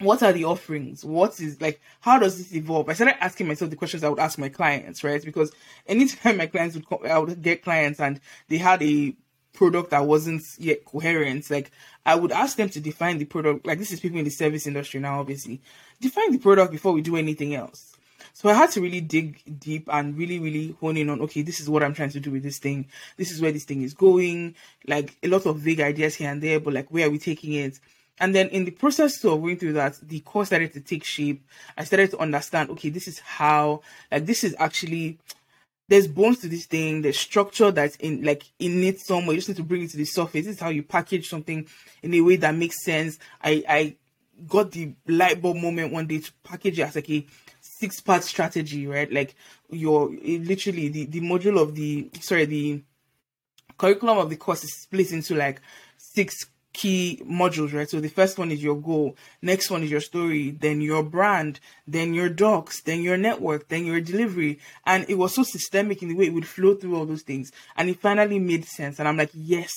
What 0.00 0.22
are 0.22 0.32
the 0.32 0.44
offerings? 0.44 1.04
What 1.04 1.40
is 1.40 1.60
like, 1.60 1.80
how 2.00 2.18
does 2.18 2.36
this 2.38 2.54
evolve? 2.54 2.88
I 2.88 2.92
started 2.92 3.22
asking 3.22 3.48
myself 3.48 3.70
the 3.70 3.76
questions 3.76 4.04
I 4.04 4.08
would 4.08 4.18
ask 4.18 4.38
my 4.38 4.48
clients, 4.48 5.02
right? 5.02 5.24
Because 5.24 5.52
anytime 5.86 6.36
my 6.38 6.46
clients 6.46 6.76
would 6.76 7.06
I 7.10 7.18
would 7.18 7.42
get 7.42 7.62
clients 7.62 8.00
and 8.00 8.20
they 8.48 8.58
had 8.58 8.82
a 8.82 9.14
product 9.54 9.90
that 9.90 10.04
wasn't 10.06 10.42
yet 10.58 10.84
coherent, 10.84 11.50
like 11.50 11.70
I 12.04 12.14
would 12.14 12.32
ask 12.32 12.56
them 12.56 12.68
to 12.70 12.80
define 12.80 13.18
the 13.18 13.24
product. 13.24 13.66
Like 13.66 13.78
this 13.78 13.90
is 13.90 14.00
people 14.00 14.18
in 14.18 14.24
the 14.24 14.30
service 14.30 14.66
industry 14.66 15.00
now, 15.00 15.20
obviously. 15.20 15.62
Define 16.00 16.32
the 16.32 16.38
product 16.38 16.72
before 16.72 16.92
we 16.92 17.00
do 17.00 17.16
anything 17.16 17.54
else. 17.54 17.96
So 18.34 18.50
I 18.50 18.52
had 18.52 18.70
to 18.72 18.82
really 18.82 19.00
dig 19.00 19.40
deep 19.58 19.88
and 19.90 20.14
really, 20.14 20.38
really 20.38 20.76
hone 20.78 20.98
in 20.98 21.08
on, 21.08 21.22
okay, 21.22 21.40
this 21.40 21.58
is 21.58 21.70
what 21.70 21.82
I'm 21.82 21.94
trying 21.94 22.10
to 22.10 22.20
do 22.20 22.30
with 22.30 22.42
this 22.42 22.58
thing. 22.58 22.86
This 23.16 23.30
is 23.30 23.40
where 23.40 23.50
this 23.50 23.64
thing 23.64 23.80
is 23.80 23.94
going. 23.94 24.56
Like 24.86 25.16
a 25.22 25.28
lot 25.28 25.46
of 25.46 25.56
vague 25.56 25.80
ideas 25.80 26.16
here 26.16 26.30
and 26.30 26.42
there, 26.42 26.60
but 26.60 26.74
like 26.74 26.90
where 26.90 27.06
are 27.06 27.10
we 27.10 27.18
taking 27.18 27.54
it? 27.54 27.80
And 28.18 28.34
then 28.34 28.48
in 28.48 28.64
the 28.64 28.70
process 28.70 29.22
of 29.24 29.42
going 29.42 29.58
through 29.58 29.74
that, 29.74 29.98
the 30.02 30.20
course 30.20 30.48
started 30.48 30.72
to 30.72 30.80
take 30.80 31.04
shape. 31.04 31.44
I 31.76 31.84
started 31.84 32.10
to 32.12 32.18
understand, 32.18 32.70
okay, 32.70 32.88
this 32.88 33.08
is 33.08 33.18
how, 33.18 33.82
like, 34.10 34.24
this 34.24 34.42
is 34.42 34.56
actually, 34.58 35.18
there's 35.88 36.06
bones 36.06 36.38
to 36.38 36.48
this 36.48 36.66
thing, 36.66 37.02
there's 37.02 37.18
structure 37.18 37.70
that's 37.70 37.96
in, 37.96 38.22
like, 38.22 38.44
in 38.58 38.82
it 38.84 39.00
somewhere. 39.00 39.34
You 39.34 39.40
just 39.40 39.48
need 39.48 39.58
to 39.58 39.62
bring 39.64 39.82
it 39.82 39.90
to 39.90 39.98
the 39.98 40.06
surface. 40.06 40.46
This 40.46 40.56
is 40.56 40.60
how 40.60 40.70
you 40.70 40.82
package 40.82 41.28
something 41.28 41.66
in 42.02 42.14
a 42.14 42.20
way 42.22 42.36
that 42.36 42.54
makes 42.54 42.82
sense. 42.82 43.18
I, 43.42 43.62
I 43.68 43.96
got 44.48 44.72
the 44.72 44.94
light 45.06 45.42
bulb 45.42 45.58
moment 45.58 45.92
one 45.92 46.06
day 46.06 46.20
to 46.20 46.32
package 46.42 46.78
it 46.78 46.82
as 46.82 46.94
like 46.94 47.10
a 47.10 47.26
six 47.60 48.00
part 48.00 48.24
strategy, 48.24 48.86
right? 48.86 49.12
Like, 49.12 49.34
your, 49.68 50.08
literally, 50.08 50.88
the, 50.88 51.04
the 51.04 51.20
module 51.20 51.60
of 51.60 51.74
the, 51.74 52.10
sorry, 52.20 52.46
the 52.46 52.82
curriculum 53.76 54.16
of 54.16 54.30
the 54.30 54.36
course 54.36 54.64
is 54.64 54.72
split 54.72 55.12
into 55.12 55.34
like 55.34 55.60
six 55.98 56.46
key 56.76 57.22
modules, 57.24 57.72
right? 57.72 57.88
So 57.88 58.00
the 58.00 58.10
first 58.10 58.38
one 58.38 58.52
is 58.52 58.62
your 58.62 58.76
goal, 58.76 59.16
next 59.40 59.70
one 59.70 59.82
is 59.82 59.90
your 59.90 60.02
story, 60.02 60.50
then 60.50 60.82
your 60.82 61.02
brand, 61.02 61.58
then 61.88 62.12
your 62.12 62.28
docs, 62.28 62.82
then 62.82 63.00
your 63.00 63.16
network, 63.16 63.68
then 63.68 63.86
your 63.86 63.98
delivery. 64.02 64.58
And 64.84 65.06
it 65.08 65.14
was 65.14 65.34
so 65.34 65.42
systemic 65.42 66.02
in 66.02 66.10
the 66.10 66.14
way 66.14 66.26
it 66.26 66.34
would 66.34 66.46
flow 66.46 66.74
through 66.74 66.94
all 66.94 67.06
those 67.06 67.22
things. 67.22 67.50
And 67.78 67.88
it 67.88 67.98
finally 67.98 68.38
made 68.38 68.66
sense. 68.66 68.98
And 68.98 69.08
I'm 69.08 69.16
like, 69.16 69.30
yes, 69.32 69.72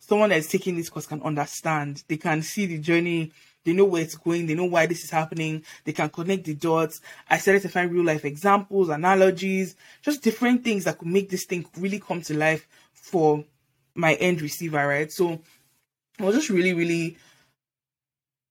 someone 0.00 0.30
that's 0.30 0.48
taking 0.48 0.76
this 0.76 0.88
course 0.88 1.06
can 1.06 1.20
understand. 1.20 2.02
They 2.08 2.16
can 2.16 2.40
see 2.40 2.64
the 2.64 2.78
journey. 2.78 3.30
They 3.64 3.74
know 3.74 3.84
where 3.84 4.00
it's 4.02 4.14
going. 4.14 4.46
They 4.46 4.54
know 4.54 4.64
why 4.64 4.86
this 4.86 5.04
is 5.04 5.10
happening. 5.10 5.62
They 5.84 5.92
can 5.92 6.08
connect 6.08 6.44
the 6.44 6.54
dots. 6.54 7.02
I 7.28 7.36
started 7.36 7.60
to 7.62 7.68
find 7.68 7.92
real 7.92 8.04
life 8.04 8.24
examples, 8.24 8.88
analogies, 8.88 9.76
just 10.00 10.22
different 10.22 10.64
things 10.64 10.84
that 10.84 10.96
could 10.96 11.08
make 11.08 11.28
this 11.28 11.44
thing 11.44 11.66
really 11.76 12.00
come 12.00 12.22
to 12.22 12.34
life 12.34 12.66
for 12.94 13.44
my 13.94 14.14
end 14.14 14.40
receiver, 14.40 14.86
right? 14.86 15.12
So 15.12 15.40
was 16.18 16.34
just 16.34 16.50
really, 16.50 16.74
really 16.74 17.16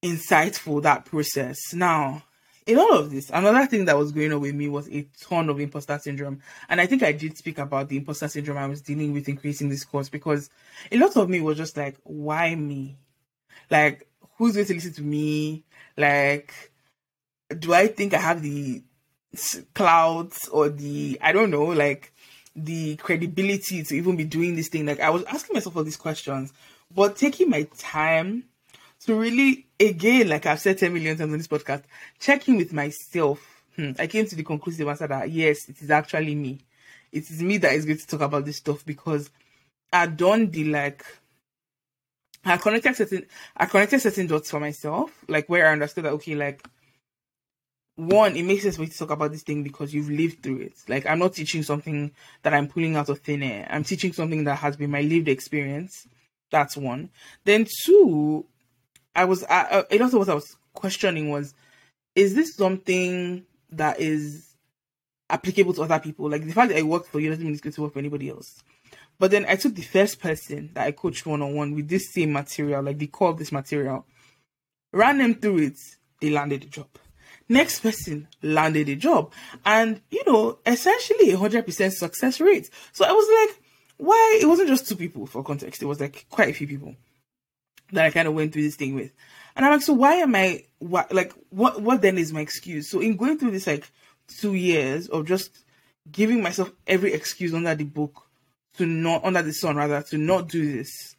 insightful 0.04 0.82
that 0.84 1.06
process. 1.06 1.58
Now, 1.74 2.24
in 2.66 2.78
all 2.78 2.98
of 2.98 3.12
this, 3.12 3.30
another 3.30 3.66
thing 3.68 3.86
that 3.86 3.98
was 3.98 4.12
going 4.12 4.32
on 4.32 4.42
with 4.42 4.56
me 4.56 4.68
was 4.68 4.90
a 4.90 5.08
ton 5.22 5.50
of 5.50 5.60
imposter 5.60 5.98
syndrome. 6.00 6.42
And 6.70 6.80
I 6.80 6.86
think 6.86 7.04
I 7.04 7.12
did 7.12 7.38
speak 7.38 7.58
about 7.58 7.90
the 7.90 7.98
imposter 7.98 8.28
syndrome 8.28 8.58
I 8.58 8.68
was 8.68 8.82
dealing 8.82 9.14
with 9.14 9.28
in 9.28 9.38
creating 9.38 9.70
this 9.70 9.84
course 9.84 10.10
because 10.10 10.50
a 10.92 10.98
lot 10.98 11.16
of 11.16 11.30
me 11.30 11.42
was 11.42 11.58
just 11.58 11.78
like, 11.78 11.98
why 12.04 12.56
me? 12.56 12.98
Like, 13.70 14.08
who's 14.38 14.56
going 14.56 14.68
to 14.68 14.74
listen 14.74 14.94
to 14.94 15.02
me? 15.02 15.64
Like, 15.98 16.72
do 17.60 17.74
I 17.74 17.88
think 17.88 18.14
I 18.14 18.20
have 18.20 18.42
the 18.42 18.84
clouds 19.74 20.48
or 20.50 20.70
the, 20.70 21.18
I 21.22 21.32
don't 21.32 21.52
know, 21.52 21.66
like, 21.66 22.14
the 22.56 22.98
credibility 22.98 23.84
to 23.84 23.96
even 23.96 24.16
be 24.16 24.26
doing 24.26 24.56
this 24.56 24.70
thing? 24.70 24.86
Like, 24.86 25.00
I 25.00 25.10
was 25.10 25.24
asking 25.24 25.54
myself 25.56 25.76
all 25.76 25.84
these 25.84 25.98
questions 25.98 26.54
but 26.96 27.16
taking 27.16 27.50
my 27.50 27.68
time 27.78 28.44
to 29.06 29.16
really, 29.16 29.68
again, 29.80 30.30
like 30.30 30.46
I've 30.46 30.60
said 30.60 30.78
10 30.78 30.94
million 30.94 31.18
times 31.18 31.32
on 31.32 31.38
this 31.38 31.48
podcast, 31.48 31.84
checking 32.20 32.58
with 32.58 32.74
myself, 32.74 33.64
hmm, 33.76 33.92
I 34.00 34.08
came 34.08 34.26
to 34.26 34.36
the 34.36 34.44
conclusive 34.44 34.88
answer 34.88 35.08
that 35.08 35.30
yes, 35.30 35.68
it 35.70 35.82
is 35.82 35.92
actually 35.92 36.36
me. 36.36 36.60
It 37.12 37.30
is 37.30 37.42
me 37.42 37.58
that 37.58 37.74
is 37.74 37.86
going 37.86 37.98
to 37.98 38.08
talk 38.08 38.22
about 38.22 38.46
this 38.46 38.58
stuff 38.58 38.86
because 38.86 39.30
I 39.92 40.08
done 40.08 40.50
the 40.50 40.66
like, 40.66 41.06
I 42.46 42.58
connected 42.58 42.96
certain, 42.96 43.26
I 43.56 43.66
connected 43.66 44.00
certain 44.00 44.28
dots 44.28 44.52
for 44.52 44.60
myself, 44.60 45.12
like 45.28 45.48
where 45.48 45.68
I 45.68 45.74
understood 45.74 46.06
that 46.06 46.14
okay, 46.14 46.36
like 46.36 46.66
one, 47.96 48.36
it 48.36 48.44
makes 48.44 48.64
sense 48.64 48.76
for 48.76 48.82
me 48.82 48.88
to 48.88 48.98
talk 48.98 49.12
about 49.12 49.32
this 49.32 49.44
thing 49.44 49.64
because 49.64 49.94
you've 49.94 50.10
lived 50.10 50.42
through 50.42 50.60
it. 50.60 50.74
Like 50.88 51.06
I'm 51.06 51.20
not 51.20 51.34
teaching 51.34 51.64
something 51.64 52.12
that 52.42 52.54
I'm 52.54 52.68
pulling 52.68 52.96
out 52.96 53.10
of 53.10 53.20
thin 53.20 53.44
air. 53.44 53.68
I'm 53.70 53.84
teaching 53.84 54.14
something 54.14 54.44
that 54.46 54.56
has 54.56 54.76
been 54.76 54.92
my 54.92 55.02
lived 55.02 55.28
experience. 55.28 56.08
That's 56.54 56.78
one. 56.78 57.10
Then 57.46 57.66
two, 57.84 58.46
I 59.16 59.26
was 59.26 59.44
I, 59.46 59.86
a 59.90 59.98
lot 59.98 60.14
of 60.14 60.20
what 60.20 60.30
I 60.30 60.36
was 60.36 60.56
questioning 60.76 61.32
was, 61.32 61.56
is 62.14 62.36
this 62.36 62.56
something 62.56 63.44
that 63.72 64.00
is 64.00 64.54
applicable 65.32 65.74
to 65.74 65.82
other 65.82 65.98
people? 65.98 66.30
Like 66.30 66.46
the 66.46 66.54
fact 66.54 66.70
that 66.70 66.78
I 66.78 66.84
work 66.84 67.08
for 67.08 67.20
you 67.20 67.32
doesn't 67.32 67.44
mean 67.44 67.54
it's 67.54 67.62
going 67.64 67.74
to 67.74 67.82
work 67.82 67.94
for 67.94 68.00
anybody 68.00 68.30
else. 68.30 68.62
But 69.18 69.32
then 69.32 69.48
I 69.50 69.56
took 69.56 69.74
the 69.74 69.82
first 69.82 70.20
person 70.20 70.70
that 70.76 70.86
I 70.86 70.92
coached 70.92 71.26
one 71.26 71.42
on 71.42 71.56
one 71.56 71.74
with 71.74 71.90
this 71.90 72.14
same 72.14 72.32
material, 72.32 72.84
like 72.84 73.00
the 73.00 73.08
core 73.08 73.32
of 73.32 73.40
this 73.40 73.52
material, 73.52 74.06
ran 74.92 75.18
them 75.18 75.34
through 75.34 75.58
it, 75.58 75.78
they 76.22 76.30
landed 76.30 76.62
the 76.62 76.68
job. 76.68 76.90
Next 77.50 77.80
person 77.80 78.28
landed 78.44 78.90
a 78.90 78.96
job. 78.96 79.34
And, 79.66 80.02
you 80.12 80.22
know, 80.28 80.60
essentially 80.68 81.32
a 81.32 81.38
100% 81.38 81.92
success 81.94 82.40
rate. 82.40 82.70
So 82.92 83.06
I 83.06 83.12
was 83.12 83.50
like, 83.50 83.63
why 84.04 84.40
it 84.42 84.46
wasn't 84.46 84.68
just 84.68 84.88
two 84.88 84.96
people 84.96 85.26
for 85.26 85.44
context 85.44 85.82
it 85.82 85.86
was 85.86 86.00
like 86.00 86.26
quite 86.30 86.50
a 86.50 86.54
few 86.54 86.68
people 86.68 86.96
that 87.92 88.06
i 88.06 88.12
kind 88.12 88.28
of 88.28 88.34
went 88.34 88.52
through 88.52 88.64
this 88.64 88.76
thing 88.76 88.96
with. 88.96 89.12
And 89.56 89.66
i'm 89.66 89.72
like 89.74 89.82
so 89.82 89.94
why 89.94 90.16
am 90.16 90.36
i 90.36 90.64
why, 90.80 91.06
like 91.12 91.34
what 91.50 91.82
what 91.82 92.02
then 92.02 92.18
is 92.18 92.34
my 92.34 92.42
excuse? 92.42 92.90
So 92.90 93.00
in 93.00 93.18
going 93.18 93.38
through 93.38 93.52
this 93.52 93.68
like 93.68 93.90
two 94.28 94.56
years 94.56 95.08
of 95.08 95.28
just 95.28 95.64
giving 96.12 96.42
myself 96.42 96.72
every 96.88 97.14
excuse 97.14 97.54
under 97.54 97.76
the 97.76 97.84
book 97.84 98.28
to 98.78 98.86
not 98.86 99.24
under 99.24 99.42
the 99.42 99.54
sun 99.54 99.76
rather 99.76 100.02
to 100.02 100.18
not 100.18 100.50
do 100.50 100.72
this 100.72 101.16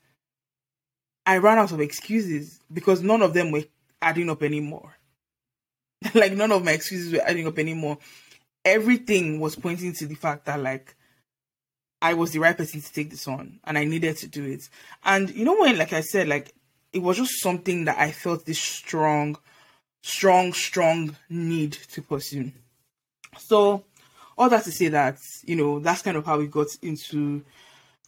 i 1.25 1.39
ran 1.39 1.59
out 1.59 1.73
of 1.73 1.81
excuses 1.81 2.61
because 2.73 3.03
none 3.03 3.23
of 3.23 3.33
them 3.33 3.51
were 3.51 3.65
adding 4.05 4.31
up 4.31 4.43
anymore. 4.43 4.97
Like 6.15 6.35
none 6.35 6.53
of 6.53 6.63
my 6.63 6.73
excuses 6.73 7.13
were 7.13 7.27
adding 7.27 7.47
up 7.47 7.59
anymore. 7.59 7.97
Everything 8.63 9.41
was 9.41 9.57
pointing 9.57 9.95
to 9.95 10.07
the 10.07 10.15
fact 10.15 10.45
that 10.45 10.61
like 10.61 10.95
I 12.05 12.13
was 12.13 12.33
the 12.33 12.39
right 12.39 12.57
person 12.57 12.83
to 12.83 12.93
take 12.93 13.09
this 13.09 13.27
on 13.27 13.61
and 13.65 13.79
I 13.79 13.85
needed 13.85 14.19
to 14.19 14.29
do 14.29 14.45
it. 14.45 14.69
And 15.07 15.31
you 15.31 15.43
know 15.43 15.57
when 15.59 15.79
like 15.79 15.95
I 15.95 16.03
said 16.03 16.29
like 16.29 16.53
it 16.93 16.99
was 16.99 17.17
just 17.17 17.41
something 17.41 17.87
that 17.87 17.99
I 17.99 18.13
felt 18.13 18.45
this 18.45 18.59
strong 18.59 19.39
strong 20.03 20.53
strong 20.53 21.17
need 21.31 21.73
to 21.73 22.03
pursue. 22.03 22.53
So 23.39 23.85
all 24.37 24.51
that 24.51 24.65
to 24.65 24.71
say 24.71 24.89
that 24.89 25.17
you 25.45 25.57
know 25.57 25.79
that's 25.79 26.03
kind 26.03 26.19
of 26.19 26.27
how 26.27 26.37
we 26.37 26.47
got 26.47 26.67
into 26.83 27.43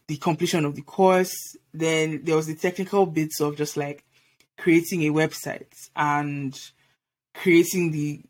the 0.09 0.19
completion 0.19 0.67
of 0.67 0.75
the 0.75 0.83
course. 0.83 1.35
Then 1.73 2.21
there 2.23 2.37
was 2.37 2.49
the 2.49 2.55
technical 2.55 3.07
bits 3.07 3.41
of 3.41 3.57
just 3.57 3.79
like 3.79 4.05
creating 4.59 5.05
a 5.05 5.11
website 5.11 5.73
and 5.97 6.55
creating 7.33 7.93
the 7.93 8.21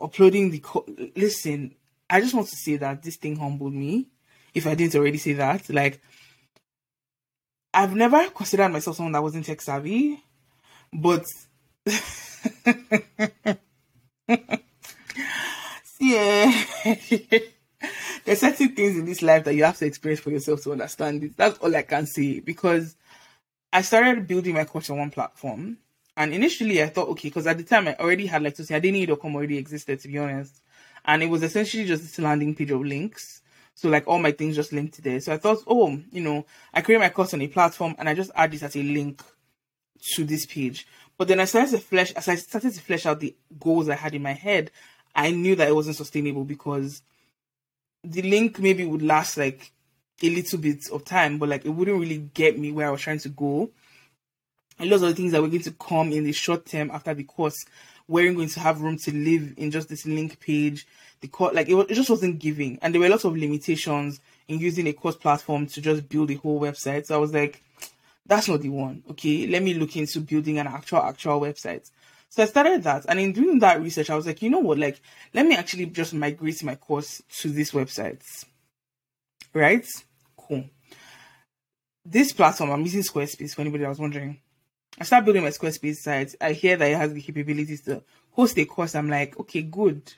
uploading 0.00 0.50
the 0.50 0.60
co- 0.60 0.86
listen 1.16 1.74
i 2.08 2.20
just 2.20 2.32
want 2.32 2.46
to 2.46 2.56
say 2.56 2.76
that 2.76 3.02
this 3.02 3.16
thing 3.16 3.34
humbled 3.36 3.74
me 3.74 4.06
if 4.54 4.66
I 4.66 4.74
didn't 4.74 4.94
already 4.94 5.18
say 5.18 5.34
that. 5.34 5.68
Like, 5.70 6.00
I've 7.74 7.94
never 7.94 8.28
considered 8.30 8.68
myself 8.70 8.96
someone 8.96 9.12
that 9.12 9.22
wasn't 9.22 9.46
tech 9.46 9.60
savvy, 9.60 10.22
but 10.92 11.24
yeah, 15.98 16.64
eh, 16.84 17.40
there's 18.24 18.40
certain 18.40 18.74
things 18.74 18.98
in 18.98 19.04
this 19.06 19.22
life 19.22 19.44
that 19.44 19.54
you 19.54 19.64
have 19.64 19.78
to 19.78 19.86
experience 19.86 20.20
for 20.20 20.30
yourself 20.30 20.62
to 20.62 20.72
understand 20.72 21.24
it. 21.24 21.36
That's 21.36 21.58
all 21.58 21.74
I 21.74 21.82
can 21.82 22.06
say 22.06 22.40
because 22.40 22.96
I 23.72 23.82
started 23.82 24.26
building 24.26 24.54
my 24.54 24.64
course 24.64 24.90
on 24.90 24.98
one 24.98 25.10
platform. 25.10 25.78
And 26.16 26.34
initially 26.34 26.82
I 26.82 26.88
thought, 26.88 27.08
okay, 27.08 27.28
because 27.28 27.46
at 27.46 27.56
the 27.56 27.64
time 27.64 27.88
I 27.88 27.94
already 27.96 28.26
had 28.26 28.42
like 28.42 28.54
to 28.56 28.64
say 28.64 28.74
I 28.74 28.80
didn't 28.80 28.94
need 28.94 29.20
come 29.20 29.34
already 29.34 29.56
existed 29.56 29.98
to 30.00 30.08
be 30.08 30.18
honest. 30.18 30.60
And 31.04 31.22
it 31.22 31.30
was 31.30 31.42
essentially 31.42 31.84
just 31.84 32.02
this 32.02 32.18
landing 32.18 32.54
page 32.54 32.70
of 32.70 32.82
links. 32.82 33.41
So 33.74 33.88
like 33.88 34.06
all 34.06 34.18
my 34.18 34.32
things 34.32 34.56
just 34.56 34.72
linked 34.72 35.02
there. 35.02 35.20
So 35.20 35.32
I 35.32 35.38
thought, 35.38 35.58
oh, 35.66 35.98
you 36.10 36.20
know, 36.20 36.46
I 36.72 36.82
create 36.82 37.00
my 37.00 37.08
course 37.08 37.34
on 37.34 37.42
a 37.42 37.48
platform 37.48 37.94
and 37.98 38.08
I 38.08 38.14
just 38.14 38.30
add 38.34 38.52
this 38.52 38.62
as 38.62 38.76
a 38.76 38.82
link 38.82 39.22
to 40.14 40.24
this 40.24 40.46
page. 40.46 40.86
But 41.16 41.28
then 41.28 41.40
I 41.40 41.44
started 41.44 41.70
to 41.72 41.78
flesh 41.78 42.12
as 42.12 42.28
I 42.28 42.34
started 42.36 42.74
to 42.74 42.80
flesh 42.80 43.06
out 43.06 43.20
the 43.20 43.34
goals 43.58 43.88
I 43.88 43.94
had 43.94 44.14
in 44.14 44.22
my 44.22 44.32
head, 44.32 44.70
I 45.14 45.30
knew 45.30 45.56
that 45.56 45.68
it 45.68 45.74
wasn't 45.74 45.96
sustainable 45.96 46.44
because 46.44 47.02
the 48.04 48.22
link 48.22 48.58
maybe 48.58 48.84
would 48.84 49.02
last 49.02 49.36
like 49.36 49.72
a 50.22 50.30
little 50.30 50.58
bit 50.58 50.84
of 50.92 51.04
time, 51.04 51.38
but 51.38 51.48
like 51.48 51.64
it 51.64 51.70
wouldn't 51.70 52.00
really 52.00 52.18
get 52.18 52.58
me 52.58 52.72
where 52.72 52.88
I 52.88 52.90
was 52.90 53.00
trying 53.00 53.18
to 53.20 53.28
go. 53.28 53.70
And 54.78 54.90
lots 54.90 55.02
of 55.02 55.10
the 55.10 55.14
things 55.14 55.32
that 55.32 55.42
were 55.42 55.48
going 55.48 55.62
to 55.62 55.72
come 55.72 56.12
in 56.12 56.24
the 56.24 56.32
short 56.32 56.66
term 56.66 56.90
after 56.90 57.14
the 57.14 57.24
course 57.24 57.64
weren't 58.12 58.36
going 58.36 58.48
to 58.50 58.60
have 58.60 58.82
room 58.82 58.98
to 58.98 59.12
live 59.12 59.54
in 59.56 59.70
just 59.70 59.88
this 59.88 60.06
link 60.06 60.38
page. 60.38 60.86
The 61.20 61.28
course, 61.28 61.54
like 61.54 61.68
it, 61.68 61.74
it 61.74 61.94
just 61.94 62.10
wasn't 62.10 62.38
giving, 62.38 62.78
and 62.82 62.92
there 62.92 63.00
were 63.00 63.08
lots 63.08 63.24
of 63.24 63.36
limitations 63.36 64.20
in 64.48 64.58
using 64.58 64.86
a 64.86 64.92
course 64.92 65.16
platform 65.16 65.66
to 65.68 65.80
just 65.80 66.08
build 66.08 66.30
a 66.30 66.34
whole 66.34 66.60
website. 66.60 67.06
So 67.06 67.14
I 67.14 67.18
was 67.18 67.32
like, 67.32 67.62
that's 68.26 68.48
not 68.48 68.60
the 68.60 68.68
one. 68.68 69.02
Okay, 69.10 69.46
let 69.46 69.62
me 69.62 69.74
look 69.74 69.96
into 69.96 70.20
building 70.20 70.58
an 70.58 70.66
actual 70.66 70.98
actual 70.98 71.40
website. 71.40 71.90
So 72.28 72.42
I 72.42 72.46
started 72.46 72.82
that, 72.84 73.06
and 73.08 73.20
in 73.20 73.32
doing 73.32 73.58
that 73.60 73.80
research, 73.80 74.10
I 74.10 74.16
was 74.16 74.26
like, 74.26 74.42
you 74.42 74.50
know 74.50 74.58
what, 74.58 74.78
like 74.78 75.00
let 75.32 75.46
me 75.46 75.56
actually 75.56 75.86
just 75.86 76.12
migrate 76.12 76.62
my 76.64 76.74
course 76.74 77.22
to 77.38 77.48
this 77.48 77.70
website. 77.72 78.22
Right? 79.54 79.86
Cool. 80.36 80.64
This 82.04 82.32
platform, 82.32 82.70
I'm 82.70 82.82
using 82.82 83.02
Squarespace 83.02 83.54
for 83.54 83.60
anybody 83.60 83.84
that 83.84 83.90
was 83.90 83.98
wondering. 84.00 84.40
I 84.98 85.04
start 85.04 85.24
building 85.24 85.42
my 85.42 85.48
Squarespace 85.48 85.96
site. 85.96 86.34
I 86.40 86.52
hear 86.52 86.76
that 86.76 86.90
it 86.90 86.96
has 86.96 87.12
the 87.12 87.22
capabilities 87.22 87.80
to 87.82 88.02
host 88.32 88.58
a 88.58 88.64
course. 88.64 88.94
I'm 88.94 89.08
like, 89.08 89.38
okay, 89.40 89.62
good. 89.62 90.12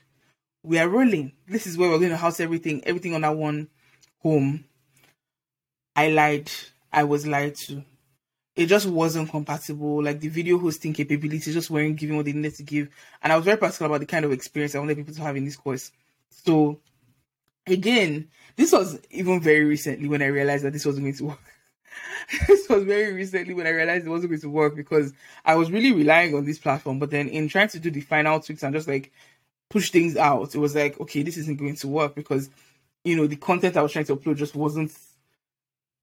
We 0.63 0.79
are 0.79 0.89
rolling. 0.89 1.33
This 1.47 1.67
is 1.67 1.79
where 1.79 1.91
we're 1.91 1.99
going 1.99 2.11
to 2.11 2.17
house 2.17 2.41
everything, 2.41 2.83
everything 2.85 3.15
on 3.15 3.21
that 3.21 3.37
one 3.37 3.69
home. 4.21 4.65
I 5.95 6.09
lied. 6.09 6.51
I 6.93 7.05
was 7.05 7.27
lied 7.27 7.55
to. 7.57 7.85
It 8.57 8.67
just 8.67 8.87
wasn't 8.87 9.31
compatible. 9.31 10.03
Like 10.03 10.21
the 10.21 10.29
video 10.29 10.59
hosting 10.59 10.93
capabilities 10.93 11.55
just 11.55 11.71
weren't 11.71 11.97
giving 11.97 12.17
what 12.17 12.25
they 12.25 12.33
needed 12.33 12.55
to 12.57 12.63
give. 12.63 12.89
And 13.23 13.33
I 13.33 13.37
was 13.37 13.45
very 13.45 13.59
particular 13.59 13.89
about 13.89 14.01
the 14.01 14.07
kind 14.07 14.25
of 14.25 14.33
experience 14.33 14.75
I 14.75 14.79
wanted 14.79 14.97
people 14.97 15.15
to 15.15 15.23
have 15.23 15.37
in 15.37 15.45
this 15.45 15.57
course. 15.57 15.93
So 16.31 16.81
again, 17.67 18.29
this 18.57 18.73
was 18.73 18.99
even 19.11 19.41
very 19.41 19.65
recently 19.65 20.09
when 20.09 20.23
I 20.23 20.27
realized 20.27 20.65
that 20.65 20.73
this 20.73 20.87
wasn't 20.87 21.05
going 21.05 21.15
to 21.17 21.25
work. 21.27 21.54
this 22.49 22.69
was 22.69 22.85
very 22.85 23.13
recently 23.13 23.55
when 23.55 23.67
I 23.67 23.71
realized 23.71 24.07
it 24.07 24.11
wasn't 24.11 24.31
going 24.31 24.41
to 24.41 24.51
work 24.51 24.77
because 24.77 25.13
I 25.45 25.55
was 25.57 25.71
really 25.71 25.93
relying 25.93 26.35
on 26.35 26.45
this 26.45 26.59
platform. 26.59 26.99
But 26.99 27.11
then 27.11 27.29
in 27.29 27.49
trying 27.49 27.69
to 27.69 27.79
do 27.79 27.91
the 27.91 28.01
final 28.01 28.41
tweaks 28.41 28.63
and 28.63 28.75
just 28.75 28.89
like 28.89 29.13
push 29.71 29.91
things 29.91 30.17
out, 30.17 30.55
it 30.55 30.59
was 30.59 30.75
like, 30.75 31.01
okay, 31.01 31.23
this 31.23 31.37
isn't 31.37 31.59
going 31.59 31.77
to 31.77 31.89
work 31.89 32.15
because, 32.15 32.51
you 33.05 33.17
know, 33.17 33.27
the 33.27 33.37
content 33.37 33.77
I 33.77 33.83
was 33.83 33.93
trying 33.93 34.07
to 34.07 34.17
upload 34.17 34.37
just 34.37 34.55
wasn't. 34.55 34.93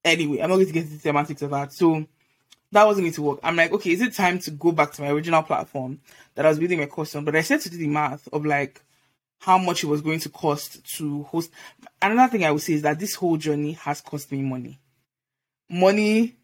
Anyway, 0.04 0.40
I'm 0.40 0.50
not 0.50 0.56
going 0.56 0.66
to 0.66 0.72
get 0.72 0.84
into 0.84 0.94
the 0.94 1.00
semantics 1.00 1.42
of 1.42 1.50
that. 1.50 1.72
So 1.72 2.06
that 2.72 2.86
wasn't 2.86 3.04
going 3.04 3.14
to 3.14 3.22
work. 3.22 3.40
I'm 3.42 3.56
like, 3.56 3.72
okay, 3.72 3.92
is 3.92 4.00
it 4.00 4.14
time 4.14 4.38
to 4.40 4.50
go 4.50 4.72
back 4.72 4.92
to 4.92 5.02
my 5.02 5.10
original 5.10 5.42
platform 5.42 6.00
that 6.34 6.44
I 6.44 6.48
was 6.48 6.58
building 6.58 6.80
my 6.80 6.86
course 6.86 7.14
on? 7.14 7.24
But 7.24 7.36
I 7.36 7.42
said 7.42 7.60
to 7.62 7.70
do 7.70 7.76
the 7.76 7.86
math 7.86 8.28
of 8.32 8.44
like 8.44 8.82
how 9.38 9.58
much 9.58 9.84
it 9.84 9.88
was 9.88 10.00
going 10.00 10.20
to 10.20 10.28
cost 10.28 10.84
to 10.96 11.24
host. 11.24 11.50
Another 12.00 12.30
thing 12.30 12.44
I 12.44 12.50
would 12.50 12.62
say 12.62 12.74
is 12.74 12.82
that 12.82 12.98
this 12.98 13.14
whole 13.14 13.36
journey 13.36 13.72
has 13.72 14.00
cost 14.00 14.32
me 14.32 14.42
money 14.42 14.78
money, 15.72 16.36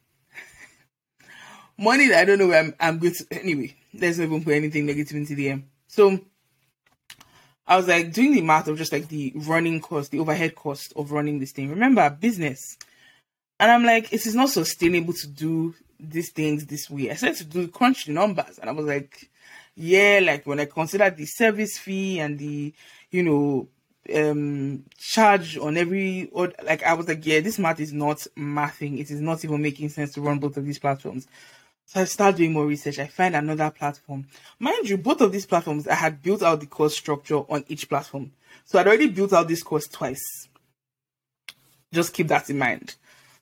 money 1.76 2.08
that 2.08 2.18
I 2.18 2.24
don't 2.24 2.38
know 2.38 2.48
where 2.48 2.60
I'm, 2.60 2.74
I'm 2.80 2.98
going 2.98 3.14
to. 3.14 3.26
Anyway, 3.30 3.76
let's 3.94 4.18
not 4.18 4.24
even 4.24 4.42
put 4.42 4.54
anything 4.54 4.86
negative 4.86 5.16
into 5.16 5.34
the 5.34 5.50
end. 5.50 5.64
So 5.86 6.18
I 7.66 7.76
was 7.76 7.86
like 7.86 8.12
doing 8.12 8.32
the 8.32 8.40
math 8.40 8.66
of 8.66 8.78
just 8.78 8.92
like 8.92 9.08
the 9.08 9.32
running 9.36 9.80
cost, 9.80 10.10
the 10.10 10.20
overhead 10.20 10.54
cost 10.54 10.92
of 10.96 11.12
running 11.12 11.38
this 11.38 11.52
thing. 11.52 11.70
Remember, 11.70 12.08
business. 12.10 12.78
And 13.60 13.70
I'm 13.70 13.84
like, 13.84 14.12
it 14.12 14.24
is 14.24 14.34
not 14.34 14.48
sustainable 14.48 15.12
to 15.12 15.26
do 15.28 15.74
these 16.00 16.30
things 16.30 16.64
this 16.66 16.88
way. 16.88 17.10
I 17.10 17.14
said 17.14 17.34
to 17.36 17.44
do 17.44 17.68
crunch 17.68 18.06
the 18.06 18.12
numbers, 18.12 18.58
and 18.58 18.70
I 18.70 18.72
was 18.72 18.86
like, 18.86 19.28
yeah, 19.74 20.20
like 20.22 20.46
when 20.46 20.60
I 20.60 20.64
consider 20.64 21.10
the 21.10 21.26
service 21.26 21.76
fee 21.76 22.20
and 22.20 22.38
the, 22.38 22.72
you 23.10 23.22
know, 23.22 23.68
um 24.14 24.84
charge 24.96 25.58
on 25.58 25.76
every 25.76 26.28
or 26.32 26.52
like 26.64 26.82
I 26.82 26.94
was 26.94 27.08
like, 27.08 27.24
yeah, 27.26 27.40
this 27.40 27.58
math 27.58 27.80
is 27.80 27.92
not 27.92 28.18
mathing. 28.36 28.98
It 28.98 29.10
is 29.10 29.20
not 29.20 29.44
even 29.44 29.62
making 29.62 29.90
sense 29.90 30.12
to 30.14 30.20
run 30.20 30.38
both 30.38 30.56
of 30.56 30.64
these 30.64 30.78
platforms. 30.78 31.26
So 31.86 32.00
I 32.00 32.04
start 32.04 32.36
doing 32.36 32.52
more 32.52 32.66
research. 32.66 32.98
I 32.98 33.06
find 33.06 33.34
another 33.34 33.70
platform. 33.70 34.26
Mind 34.58 34.90
you, 34.90 34.98
both 34.98 35.22
of 35.22 35.32
these 35.32 35.46
platforms, 35.46 35.88
I 35.88 35.94
had 35.94 36.22
built 36.22 36.42
out 36.42 36.60
the 36.60 36.66
course 36.66 36.94
structure 36.94 37.38
on 37.38 37.64
each 37.68 37.88
platform. 37.88 38.32
So 38.66 38.78
I'd 38.78 38.86
already 38.86 39.08
built 39.08 39.32
out 39.32 39.48
this 39.48 39.62
course 39.62 39.86
twice. 39.88 40.48
Just 41.90 42.12
keep 42.12 42.28
that 42.28 42.50
in 42.50 42.58
mind. 42.58 42.96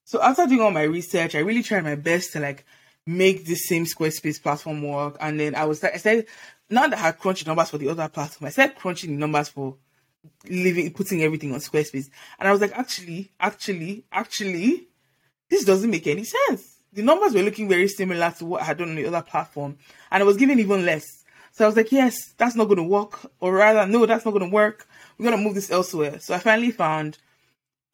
So 0.05 0.23
after 0.23 0.47
doing 0.47 0.61
all 0.61 0.71
my 0.71 0.85
research, 0.85 1.35
I 1.35 1.41
really 1.41 1.65
tried 1.65 1.83
my 1.83 1.97
best 1.97 2.33
to 2.35 2.41
like 2.41 2.65
make 3.05 3.45
this 3.45 3.67
same 3.67 3.85
Squarespace 3.85 4.41
platform 4.41 4.83
work. 4.83 5.17
And 5.21 5.41
then 5.41 5.57
I 5.57 5.65
was 5.65 5.83
I 5.83 5.97
said, 5.97 6.27
now 6.71 6.87
that 6.87 6.99
I 6.99 7.03
had 7.03 7.19
crunched 7.19 7.47
numbers 7.49 7.71
for 7.71 7.79
the 7.79 7.89
other 7.89 8.09
platform, 8.09 8.47
I 8.47 8.51
started 8.51 8.77
crunching 8.77 9.11
the 9.11 9.17
numbers 9.17 9.49
for 9.49 9.77
living 10.49 10.93
putting 10.93 11.23
everything 11.23 11.53
on 11.53 11.61
Squarespace. 11.61 12.09
And 12.39 12.49
I 12.49 12.53
was 12.53 12.61
like, 12.61 12.73
actually, 12.77 13.31
actually, 13.41 14.05
actually, 14.13 14.89
this 15.51 15.65
doesn't 15.65 15.91
make 15.91 16.07
any 16.07 16.25
sense. 16.25 16.77
The 16.93 17.03
numbers 17.03 17.35
were 17.35 17.43
looking 17.43 17.69
very 17.69 17.89
similar 17.89 18.33
to 18.39 18.47
what 18.47 18.63
I 18.63 18.65
had 18.65 18.79
done 18.79 18.91
on 18.91 18.97
the 18.97 19.07
other 19.07 19.23
platform, 19.23 19.77
and 20.11 20.23
I 20.23 20.27
was 20.27 20.37
giving 20.37 20.59
even 20.59 20.87
less. 20.87 21.05
So 21.53 21.65
I 21.65 21.69
was 21.69 21.77
like, 21.77 21.93
yes, 21.93 22.17
that's 22.37 22.55
not 22.55 22.67
going 22.67 22.77
to 22.79 22.83
work, 22.83 23.31
or 23.41 23.55
rather, 23.55 23.87
no, 23.87 24.07
that's 24.07 24.25
not 24.25 24.33
going 24.33 24.45
to 24.45 24.55
work. 24.55 24.87
We're 25.19 25.25
going 25.25 25.39
to 25.39 25.43
move 25.43 25.55
this 25.55 25.71
elsewhere. 25.71 26.21
So 26.21 26.35
I 26.35 26.39
finally 26.39 26.71
found 26.71 27.19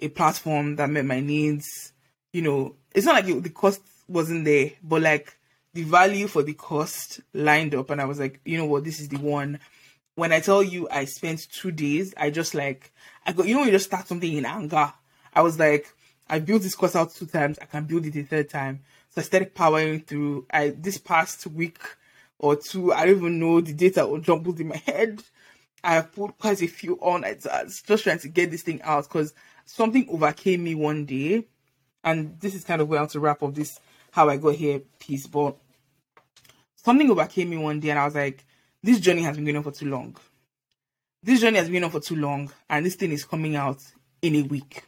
a 0.01 0.09
platform 0.09 0.77
that 0.77 0.90
met 0.90 1.05
my 1.05 1.21
needs. 1.21 1.92
You 2.33 2.42
know, 2.42 2.77
it's 2.92 3.07
not 3.07 3.14
like 3.14 3.29
it, 3.29 3.42
the 3.42 3.51
cost 3.51 3.81
wasn't 4.09 4.45
there, 4.45 4.73
but 4.83 5.03
like 5.03 5.37
the 5.75 5.85
value 5.85 6.27
for 6.27 6.42
the 6.42 6.55
cost 6.55 7.21
lined 7.33 7.75
up, 7.75 7.90
and 7.90 8.01
I 8.01 8.05
was 8.05 8.18
like, 8.18 8.40
you 8.45 8.59
know 8.59 8.66
what, 8.66 8.85
this 8.85 9.01
is 9.01 9.09
the 9.09 9.18
one 9.18 9.59
when 10.14 10.33
I 10.33 10.40
tell 10.40 10.62
you 10.62 10.88
I 10.90 11.05
spent 11.07 11.51
two 11.51 11.70
days, 11.70 12.14
I 12.16 12.31
just 12.31 12.55
like 12.55 12.92
I 13.27 13.33
go, 13.33 13.44
you 13.44 13.55
know, 13.55 13.64
you 13.64 13.70
just 13.70 13.87
start 13.87 14.09
something 14.09 14.33
in 14.33 14.44
anger. 14.44 14.92
I 15.35 15.42
was 15.42 15.59
like, 15.59 15.92
I 16.29 16.38
built 16.38 16.62
this 16.62 16.75
course 16.75 16.96
out 16.96 17.14
two 17.14 17.27
times, 17.27 17.59
I 17.61 17.66
can 17.66 17.85
build 17.85 18.07
it 18.07 18.16
a 18.16 18.22
third 18.22 18.51
time. 18.51 18.81
So 19.11 19.20
I 19.20 19.25
started 19.25 19.55
powering 19.55 20.01
through. 20.01 20.46
I 20.51 20.70
this 20.70 20.98
past 20.98 21.46
week 21.46 21.79
or 22.38 22.57
two, 22.57 22.92
I 22.92 23.07
don't 23.07 23.16
even 23.16 23.38
know 23.38 23.61
the 23.61 23.72
data 23.72 24.05
all 24.05 24.18
jumbled 24.18 24.61
in 24.61 24.68
my 24.68 24.77
head. 24.87 25.22
I 25.85 25.94
have 25.94 26.12
put 26.12 26.38
quite 26.38 26.62
a 26.62 26.68
few 26.68 26.94
on 27.01 27.22
nights 27.22 27.46
just 27.83 28.05
trying 28.05 28.20
to 28.20 28.29
get 28.29 28.51
this 28.51 28.62
thing 28.62 28.81
out 28.83 29.05
because 29.05 29.35
something 29.64 30.07
overcame 30.09 30.62
me 30.62 30.75
one 30.75 31.05
day, 31.07 31.46
and 32.05 32.38
this 32.40 32.55
is 32.55 32.64
kind 32.64 32.81
of 32.81 32.88
where 32.88 32.98
I 32.98 33.03
want 33.03 33.12
to 33.12 33.20
wrap 33.20 33.42
up 33.42 33.55
this 33.55 33.81
how 34.12 34.29
I 34.29 34.37
got 34.37 34.55
here 34.55 34.81
piece. 34.98 35.27
But 35.27 35.57
something 36.77 37.11
overcame 37.11 37.51
me 37.51 37.57
one 37.57 37.81
day, 37.81 37.90
and 37.90 37.98
I 37.98 38.05
was 38.05 38.14
like, 38.14 38.44
this 38.83 39.01
journey 39.01 39.23
has 39.23 39.37
been 39.37 39.45
going 39.45 39.57
on 39.57 39.62
for 39.62 39.73
too 39.73 39.88
long. 39.88 40.16
This 41.23 41.40
journey 41.40 41.59
has 41.59 41.68
been 41.68 41.85
on 41.85 41.90
for 41.90 42.01
too 42.01 42.16
long, 42.16 42.51
and 42.68 42.85
this 42.85 42.97
thing 42.97 43.12
is 43.12 43.25
coming 43.25 43.55
out 43.55 43.81
in 44.23 44.35
a 44.37 44.42
week. 44.42 44.83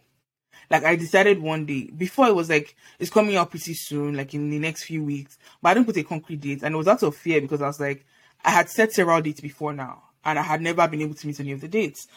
Like 0.70 0.84
I 0.84 0.96
decided 0.96 1.40
one 1.40 1.66
day 1.66 1.90
before 1.96 2.26
it 2.26 2.34
was 2.34 2.48
like 2.48 2.74
it's 2.98 3.10
coming 3.10 3.36
out 3.36 3.50
pretty 3.50 3.74
soon, 3.74 4.16
like 4.16 4.34
in 4.34 4.50
the 4.50 4.58
next 4.58 4.84
few 4.84 5.04
weeks. 5.04 5.38
But 5.62 5.70
I 5.70 5.74
didn't 5.74 5.86
put 5.86 5.96
a 5.96 6.02
concrete 6.02 6.40
date, 6.40 6.62
and 6.62 6.74
it 6.74 6.78
was 6.78 6.88
out 6.88 7.02
of 7.02 7.14
fear 7.14 7.40
because 7.40 7.62
I 7.62 7.66
was 7.66 7.80
like, 7.80 8.04
I 8.44 8.50
had 8.50 8.68
set 8.68 8.92
several 8.92 9.20
dates 9.20 9.40
before 9.40 9.72
now, 9.72 10.02
and 10.24 10.38
I 10.38 10.42
had 10.42 10.60
never 10.60 10.86
been 10.88 11.02
able 11.02 11.14
to 11.14 11.26
meet 11.26 11.40
any 11.40 11.52
of 11.52 11.60
the 11.60 11.68
dates. 11.68 12.08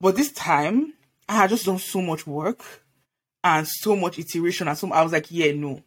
But 0.00 0.16
this 0.16 0.32
time, 0.32 0.92
I 1.28 1.36
had 1.36 1.50
just 1.50 1.66
done 1.66 1.78
so 1.78 2.02
much 2.02 2.26
work 2.26 2.62
and 3.42 3.66
so 3.66 3.96
much 3.96 4.18
iteration, 4.18 4.68
and 4.68 4.76
so 4.76 4.92
I 4.92 5.02
was 5.02 5.12
like, 5.12 5.30
yeah, 5.30 5.52
no, 5.52 5.80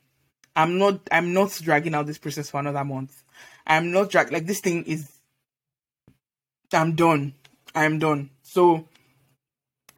I'm 0.55 0.77
not, 0.77 0.99
I'm 1.11 1.33
not 1.33 1.57
dragging 1.61 1.93
out 1.93 2.07
this 2.07 2.17
process 2.17 2.49
for 2.49 2.59
another 2.59 2.83
month. 2.83 3.20
I'm 3.65 3.91
not 3.91 4.09
drag 4.09 4.31
like 4.31 4.45
this 4.45 4.59
thing 4.59 4.83
is 4.83 5.09
I'm 6.73 6.95
done. 6.95 7.33
I'm 7.75 7.99
done. 7.99 8.29
So 8.43 8.87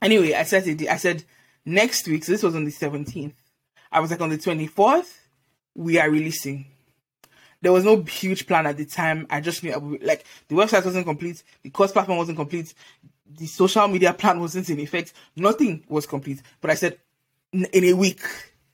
anyway, 0.01 0.33
I 0.33 0.43
said 0.43 0.67
it 0.67 0.87
I 0.87 0.97
said 0.97 1.23
next 1.65 2.07
week, 2.07 2.23
so 2.23 2.31
this 2.31 2.43
was 2.43 2.55
on 2.55 2.65
the 2.65 2.71
17th. 2.71 3.33
I 3.91 3.99
was 3.99 4.11
like 4.11 4.21
on 4.21 4.29
the 4.29 4.37
24th, 4.37 5.13
we 5.75 5.99
are 5.99 6.09
releasing. 6.09 6.65
There 7.61 7.71
was 7.71 7.85
no 7.85 8.01
huge 8.01 8.45
plan 8.45 8.67
at 8.67 8.75
the 8.75 8.85
time. 8.85 9.25
I 9.29 9.39
just 9.39 9.63
knew 9.63 9.99
like 10.01 10.25
the 10.49 10.55
website 10.55 10.83
wasn't 10.83 11.05
complete, 11.05 11.43
the 11.61 11.69
course 11.69 11.91
platform 11.91 12.17
wasn't 12.17 12.37
complete, 12.37 12.73
the 13.25 13.45
social 13.45 13.87
media 13.87 14.13
plan 14.13 14.39
wasn't 14.39 14.69
in 14.69 14.79
effect, 14.79 15.13
nothing 15.35 15.83
was 15.87 16.05
complete. 16.05 16.41
But 16.59 16.71
I 16.71 16.75
said 16.75 16.97
in 17.53 17.85
a 17.85 17.93
week, 17.93 18.21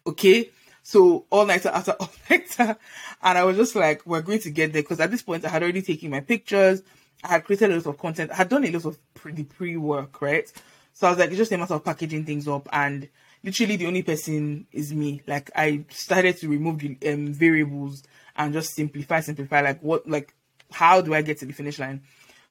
okay? 0.07 0.49
So 0.89 1.25
all 1.29 1.45
nighter 1.45 1.69
after 1.69 1.91
all 1.99 2.09
nighter. 2.31 2.75
And 3.21 3.37
I 3.37 3.43
was 3.43 3.57
just 3.57 3.75
like, 3.75 4.03
we're 4.07 4.23
going 4.23 4.39
to 4.39 4.49
get 4.49 4.73
there. 4.73 4.81
Because 4.81 4.99
at 4.99 5.11
this 5.11 5.21
point, 5.21 5.45
I 5.45 5.49
had 5.49 5.61
already 5.61 5.83
taken 5.83 6.09
my 6.09 6.21
pictures. 6.21 6.81
I 7.23 7.27
had 7.27 7.43
created 7.43 7.69
a 7.71 7.75
lot 7.75 7.85
of 7.85 7.99
content. 7.99 8.31
I 8.31 8.35
had 8.35 8.49
done 8.49 8.65
a 8.65 8.71
lot 8.71 8.85
of 8.85 9.13
pre- 9.13 9.43
pre 9.43 9.77
work, 9.77 10.19
right? 10.19 10.51
So 10.93 11.05
I 11.05 11.11
was 11.11 11.19
like, 11.19 11.29
it's 11.29 11.37
just 11.37 11.51
a 11.51 11.57
matter 11.59 11.75
of 11.75 11.85
packaging 11.85 12.25
things 12.25 12.47
up 12.47 12.67
and 12.71 13.07
literally 13.43 13.75
the 13.75 13.85
only 13.85 14.01
person 14.01 14.65
is 14.71 14.91
me. 14.91 15.21
Like 15.27 15.51
I 15.55 15.85
started 15.89 16.37
to 16.37 16.47
remove 16.47 16.79
the 16.79 16.97
um, 17.13 17.33
variables 17.33 18.01
and 18.35 18.51
just 18.51 18.73
simplify, 18.73 19.19
simplify. 19.19 19.61
Like 19.61 19.81
what, 19.83 20.09
like 20.09 20.33
how 20.71 21.01
do 21.01 21.13
I 21.13 21.21
get 21.21 21.37
to 21.39 21.45
the 21.45 21.53
finish 21.53 21.77
line? 21.77 22.01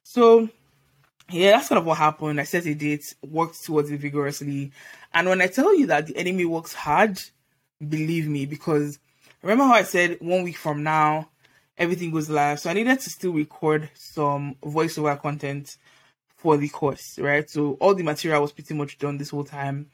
So 0.03 0.47
yeah, 1.29 1.51
that's 1.51 1.67
kind 1.67 1.79
of 1.79 1.85
what 1.85 1.97
happened. 1.97 2.39
I 2.39 2.43
set 2.43 2.65
a 2.67 2.73
date, 2.73 3.03
worked 3.21 3.63
towards 3.65 3.91
it 3.91 3.99
vigorously, 3.99 4.71
and 5.13 5.27
when 5.27 5.41
I 5.41 5.47
tell 5.47 5.75
you 5.75 5.87
that 5.87 6.07
the 6.07 6.15
enemy 6.15 6.45
works 6.45 6.73
hard, 6.73 7.19
believe 7.87 8.27
me 8.27 8.45
because 8.45 8.99
remember 9.41 9.63
how 9.63 9.73
I 9.73 9.83
said 9.83 10.17
one 10.19 10.43
week 10.43 10.57
from 10.57 10.83
now 10.83 11.29
everything 11.79 12.11
goes 12.11 12.29
live. 12.29 12.59
So 12.59 12.69
I 12.69 12.73
needed 12.73 12.99
to 12.99 13.09
still 13.09 13.31
record 13.31 13.89
some 13.95 14.55
voiceover 14.61 15.19
content 15.19 15.77
for 16.35 16.57
the 16.57 16.69
course, 16.69 17.17
right? 17.17 17.49
So 17.49 17.73
all 17.79 17.95
the 17.95 18.03
material 18.03 18.41
was 18.41 18.51
pretty 18.51 18.73
much 18.73 18.97
done 18.97 19.17
this 19.17 19.29
whole 19.29 19.45
time. 19.45 19.87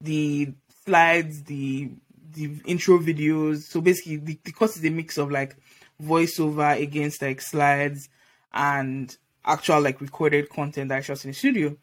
The 0.00 0.52
slides, 0.84 1.42
the 1.44 1.90
the 2.32 2.50
intro 2.66 2.98
videos. 2.98 3.62
So 3.62 3.80
basically 3.80 4.16
the, 4.16 4.38
the 4.44 4.52
course 4.52 4.76
is 4.76 4.84
a 4.84 4.90
mix 4.90 5.18
of 5.18 5.30
like 5.30 5.56
voiceover 6.02 6.80
against 6.80 7.22
like 7.22 7.40
slides 7.40 8.08
and 8.52 9.16
actual 9.44 9.80
like 9.80 10.00
recorded 10.00 10.50
content 10.50 10.90
that 10.90 10.98
I 10.98 11.00
shot 11.00 11.24
in 11.24 11.30
the 11.30 11.34
studio. 11.34 11.76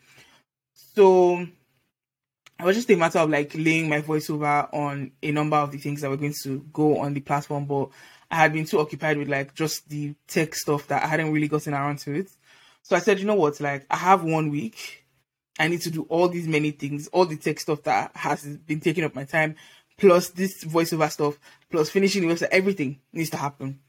So 0.73 1.47
it 2.61 2.65
was 2.65 2.75
just 2.75 2.89
a 2.91 2.95
matter 2.95 3.19
of 3.19 3.29
like 3.29 3.51
laying 3.55 3.89
my 3.89 4.01
voiceover 4.01 4.71
on 4.73 5.11
a 5.21 5.31
number 5.31 5.57
of 5.57 5.71
the 5.71 5.77
things 5.77 6.01
that 6.01 6.09
were 6.09 6.17
going 6.17 6.35
to 6.43 6.65
go 6.71 6.99
on 6.99 7.13
the 7.13 7.19
platform, 7.19 7.65
but 7.65 7.89
I 8.29 8.35
had 8.35 8.53
been 8.53 8.65
too 8.65 8.79
occupied 8.79 9.17
with 9.17 9.27
like 9.27 9.53
just 9.53 9.89
the 9.89 10.15
tech 10.27 10.55
stuff 10.55 10.87
that 10.87 11.03
I 11.03 11.07
hadn't 11.07 11.33
really 11.33 11.47
gotten 11.47 11.73
around 11.73 11.99
to 11.99 12.13
it. 12.13 12.29
So 12.83 12.95
I 12.95 12.99
said, 12.99 13.19
you 13.19 13.25
know 13.25 13.35
what, 13.35 13.59
like 13.59 13.85
I 13.89 13.97
have 13.97 14.23
one 14.23 14.49
week. 14.49 15.05
I 15.59 15.67
need 15.67 15.81
to 15.81 15.91
do 15.91 16.03
all 16.03 16.29
these 16.29 16.47
many 16.47 16.71
things, 16.71 17.07
all 17.09 17.25
the 17.25 17.35
tech 17.35 17.59
stuff 17.59 17.83
that 17.83 18.11
has 18.15 18.43
been 18.57 18.79
taking 18.79 19.03
up 19.03 19.15
my 19.15 19.25
time, 19.25 19.55
plus 19.97 20.29
this 20.29 20.63
voiceover 20.63 21.11
stuff, 21.11 21.39
plus 21.69 21.89
finishing 21.89 22.27
the 22.27 22.33
website, 22.33 22.49
everything 22.51 22.99
needs 23.11 23.29
to 23.31 23.37
happen. 23.37 23.79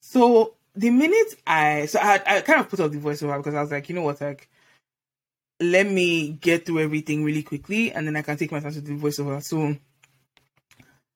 So 0.00 0.54
the 0.74 0.90
minute 0.90 1.34
I 1.46 1.86
so 1.86 1.98
I 2.00 2.20
I 2.26 2.40
kind 2.42 2.60
of 2.60 2.68
put 2.68 2.80
off 2.80 2.90
the 2.90 2.98
voiceover 2.98 3.38
because 3.38 3.54
I 3.54 3.62
was 3.62 3.70
like, 3.70 3.88
you 3.88 3.94
know 3.94 4.02
what, 4.02 4.20
like 4.20 4.48
let 5.60 5.86
me 5.86 6.30
get 6.32 6.66
through 6.66 6.80
everything 6.80 7.24
really 7.24 7.42
quickly 7.42 7.92
and 7.92 8.06
then 8.06 8.16
I 8.16 8.22
can 8.22 8.36
take 8.36 8.52
my 8.52 8.60
time 8.60 8.72
to 8.72 8.80
do 8.80 8.98
voiceover. 8.98 9.42
So 9.42 9.76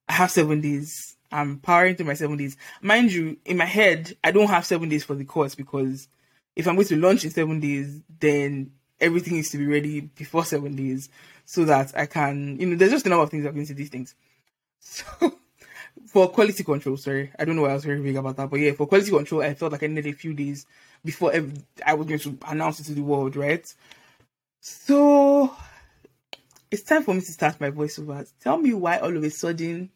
I 0.09 0.13
have 0.13 0.31
seven 0.31 0.61
days. 0.61 1.15
I'm 1.31 1.59
powering 1.59 1.95
through 1.95 2.07
my 2.07 2.15
seven 2.15 2.37
days. 2.37 2.57
Mind 2.81 3.11
you, 3.11 3.37
in 3.45 3.57
my 3.57 3.65
head, 3.65 4.17
I 4.23 4.31
don't 4.31 4.49
have 4.49 4.65
seven 4.65 4.89
days 4.89 5.03
for 5.03 5.15
the 5.15 5.23
course 5.23 5.55
because 5.55 6.07
if 6.55 6.67
I'm 6.67 6.75
going 6.75 6.87
to 6.87 6.97
launch 6.97 7.23
in 7.23 7.31
seven 7.31 7.59
days, 7.59 8.01
then 8.19 8.71
everything 8.99 9.35
needs 9.35 9.49
to 9.51 9.57
be 9.57 9.65
ready 9.65 10.01
before 10.01 10.43
seven 10.43 10.75
days 10.75 11.09
so 11.45 11.65
that 11.65 11.93
I 11.95 12.05
can, 12.05 12.59
you 12.59 12.67
know, 12.67 12.75
there's 12.75 12.91
just 12.91 13.05
a 13.05 13.09
number 13.09 13.23
of 13.23 13.29
things 13.29 13.43
that 13.43 13.53
go 13.53 13.59
into 13.59 13.73
these 13.73 13.89
things. 13.89 14.15
So 14.79 15.05
for 16.07 16.29
quality 16.29 16.63
control, 16.63 16.97
sorry, 16.97 17.31
I 17.37 17.45
don't 17.45 17.55
know 17.55 17.61
why 17.63 17.69
I 17.69 17.75
was 17.75 17.85
very 17.85 18.01
big 18.01 18.15
about 18.15 18.35
that, 18.37 18.49
but 18.49 18.59
yeah, 18.59 18.73
for 18.73 18.87
quality 18.87 19.11
control, 19.11 19.41
I 19.41 19.53
felt 19.53 19.71
like 19.71 19.83
I 19.83 19.87
needed 19.87 20.07
a 20.07 20.13
few 20.13 20.33
days 20.33 20.65
before 21.05 21.33
I 21.85 21.93
was 21.93 22.07
going 22.07 22.19
to 22.19 22.37
announce 22.47 22.79
it 22.79 22.83
to 22.85 22.93
the 22.93 23.01
world, 23.01 23.35
right? 23.35 23.73
So 24.61 25.51
it's 26.69 26.83
time 26.83 27.01
for 27.01 27.15
me 27.15 27.21
to 27.21 27.31
start 27.31 27.59
my 27.59 27.71
voiceover. 27.71 28.31
Tell 28.39 28.57
me 28.57 28.75
why 28.75 28.99
all 28.99 29.17
of 29.17 29.23
a 29.23 29.31
sudden 29.31 29.89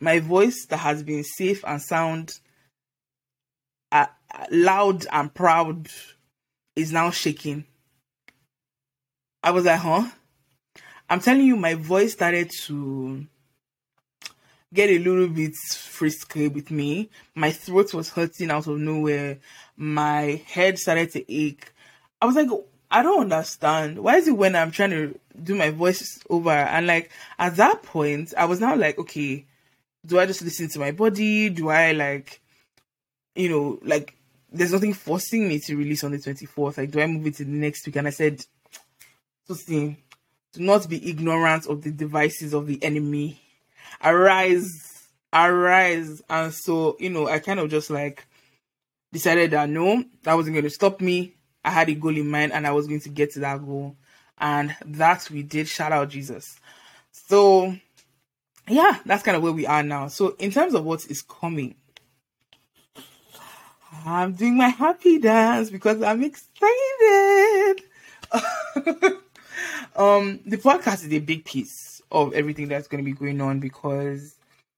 my 0.00 0.18
voice 0.18 0.66
that 0.66 0.78
has 0.78 1.04
been 1.04 1.22
safe 1.22 1.64
and 1.64 1.80
sound, 1.80 2.40
uh, 3.92 4.06
loud 4.50 5.06
and 5.12 5.32
proud, 5.32 5.88
is 6.74 6.92
now 6.92 7.10
shaking. 7.10 7.64
I 9.42 9.52
was 9.52 9.64
like, 9.64 9.78
huh? 9.78 10.10
I'm 11.08 11.20
telling 11.20 11.46
you, 11.46 11.56
my 11.56 11.74
voice 11.74 12.12
started 12.12 12.50
to 12.64 13.24
get 14.74 14.90
a 14.90 14.98
little 14.98 15.28
bit 15.28 15.54
frisky 15.76 16.48
with 16.48 16.72
me. 16.72 17.08
My 17.36 17.52
throat 17.52 17.94
was 17.94 18.10
hurting 18.10 18.50
out 18.50 18.66
of 18.66 18.78
nowhere. 18.78 19.38
My 19.76 20.42
head 20.46 20.76
started 20.78 21.12
to 21.12 21.32
ache. 21.32 21.72
I 22.20 22.26
was 22.26 22.34
like, 22.34 22.48
I 22.90 23.02
don't 23.02 23.22
understand. 23.22 23.98
Why 23.98 24.16
is 24.16 24.28
it 24.28 24.36
when 24.36 24.56
I'm 24.56 24.70
trying 24.70 24.90
to 24.90 25.18
do 25.42 25.54
my 25.54 25.70
voice 25.70 26.20
over 26.30 26.50
and 26.50 26.86
like 26.86 27.10
at 27.38 27.56
that 27.56 27.82
point 27.82 28.34
I 28.36 28.46
was 28.46 28.60
now 28.60 28.74
like, 28.76 28.98
okay, 28.98 29.46
do 30.06 30.18
I 30.18 30.26
just 30.26 30.42
listen 30.42 30.68
to 30.70 30.78
my 30.78 30.92
body? 30.92 31.50
Do 31.50 31.68
I 31.68 31.92
like 31.92 32.40
you 33.34 33.48
know, 33.48 33.78
like 33.82 34.14
there's 34.50 34.72
nothing 34.72 34.94
forcing 34.94 35.48
me 35.48 35.60
to 35.60 35.76
release 35.76 36.02
on 36.02 36.10
the 36.10 36.18
24th. 36.18 36.78
Like, 36.78 36.90
do 36.90 37.00
I 37.00 37.06
move 37.06 37.26
it 37.26 37.36
to 37.36 37.44
the 37.44 37.50
next 37.50 37.86
week? 37.86 37.96
And 37.96 38.08
I 38.08 38.10
said, 38.10 38.44
to 39.46 39.54
see, 39.54 39.96
do 40.54 40.62
not 40.62 40.88
be 40.88 41.08
ignorant 41.08 41.66
of 41.66 41.82
the 41.82 41.90
devices 41.90 42.52
of 42.52 42.66
the 42.66 42.82
enemy 42.82 43.40
arise, 44.02 45.08
arise. 45.32 46.22
And 46.28 46.52
so, 46.52 46.96
you 46.98 47.10
know, 47.10 47.28
I 47.28 47.38
kind 47.38 47.60
of 47.60 47.70
just 47.70 47.90
like 47.90 48.26
decided 49.12 49.52
that 49.52 49.68
no, 49.68 50.04
that 50.22 50.34
wasn't 50.34 50.54
going 50.54 50.64
to 50.64 50.70
stop 50.70 51.00
me. 51.00 51.34
I 51.68 51.70
had 51.70 51.90
a 51.90 51.94
goal 51.94 52.16
in 52.16 52.30
mind 52.30 52.52
and 52.52 52.66
I 52.66 52.72
was 52.72 52.86
going 52.86 53.00
to 53.00 53.10
get 53.10 53.32
to 53.32 53.40
that 53.40 53.64
goal. 53.64 53.94
And 54.38 54.74
that 54.86 55.28
we 55.30 55.42
did. 55.42 55.68
Shout 55.68 55.92
out 55.92 56.08
Jesus. 56.08 56.58
So, 57.12 57.76
yeah, 58.66 58.98
that's 59.04 59.22
kind 59.22 59.36
of 59.36 59.42
where 59.42 59.52
we 59.52 59.66
are 59.66 59.82
now. 59.82 60.08
So, 60.08 60.34
in 60.38 60.50
terms 60.50 60.72
of 60.72 60.84
what 60.84 61.04
is 61.10 61.20
coming, 61.20 61.74
I'm 64.06 64.32
doing 64.32 64.56
my 64.56 64.68
happy 64.68 65.18
dance 65.18 65.68
because 65.68 66.00
I'm 66.00 66.22
excited. 66.22 67.82
um, 69.94 70.40
the 70.46 70.56
podcast 70.56 71.04
is 71.04 71.12
a 71.12 71.18
big 71.18 71.44
piece 71.44 72.00
of 72.10 72.32
everything 72.32 72.68
that's 72.68 72.88
going 72.88 73.04
to 73.04 73.10
be 73.10 73.16
going 73.16 73.42
on 73.42 73.60
because 73.60 74.36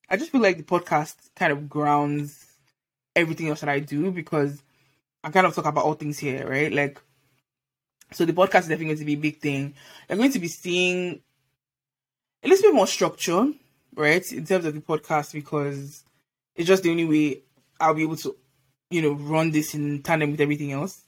I 0.09 0.17
just 0.17 0.33
feel 0.33 0.41
like 0.41 0.57
the 0.57 0.65
podcast 0.65 1.15
kind 1.37 1.53
of 1.53 1.69
grounds 1.69 2.47
everything 3.15 3.49
else 3.49 3.61
that 3.61 3.69
I 3.69 3.79
do 3.79 4.11
because 4.11 4.61
I 5.23 5.31
kind 5.31 5.47
of 5.47 5.55
talk 5.55 5.67
about 5.67 5.85
all 5.85 5.95
things 5.95 6.19
here, 6.19 6.49
right? 6.49 6.73
Like, 6.73 7.01
so 8.13 8.25
the 8.25 8.33
podcast 8.33 8.61
is 8.61 8.69
definitely 8.69 8.87
going 8.87 8.99
to 8.99 9.05
be 9.05 9.13
a 9.15 9.17
big 9.17 9.41
thing. 9.41 9.75
You're 10.09 10.19
going 10.19 10.33
to 10.33 10.39
be 10.39 10.49
seeing 10.49 11.21
a 12.43 12.49
little 12.49 12.71
bit 12.71 12.75
more 12.75 12.87
structure, 12.87 13.53
right, 13.95 14.33
in 14.33 14.45
terms 14.47 14.65
of 14.65 14.75
the 14.75 14.81
podcast 14.81 15.33
because 15.33 16.05
it's 16.57 16.67
just 16.67 16.83
the 16.83 16.91
only 16.91 17.05
way 17.05 17.43
I'll 17.79 17.95
be 17.95 18.03
able 18.03 18.17
to, 18.17 18.37
you 18.91 19.03
know, 19.03 19.13
run 19.13 19.51
this 19.51 19.75
in 19.75 20.03
tandem 20.03 20.33
with 20.33 20.41
everything 20.41 20.73
else. 20.73 21.03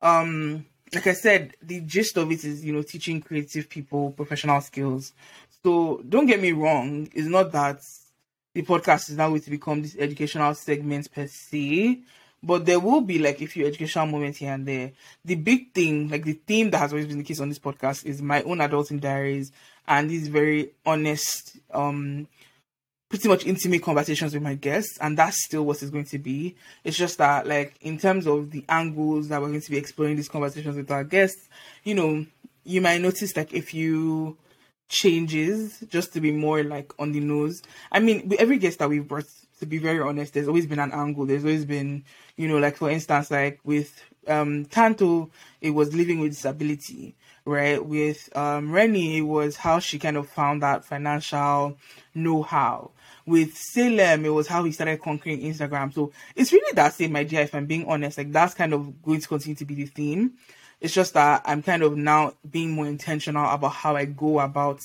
Um, 0.00 0.66
like 0.94 1.06
I 1.06 1.12
said, 1.12 1.54
the 1.62 1.80
gist 1.80 2.16
of 2.16 2.30
it 2.32 2.44
is, 2.44 2.64
you 2.64 2.72
know, 2.72 2.82
teaching 2.82 3.20
creative 3.20 3.68
people 3.68 4.10
professional 4.12 4.60
skills. 4.60 5.12
So 5.62 6.02
don't 6.08 6.26
get 6.26 6.40
me 6.40 6.52
wrong, 6.52 7.08
it's 7.12 7.28
not 7.28 7.52
that 7.52 7.80
the 8.54 8.62
podcast 8.62 9.10
is 9.10 9.16
now 9.16 9.28
going 9.28 9.40
to 9.42 9.50
become 9.50 9.82
this 9.82 9.96
educational 9.98 10.54
segment 10.54 11.10
per 11.12 11.26
se, 11.26 12.00
but 12.42 12.66
there 12.66 12.80
will 12.80 13.00
be 13.00 13.18
like 13.18 13.40
a 13.40 13.46
few 13.46 13.66
educational 13.66 14.06
moments 14.06 14.38
here 14.38 14.52
and 14.52 14.66
there. 14.66 14.92
The 15.24 15.36
big 15.36 15.72
thing, 15.72 16.08
like 16.08 16.24
the 16.24 16.40
theme 16.46 16.70
that 16.70 16.78
has 16.78 16.92
always 16.92 17.06
been 17.06 17.18
the 17.18 17.24
case 17.24 17.40
on 17.40 17.48
this 17.48 17.58
podcast, 17.58 18.04
is 18.04 18.20
my 18.20 18.42
own 18.42 18.58
adulting 18.58 19.00
diaries 19.00 19.52
and 19.86 20.08
these 20.08 20.28
very 20.28 20.70
honest, 20.84 21.56
um, 21.72 22.26
pretty 23.08 23.28
much 23.28 23.44
intimate 23.44 23.82
conversations 23.82 24.32
with 24.32 24.42
my 24.42 24.54
guests, 24.54 24.96
and 24.98 25.18
that's 25.18 25.44
still 25.44 25.64
what 25.64 25.82
it's 25.82 25.90
going 25.90 26.06
to 26.06 26.18
be. 26.18 26.56
It's 26.82 26.96
just 26.96 27.18
that, 27.18 27.46
like, 27.46 27.74
in 27.82 27.98
terms 27.98 28.26
of 28.26 28.50
the 28.50 28.64
angles 28.70 29.28
that 29.28 29.40
we're 29.40 29.48
going 29.48 29.60
to 29.60 29.70
be 29.70 29.76
exploring 29.76 30.16
these 30.16 30.30
conversations 30.30 30.76
with 30.76 30.90
our 30.90 31.04
guests, 31.04 31.48
you 31.84 31.94
know, 31.94 32.24
you 32.64 32.80
might 32.80 33.02
notice 33.02 33.36
like 33.36 33.52
a 33.52 33.60
few 33.60 34.38
changes 34.88 35.80
just 35.88 36.12
to 36.14 36.20
be 36.20 36.32
more 36.32 36.62
like 36.62 36.92
on 36.98 37.12
the 37.12 37.20
nose. 37.20 37.62
I 37.90 38.00
mean, 38.00 38.32
every 38.38 38.58
guest 38.58 38.78
that 38.78 38.88
we've 38.88 39.06
brought, 39.06 39.26
to 39.62 39.66
be 39.66 39.78
very 39.78 40.00
honest, 40.00 40.34
there's 40.34 40.48
always 40.48 40.66
been 40.66 40.80
an 40.80 40.90
angle. 40.90 41.24
There's 41.24 41.44
always 41.44 41.64
been, 41.64 42.02
you 42.36 42.48
know, 42.48 42.58
like 42.58 42.76
for 42.76 42.90
instance, 42.90 43.30
like 43.30 43.60
with 43.62 44.02
um 44.26 44.64
Tanto, 44.64 45.30
it 45.60 45.70
was 45.70 45.94
living 45.94 46.18
with 46.18 46.32
disability, 46.32 47.14
right? 47.44 47.84
With 47.84 48.28
um 48.36 48.72
Rennie, 48.72 49.18
it 49.18 49.20
was 49.20 49.54
how 49.54 49.78
she 49.78 50.00
kind 50.00 50.16
of 50.16 50.28
found 50.28 50.64
that 50.64 50.84
financial 50.84 51.78
know-how. 52.12 52.90
With 53.24 53.56
Salem, 53.56 54.24
it 54.24 54.30
was 54.30 54.48
how 54.48 54.64
he 54.64 54.72
started 54.72 55.00
conquering 55.00 55.42
Instagram. 55.42 55.94
So 55.94 56.10
it's 56.34 56.52
really 56.52 56.74
that 56.74 56.94
same 56.94 57.14
idea, 57.14 57.42
if 57.42 57.54
I'm 57.54 57.66
being 57.66 57.86
honest. 57.86 58.18
Like 58.18 58.32
that's 58.32 58.54
kind 58.54 58.74
of 58.74 59.00
going 59.00 59.20
to 59.20 59.28
continue 59.28 59.54
to 59.54 59.64
be 59.64 59.76
the 59.76 59.86
theme. 59.86 60.32
It's 60.80 60.92
just 60.92 61.14
that 61.14 61.42
I'm 61.44 61.62
kind 61.62 61.84
of 61.84 61.96
now 61.96 62.32
being 62.50 62.72
more 62.72 62.88
intentional 62.88 63.48
about 63.48 63.74
how 63.74 63.94
I 63.94 64.06
go 64.06 64.40
about 64.40 64.80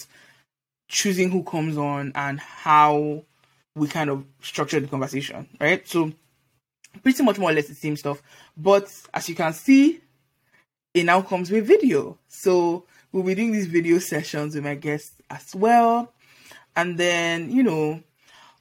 choosing 0.88 1.32
who 1.32 1.44
comes 1.44 1.80
on 1.80 2.12
and 2.14 2.40
how 2.40 3.24
we 3.78 3.88
kind 3.88 4.10
of 4.10 4.26
structure 4.42 4.80
the 4.80 4.88
conversation, 4.88 5.48
right? 5.60 5.88
So 5.88 6.12
pretty 7.04 7.24
much 7.24 7.38
more 7.38 7.52
or 7.52 7.54
less 7.54 7.68
the 7.68 7.76
same 7.76 7.96
stuff. 7.96 8.22
But 8.56 8.92
as 9.14 9.30
you 9.30 9.36
can 9.36 9.54
see, 9.54 10.02
it 10.94 11.04
now 11.04 11.22
comes 11.22 11.52
with 11.52 11.68
video. 11.68 12.18
So 12.28 12.86
we'll 13.12 13.24
be 13.24 13.36
doing 13.36 13.52
these 13.52 13.68
video 13.68 14.00
sessions 14.00 14.56
with 14.56 14.64
my 14.64 14.76
guests 14.76 15.14
as 15.30 15.56
well. 15.56 16.12
And 16.76 16.98
then, 16.98 17.52
you 17.52 17.64
know, 17.64 18.02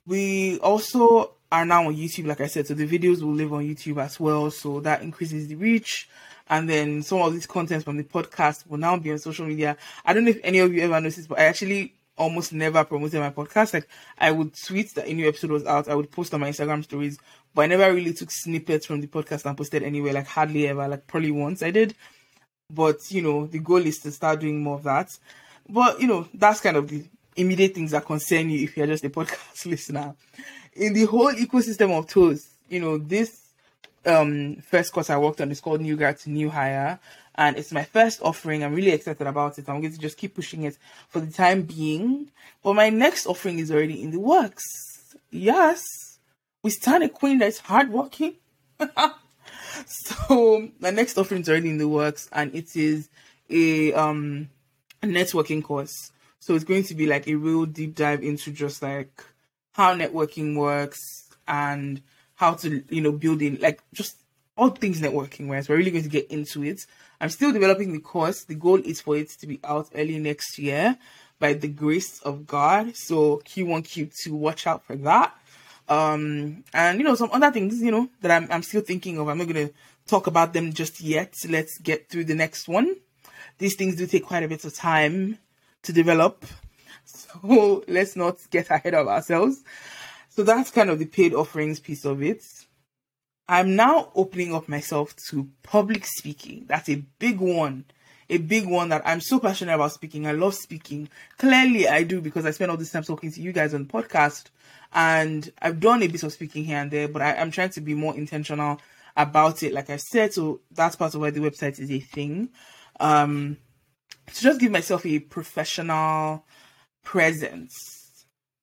we 0.07 0.59
also 0.61 1.33
are 1.51 1.65
now 1.65 1.87
on 1.87 1.97
YouTube, 1.97 2.27
like 2.27 2.41
I 2.41 2.47
said, 2.47 2.67
so 2.67 2.75
the 2.75 2.87
videos 2.87 3.23
will 3.23 3.33
live 3.33 3.53
on 3.53 3.65
YouTube 3.65 4.03
as 4.03 4.19
well. 4.19 4.51
So 4.51 4.81
that 4.81 5.03
increases 5.03 5.49
the 5.49 5.55
reach. 5.55 6.09
And 6.49 6.69
then 6.69 7.03
some 7.03 7.23
of 7.23 7.33
these 7.33 7.47
contents 7.47 7.85
from 7.85 7.97
the 7.97 8.05
podcast 8.05 8.67
will 8.69 8.79
now 8.79 8.97
be 8.97 9.11
on 9.11 9.19
social 9.19 9.47
media. 9.47 9.77
I 10.05 10.13
don't 10.13 10.25
know 10.25 10.31
if 10.31 10.41
any 10.45 10.61
of 10.61 10.73
you 10.73 10.83
ever 10.83 11.01
noticed, 11.01 11.29
but 11.29 11.39
I 11.39 11.45
actually 11.45 11.96
almost 12.17 12.53
never 12.53 12.85
promoted 12.85 13.21
my 13.21 13.31
podcast. 13.31 13.75
Like 13.75 13.89
I 14.19 14.31
would 14.31 14.55
tweet 14.55 14.95
that 14.95 15.09
a 15.09 15.13
new 15.13 15.29
episode 15.29 15.51
was 15.51 15.65
out. 15.65 15.89
I 15.89 15.95
would 15.95 16.11
post 16.11 16.35
on 16.35 16.41
my 16.41 16.51
Instagram 16.51 16.85
stories, 16.85 17.19
but 17.55 17.63
I 17.63 17.67
never 17.67 17.93
really 17.93 18.13
took 18.13 18.31
snippets 18.31 18.87
from 18.87 19.01
the 19.01 19.07
podcast 19.07 19.45
and 19.47 19.57
posted 19.57 19.83
anywhere. 19.83 20.13
Like 20.13 20.27
hardly 20.27 20.69
ever. 20.69 20.89
Like 20.89 21.07
probably 21.07 21.31
once 21.31 21.63
I 21.63 21.71
did. 21.71 21.95
But 22.73 23.11
you 23.11 23.23
know, 23.23 23.47
the 23.47 23.59
goal 23.59 23.85
is 23.87 23.99
to 23.99 24.11
start 24.11 24.41
doing 24.41 24.63
more 24.63 24.77
of 24.77 24.85
that. 24.85 25.11
But 25.69 26.01
you 26.01 26.07
know, 26.07 26.29
that's 26.35 26.61
kind 26.61 26.77
of 26.77 26.89
the 26.89 27.05
immediate 27.37 27.75
things 27.75 27.91
that 27.91 28.07
concern 28.07 28.51
you 28.51 28.65
if 28.65 28.77
you're 28.77 28.87
just 28.87 29.05
a 29.05 29.11
podcast 29.11 29.67
listener. 29.67 30.15
In 30.75 30.93
the 30.93 31.05
whole 31.05 31.33
ecosystem 31.33 31.97
of 31.97 32.07
tools, 32.07 32.49
you 32.69 32.81
know, 32.81 32.99
this 32.99 33.46
um 34.07 34.57
first 34.57 34.93
course 34.93 35.11
I 35.11 35.17
worked 35.17 35.41
on 35.41 35.51
is 35.51 35.61
called 35.61 35.81
New 35.81 35.97
Grad 35.97 36.19
to 36.21 36.31
New 36.31 36.51
Hire 36.51 36.99
and 37.37 37.57
it's 37.57 37.73
my 37.73 37.85
first 37.85 38.21
offering. 38.23 38.65
I'm 38.65 38.75
really 38.75 38.93
excited 38.93 39.27
about 39.27 39.59
it. 39.59 39.69
I'm 39.69 39.81
going 39.81 39.93
to 39.93 39.99
just 39.99 40.17
keep 40.17 40.35
pushing 40.35 40.63
it 40.63 40.79
for 41.09 41.21
the 41.21 41.31
time 41.31 41.63
being. 41.63 42.31
But 42.63 42.75
my 42.75 42.89
next 42.89 43.27
offering 43.27 43.59
is 43.59 43.71
already 43.71 44.03
in 44.03 44.11
the 44.11 44.21
works. 44.21 44.65
Yes, 45.31 45.83
we 46.63 46.71
stand 46.71 47.05
a 47.05 47.09
queen 47.09 47.39
that's 47.39 47.59
hardworking. 47.59 48.37
so 49.87 50.69
my 50.81 50.91
next 50.91 51.19
offering 51.19 51.43
is 51.43 51.49
already 51.49 51.71
in 51.71 51.79
the 51.79 51.89
works, 51.89 52.29
and 52.33 52.55
it 52.55 52.75
is 52.75 53.09
a 53.51 53.93
um 53.93 54.49
a 55.03 55.07
networking 55.07 55.63
course. 55.63 56.13
So 56.39 56.55
it's 56.55 56.65
going 56.65 56.85
to 56.85 56.95
be 56.95 57.07
like 57.07 57.29
a 57.29 57.35
real 57.35 57.67
deep 57.67 57.95
dive 57.95 58.23
into 58.23 58.51
just 58.51 58.83
like 58.83 59.23
how 59.73 59.95
networking 59.95 60.57
works 60.57 61.01
and 61.47 62.01
how 62.37 62.55
to 62.55 62.83
you 62.89 63.01
know 63.01 63.13
build 63.13 63.43
in 63.43 63.59
like 63.61 63.83
just 63.93 64.17
all 64.57 64.71
things 64.71 65.01
networking? 65.01 65.49
So 65.65 65.73
we're 65.73 65.79
really 65.79 65.91
going 65.91 66.05
to 66.05 66.11
get 66.11 66.31
into 66.31 66.65
it. 66.65 66.87
I'm 67.21 67.31
still 67.31 67.53
developing 67.53 67.93
the 67.93 68.01
course. 68.01 68.45
The 68.45 68.55
goal 68.55 68.79
is 68.79 69.01
for 69.01 69.17
it 69.17 69.31
to 69.41 69.47
be 69.47 69.61
out 69.65 69.89
early 69.95 70.19
next 70.19 70.59
year 70.59 70.97
by 71.39 71.55
the 71.55 71.69
grace 71.69 72.21
of 72.21 72.47
God. 72.47 72.97
So 72.97 73.39
Q1, 73.39 73.83
Q2, 73.83 74.33
watch 74.33 74.67
out 74.67 74.85
for 74.85 74.97
that. 74.97 75.35
Um, 75.89 76.65
and 76.75 76.99
you 76.99 77.05
know, 77.05 77.15
some 77.15 77.31
other 77.33 77.51
things, 77.51 77.81
you 77.81 77.91
know, 77.91 78.09
that 78.21 78.31
I'm, 78.31 78.51
I'm 78.51 78.63
still 78.63 78.81
thinking 78.81 79.19
of. 79.19 79.29
I'm 79.29 79.39
not 79.39 79.49
going 79.49 79.69
to 79.69 79.75
talk 80.07 80.27
about 80.27 80.53
them 80.53 80.73
just 80.73 81.01
yet. 81.01 81.35
Let's 81.49 81.79
get 81.79 82.09
through 82.09 82.25
the 82.25 82.35
next 82.35 82.69
one. 82.69 82.97
These 83.59 83.77
things 83.77 83.97
do 83.97 84.07
take 84.07 84.27
quite 84.27 84.43
a 84.43 84.49
bit 84.49 84.65
of 84.65 84.75
time 84.75 85.39
to 85.83 85.93
develop. 85.93 86.45
So 87.09 87.85
let's 87.87 88.17
not 88.17 88.39
get 88.51 88.69
ahead 88.69 88.95
of 88.95 89.07
ourselves. 89.07 89.63
So 90.37 90.43
that's 90.43 90.71
kind 90.71 90.91
of 90.91 90.99
the 90.99 91.07
paid 91.07 91.33
offerings 91.33 91.81
piece 91.81 92.05
of 92.05 92.23
it. 92.23 92.45
I'm 93.49 93.75
now 93.75 94.11
opening 94.15 94.55
up 94.55 94.69
myself 94.69 95.17
to 95.31 95.49
public 95.63 96.05
speaking. 96.05 96.67
That's 96.69 96.91
a 96.91 96.97
big 97.19 97.41
one. 97.41 97.87
A 98.29 98.37
big 98.37 98.67
one 98.67 98.91
that 98.91 99.01
I'm 99.07 99.23
so 99.23 99.39
passionate 99.39 99.75
about 99.75 99.93
speaking. 99.93 100.27
I 100.27 100.33
love 100.33 100.55
speaking. 100.55 101.09
Clearly, 101.39 101.89
I 101.89 102.03
do 102.03 102.21
because 102.21 102.45
I 102.45 102.51
spend 102.51 102.71
all 102.71 102.77
this 102.77 102.91
time 102.91 103.05
talking 103.05 103.33
to 103.33 103.41
you 103.41 103.51
guys 103.51 103.73
on 103.73 103.87
the 103.87 103.93
podcast. 103.93 104.51
And 104.93 105.51
I've 105.63 105.81
done 105.81 106.03
a 106.03 106.07
bit 106.07 106.23
of 106.23 106.35
speaking 106.35 106.65
here 106.65 106.81
and 106.81 106.91
there, 106.91 107.09
but 107.09 107.23
I, 107.23 107.33
am 107.37 107.51
trying 107.51 107.71
to 107.71 107.81
be 107.81 107.95
more 107.95 108.15
intentional 108.15 108.79
about 109.17 109.63
it. 109.63 109.73
Like 109.73 109.89
I 109.89 109.97
said, 109.97 110.35
so 110.35 110.61
that's 110.71 110.97
part 110.97 111.15
of 111.15 111.23
why 111.23 111.31
the 111.31 111.41
website 111.41 111.81
is 111.81 111.91
a 111.91 112.01
thing. 112.01 112.51
Um, 113.01 113.57
to 114.35 114.43
just 114.43 114.61
give 114.61 114.71
myself 114.71 115.07
a 115.07 115.19
professional 115.19 116.45
presence 117.05 117.96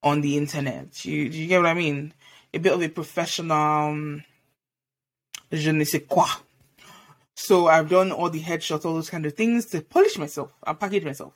on 0.03 0.21
the 0.21 0.37
internet. 0.37 1.05
You, 1.05 1.29
do 1.29 1.37
you 1.37 1.47
get 1.47 1.61
what 1.61 1.69
I 1.69 1.73
mean? 1.73 2.13
A 2.53 2.59
bit 2.59 2.73
of 2.73 2.81
a 2.81 2.89
professional 2.89 3.57
um, 3.57 4.23
je 5.51 5.71
ne 5.71 5.83
sais 5.83 6.01
quoi. 6.07 6.27
So 7.35 7.67
I've 7.67 7.89
done 7.89 8.11
all 8.11 8.29
the 8.29 8.41
headshots, 8.41 8.85
all 8.85 8.93
those 8.93 9.09
kind 9.09 9.25
of 9.25 9.33
things 9.33 9.65
to 9.67 9.81
polish 9.81 10.17
myself 10.17 10.51
and 10.65 10.79
package 10.79 11.03
myself. 11.03 11.33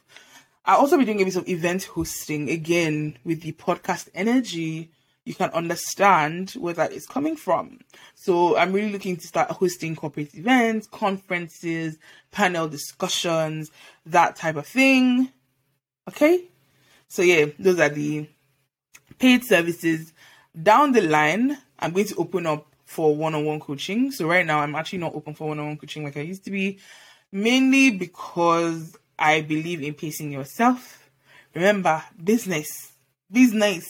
I'll 0.66 0.80
also 0.80 0.98
be 0.98 1.06
doing 1.06 1.22
a 1.22 1.26
bit 1.26 1.36
of 1.36 1.48
event 1.48 1.86
hosting 1.86 2.50
again 2.50 3.18
with 3.24 3.42
the 3.42 3.54
podcast 3.54 4.10
energy. 4.14 4.92
You 5.24 5.34
can 5.34 5.50
understand 5.52 6.52
where 6.52 6.74
that 6.74 6.92
is 6.92 7.06
coming 7.06 7.36
from. 7.36 7.80
So 8.16 8.58
I'm 8.58 8.74
really 8.74 8.92
looking 8.92 9.18
to 9.18 9.28
start 9.28 9.50
hosting 9.50 9.96
corporate 9.96 10.36
events, 10.36 10.88
conferences, 10.88 11.98
panel 12.32 12.68
discussions, 12.68 13.72
that 14.06 14.36
type 14.36 14.56
of 14.56 14.68
thing. 14.68 15.32
Okay. 16.08 16.46
So 17.08 17.22
yeah, 17.22 17.46
those 17.60 17.80
are 17.80 17.90
the 17.90 18.28
paid 19.20 19.44
services. 19.44 20.14
Down 20.62 20.92
the 20.92 21.02
line, 21.02 21.58
I'm 21.80 21.92
going 21.92 22.08
to 22.08 22.16
open 22.16 22.46
up 22.46 22.68
for 22.86 23.16
one-on-one 23.16 23.60
coaching. 23.60 24.12
So 24.12 24.28
right 24.28 24.46
now 24.46 24.60
I'm 24.60 24.76
actually 24.76 25.00
not 25.00 25.14
open 25.14 25.36
for 25.36 25.50
one-on-one 25.50 25.78
coaching 25.78 26.04
like 26.04 26.18
I 26.18 26.22
used 26.22 26.46
to 26.46 26.52
be, 26.52 26.80
mainly 27.32 27.92
because 27.92 28.98
I 29.20 29.42
believe 29.42 29.84
in 29.84 29.94
pacing 29.94 30.32
yourself. 30.32 31.10
Remember, 31.54 32.04
business, 32.24 32.94
business. 33.32 33.86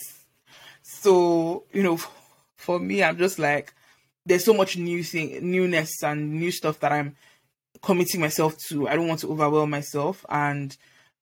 So, 0.82 1.64
you 1.72 1.82
know, 1.82 1.98
for 2.56 2.78
me, 2.78 3.02
I'm 3.02 3.18
just 3.18 3.38
like, 3.38 3.72
there's 4.26 4.44
so 4.44 4.52
much 4.52 4.76
new 4.76 5.02
thing, 5.02 5.50
newness 5.50 6.02
and 6.02 6.34
new 6.34 6.50
stuff 6.50 6.80
that 6.80 6.92
I'm 6.92 7.16
committing 7.82 8.20
myself 8.20 8.56
to. 8.68 8.88
I 8.88 8.96
don't 8.96 9.08
want 9.08 9.20
to 9.20 9.30
overwhelm 9.30 9.70
myself 9.70 10.24
and 10.28 10.76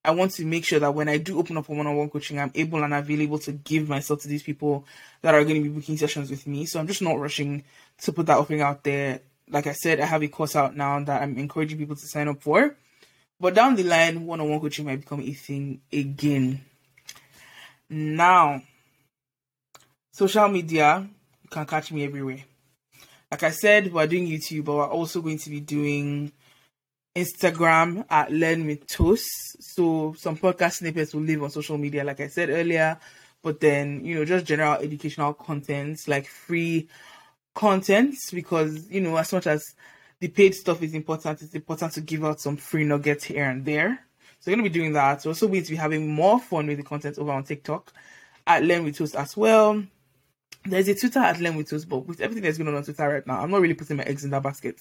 I 0.07 0.13
want 0.13 0.31
to 0.35 0.45
make 0.45 0.65
sure 0.65 0.79
that 0.79 0.95
when 0.95 1.09
I 1.09 1.19
do 1.19 1.37
open 1.39 1.57
up 1.57 1.69
a 1.69 1.73
one-on-one 1.75 2.11
coaching, 2.11 2.39
I'm 2.39 2.53
able 2.55 2.85
and 2.85 2.95
available 2.95 3.41
to 3.41 3.51
give 3.51 3.89
myself 3.89 4.23
to 4.23 4.29
these 4.29 4.45
people 4.45 4.87
that 5.23 5.35
are 5.35 5.43
going 5.43 5.57
to 5.57 5.69
be 5.69 5.75
booking 5.75 5.97
sessions 5.97 6.31
with 6.31 6.47
me. 6.47 6.65
So 6.65 6.79
I'm 6.79 6.87
just 6.87 7.03
not 7.03 7.19
rushing 7.19 7.65
to 8.03 8.13
put 8.13 8.27
that 8.27 8.39
offering 8.39 8.61
out 8.61 8.85
there. 8.85 9.21
Like 9.51 9.67
I 9.67 9.73
said, 9.73 9.99
I 9.99 10.07
have 10.07 10.23
a 10.23 10.29
course 10.29 10.55
out 10.55 10.77
now 10.77 11.03
that 11.03 11.23
I'm 11.23 11.37
encouraging 11.37 11.79
people 11.79 11.97
to 11.97 12.07
sign 12.07 12.29
up 12.29 12.41
for. 12.41 12.77
But 13.41 13.55
down 13.55 13.75
the 13.75 13.83
line, 13.83 14.25
one-on-one 14.27 14.61
coaching 14.61 14.87
might 14.87 15.01
become 15.01 15.23
a 15.23 15.33
thing 15.33 15.81
again. 15.93 16.61
Now, 17.91 18.63
social 20.13 20.49
media, 20.49 21.09
you 21.43 21.49
can 21.49 21.67
catch 21.67 21.91
me 21.91 22.05
everywhere. 22.05 22.45
Like 23.31 23.43
I 23.43 23.51
said, 23.51 23.93
we're 23.93 24.07
doing 24.07 24.29
YouTube, 24.29 24.67
but 24.67 24.77
we're 24.77 24.87
also 24.87 25.21
going 25.21 25.39
to 25.39 25.51
be 25.51 25.59
doing 25.59 26.31
Instagram 27.17 28.05
at 28.11 28.31
Learn 28.31 28.67
with 28.67 28.87
Toast. 28.87 29.27
So 29.75 30.15
some 30.19 30.37
podcast 30.37 30.75
snippets 30.75 31.15
will 31.15 31.23
live 31.23 31.43
on 31.43 31.51
social 31.51 31.79
media, 31.79 32.05
like 32.05 32.21
I 32.21 32.29
said 32.29 32.51
earlier. 32.51 32.99
But 33.43 33.61
then, 33.61 34.05
you 34.05 34.17
know, 34.17 34.25
just 34.25 34.45
general 34.45 34.75
educational 34.75 35.33
content, 35.33 35.99
like 36.07 36.27
free 36.27 36.89
content, 37.55 38.17
because, 38.33 38.91
you 38.91 39.01
know, 39.01 39.17
as 39.17 39.33
much 39.33 39.47
as 39.47 39.65
the 40.21 40.29
paid 40.29 40.55
stuff 40.55 40.83
is 40.83 40.95
important, 40.95 41.43
it's 41.43 41.55
important 41.55 41.93
to 41.93 42.01
give 42.01 42.25
out 42.25 42.41
some 42.41 42.57
free 42.57 42.85
nuggets 42.85 43.25
here 43.25 43.49
and 43.49 43.65
there. 43.65 44.01
So 44.41 44.51
we're 44.51 44.57
going 44.57 44.65
to 44.65 44.71
be 44.71 44.79
doing 44.79 44.93
that. 44.93 45.25
We're 45.25 45.31
also 45.31 45.49
going 45.49 45.63
to 45.63 45.71
be 45.71 45.77
having 45.77 46.13
more 46.13 46.39
fun 46.39 46.67
with 46.67 46.77
the 46.77 46.83
content 46.83 47.19
over 47.19 47.33
on 47.33 47.45
TikTok 47.45 47.93
at 48.47 48.63
Learn 48.63 48.85
with 48.85 48.99
Toast 48.99 49.15
as 49.15 49.37
well. 49.37 49.83
There's 50.65 50.89
a 50.89 50.95
Twitter 50.95 51.21
at 51.21 51.41
Learn 51.41 51.57
with 51.57 51.71
Toast, 51.71 51.89
but 51.89 52.07
with 52.07 52.21
everything 52.21 52.43
that's 52.43 52.59
going 52.59 52.69
on 52.69 52.75
on 52.75 52.83
Twitter 52.83 53.09
right 53.09 53.27
now, 53.27 53.41
I'm 53.41 53.51
not 53.51 53.61
really 53.61 53.75
putting 53.75 53.97
my 53.97 54.05
eggs 54.05 54.25
in 54.25 54.31
that 54.31 54.43
basket. 54.43 54.81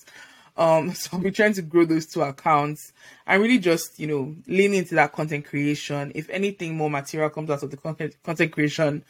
Um, 0.57 0.93
so 0.93 1.11
I'll 1.13 1.19
be 1.23 1.31
trying 1.31 1.53
to 1.53 1.61
grow 1.61 1.85
those 1.85 2.05
two 2.05 2.21
accounts 2.21 2.93
and 3.27 3.41
really 3.41 3.59
just, 3.59 3.99
you 3.99 4.07
know, 4.07 4.35
lean 4.47 4.73
into 4.73 4.95
that 4.95 5.11
content 5.11 5.45
creation. 5.45 6.11
If 6.15 6.29
anything 6.29 6.75
more 6.75 6.89
material 6.89 7.29
comes 7.29 7.49
out 7.49 7.63
of 7.63 7.71
the 7.71 7.77
content 7.77 8.15
content 8.23 8.51
creation, 8.51 9.03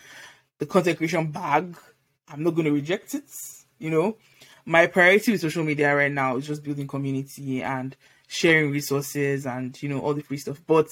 the 0.59 0.65
content 0.65 0.97
creation 0.97 1.31
bag, 1.31 1.77
I'm 2.27 2.43
not 2.43 2.55
going 2.55 2.65
to 2.65 2.71
reject 2.71 3.13
it. 3.13 3.29
You 3.79 3.91
know, 3.91 4.17
my 4.65 4.87
priority 4.87 5.31
with 5.31 5.41
social 5.41 5.63
media 5.63 5.95
right 5.95 6.11
now 6.11 6.37
is 6.37 6.47
just 6.47 6.63
building 6.63 6.87
community 6.87 7.61
and 7.61 7.95
sharing 8.27 8.71
resources 8.71 9.45
and 9.45 9.81
you 9.81 9.89
know 9.89 9.99
all 9.99 10.13
the 10.13 10.23
free 10.23 10.37
stuff. 10.37 10.61
But 10.65 10.87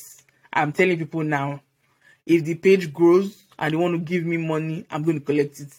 I'm 0.51 0.71
telling 0.71 0.97
people 0.97 1.23
now, 1.23 1.61
if 2.25 2.43
the 2.43 2.55
page 2.55 2.93
grows 2.93 3.43
and 3.57 3.73
they 3.73 3.77
want 3.77 3.93
to 3.93 3.99
give 3.99 4.25
me 4.25 4.37
money, 4.37 4.85
I'm 4.91 5.03
going 5.03 5.19
to 5.19 5.25
collect 5.25 5.59
it 5.59 5.73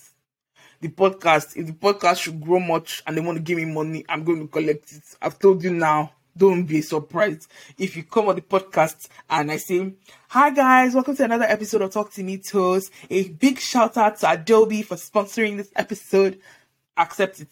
the 0.81 0.89
podcast, 0.89 1.57
if 1.57 1.67
the 1.67 1.73
podcast 1.73 2.19
should 2.23 2.41
grow 2.41 2.61
much 2.61 3.03
and 3.07 3.17
they 3.17 3.21
want 3.21 3.37
to 3.37 3.43
give 3.43 3.59
me 3.59 3.65
money, 3.65 4.05
I'm 4.09 4.25
going 4.25 4.41
to 4.41 4.49
collect 4.49 4.93
it. 4.93 5.03
I've 5.21 5.39
told 5.39 5.63
you 5.63 5.71
now. 5.71 6.13
Don't 6.37 6.65
be 6.65 6.83
surprised 6.83 7.49
if 7.79 7.97
you 7.97 8.03
come 8.03 8.29
on 8.29 8.35
the 8.35 8.43
podcast 8.43 9.09
and 9.31 9.53
I 9.53 9.57
say, 9.57 9.95
Hi 10.31 10.51
guys, 10.51 10.93
welcome 10.93 11.15
to 11.15 11.25
another 11.25 11.45
episode 11.45 11.83
of 11.83 11.93
Talk 11.93 12.13
to 12.15 12.25
Me 12.25 12.39
Toast. 12.39 12.91
A 13.09 13.29
big 13.29 13.61
shout 13.61 13.97
out 13.97 14.19
to 14.19 14.33
Adobe 14.33 14.83
for 14.83 14.97
sponsoring 14.97 15.57
this 15.57 15.71
episode. 15.77 16.41
Accept 16.97 17.41
it. 17.41 17.49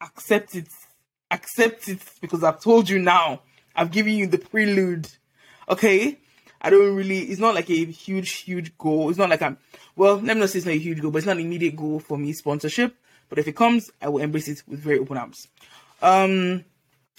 Accept 0.00 0.56
it. 0.56 0.68
Accept 1.30 1.88
it 1.88 2.00
because 2.20 2.42
I've 2.42 2.60
told 2.60 2.88
you 2.88 2.98
now. 2.98 3.42
I've 3.76 3.92
given 3.92 4.14
you 4.14 4.26
the 4.26 4.38
prelude. 4.38 5.08
Okay? 5.68 6.18
I 6.60 6.70
don't 6.70 6.94
really, 6.94 7.20
it's 7.20 7.40
not 7.40 7.54
like 7.54 7.70
a 7.70 7.84
huge, 7.84 8.30
huge 8.32 8.76
goal. 8.76 9.10
It's 9.10 9.18
not 9.18 9.30
like 9.30 9.42
I'm, 9.42 9.58
well, 9.96 10.14
let 10.16 10.36
me 10.36 10.40
not 10.40 10.50
say 10.50 10.58
it's 10.58 10.66
not 10.66 10.74
a 10.74 10.78
huge 10.78 11.00
goal, 11.00 11.10
but 11.10 11.18
it's 11.18 11.26
not 11.26 11.36
an 11.36 11.42
immediate 11.44 11.76
goal 11.76 12.00
for 12.00 12.18
me, 12.18 12.32
sponsorship. 12.32 12.96
But 13.28 13.38
if 13.38 13.46
it 13.46 13.56
comes, 13.56 13.90
I 14.00 14.08
will 14.08 14.22
embrace 14.22 14.48
it 14.48 14.62
with 14.66 14.80
very 14.80 14.98
open 14.98 15.18
arms. 15.18 15.48
Um, 16.02 16.64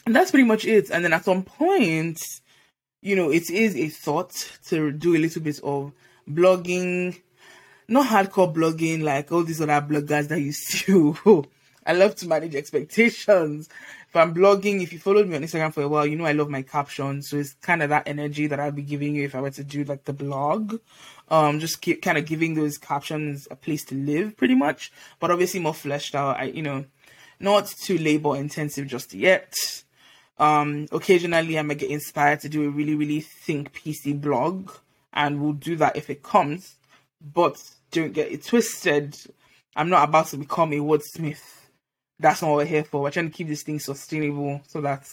and 0.06 0.16
that's 0.16 0.32
pretty 0.32 0.48
much 0.48 0.66
it. 0.66 0.90
And 0.90 1.04
then 1.04 1.14
at 1.14 1.26
some 1.26 1.44
point, 1.44 2.20
you 3.02 3.16
know, 3.16 3.32
it 3.32 3.50
is 3.50 3.76
a 3.76 3.90
thought 3.90 4.34
to 4.68 4.92
do 4.92 5.16
a 5.16 5.20
little 5.20 5.42
bit 5.42 5.60
of 5.64 5.94
blogging, 6.30 7.20
not 7.88 8.08
hardcore 8.08 8.54
blogging 8.54 9.04
like 9.04 9.32
all 9.32 9.44
these 9.44 9.62
other 9.62 9.82
bloggers 9.82 10.28
that 10.28 10.42
you 10.42 10.52
see. 10.54 11.44
I 11.86 11.94
love 11.94 12.16
to 12.18 12.28
manage 12.28 12.56
expectations. 12.56 13.70
If 14.10 14.16
I'm 14.16 14.34
blogging, 14.34 14.82
if 14.82 14.92
you 14.92 14.98
followed 14.98 15.28
me 15.28 15.36
on 15.36 15.44
Instagram 15.44 15.72
for 15.72 15.84
a 15.84 15.88
while, 15.88 16.04
you 16.04 16.16
know 16.16 16.26
I 16.26 16.32
love 16.32 16.50
my 16.50 16.64
captions. 16.64 17.30
So 17.30 17.38
it's 17.38 17.54
kind 17.62 17.84
of 17.84 17.90
that 17.90 18.08
energy 18.08 18.48
that 18.48 18.60
I'd 18.60 18.76
be 18.76 18.82
giving 18.82 19.14
you 19.14 19.26
if 19.26 19.36
I 19.36 19.42
were 19.42 19.52
to 19.52 19.64
do 19.64 19.84
like 19.84 20.06
the 20.06 20.14
blog. 20.14 20.80
Um, 21.30 21.60
just 21.60 21.80
keep 21.80 22.02
kind 22.02 22.18
of 22.18 22.26
giving 22.26 22.56
those 22.56 22.80
captions 22.80 23.48
a 23.52 23.56
place 23.56 23.86
to 23.86 23.96
live, 23.96 24.36
pretty 24.36 24.56
much. 24.56 24.92
But 25.20 25.30
obviously 25.30 25.60
more 25.60 25.76
fleshed 25.76 26.16
out. 26.16 26.40
I, 26.40 26.46
you 26.46 26.64
know, 26.64 26.86
not 27.40 27.68
too 27.68 28.00
labor 28.00 28.36
intensive 28.36 28.88
just 28.88 29.14
yet. 29.14 29.54
Um, 30.40 30.88
occasionally 30.92 31.60
I 31.60 31.62
might 31.62 31.78
get 31.78 31.92
inspired 31.92 32.40
to 32.40 32.50
do 32.50 32.66
a 32.66 32.70
really, 32.70 32.96
really 32.96 33.22
think 33.22 33.74
PC 33.74 34.20
blog, 34.20 34.72
and 35.14 35.40
we'll 35.40 35.54
do 35.54 35.76
that 35.76 35.98
if 35.98 36.10
it 36.10 36.24
comes. 36.24 36.78
But 37.22 37.62
don't 37.92 38.14
get 38.14 38.32
it 38.32 38.44
twisted. 38.44 39.18
I'm 39.76 39.90
not 39.90 40.10
about 40.10 40.28
to 40.28 40.38
become 40.38 40.74
a 40.74 40.78
wordsmith. 40.78 41.59
That's 42.20 42.42
not 42.42 42.50
what 42.50 42.58
we're 42.58 42.66
here 42.66 42.84
for. 42.84 43.02
We're 43.02 43.12
trying 43.12 43.30
to 43.30 43.36
keep 43.36 43.48
this 43.48 43.64
thing 43.64 43.80
sustainable 43.80 44.62
so 44.68 44.82
that 44.82 45.08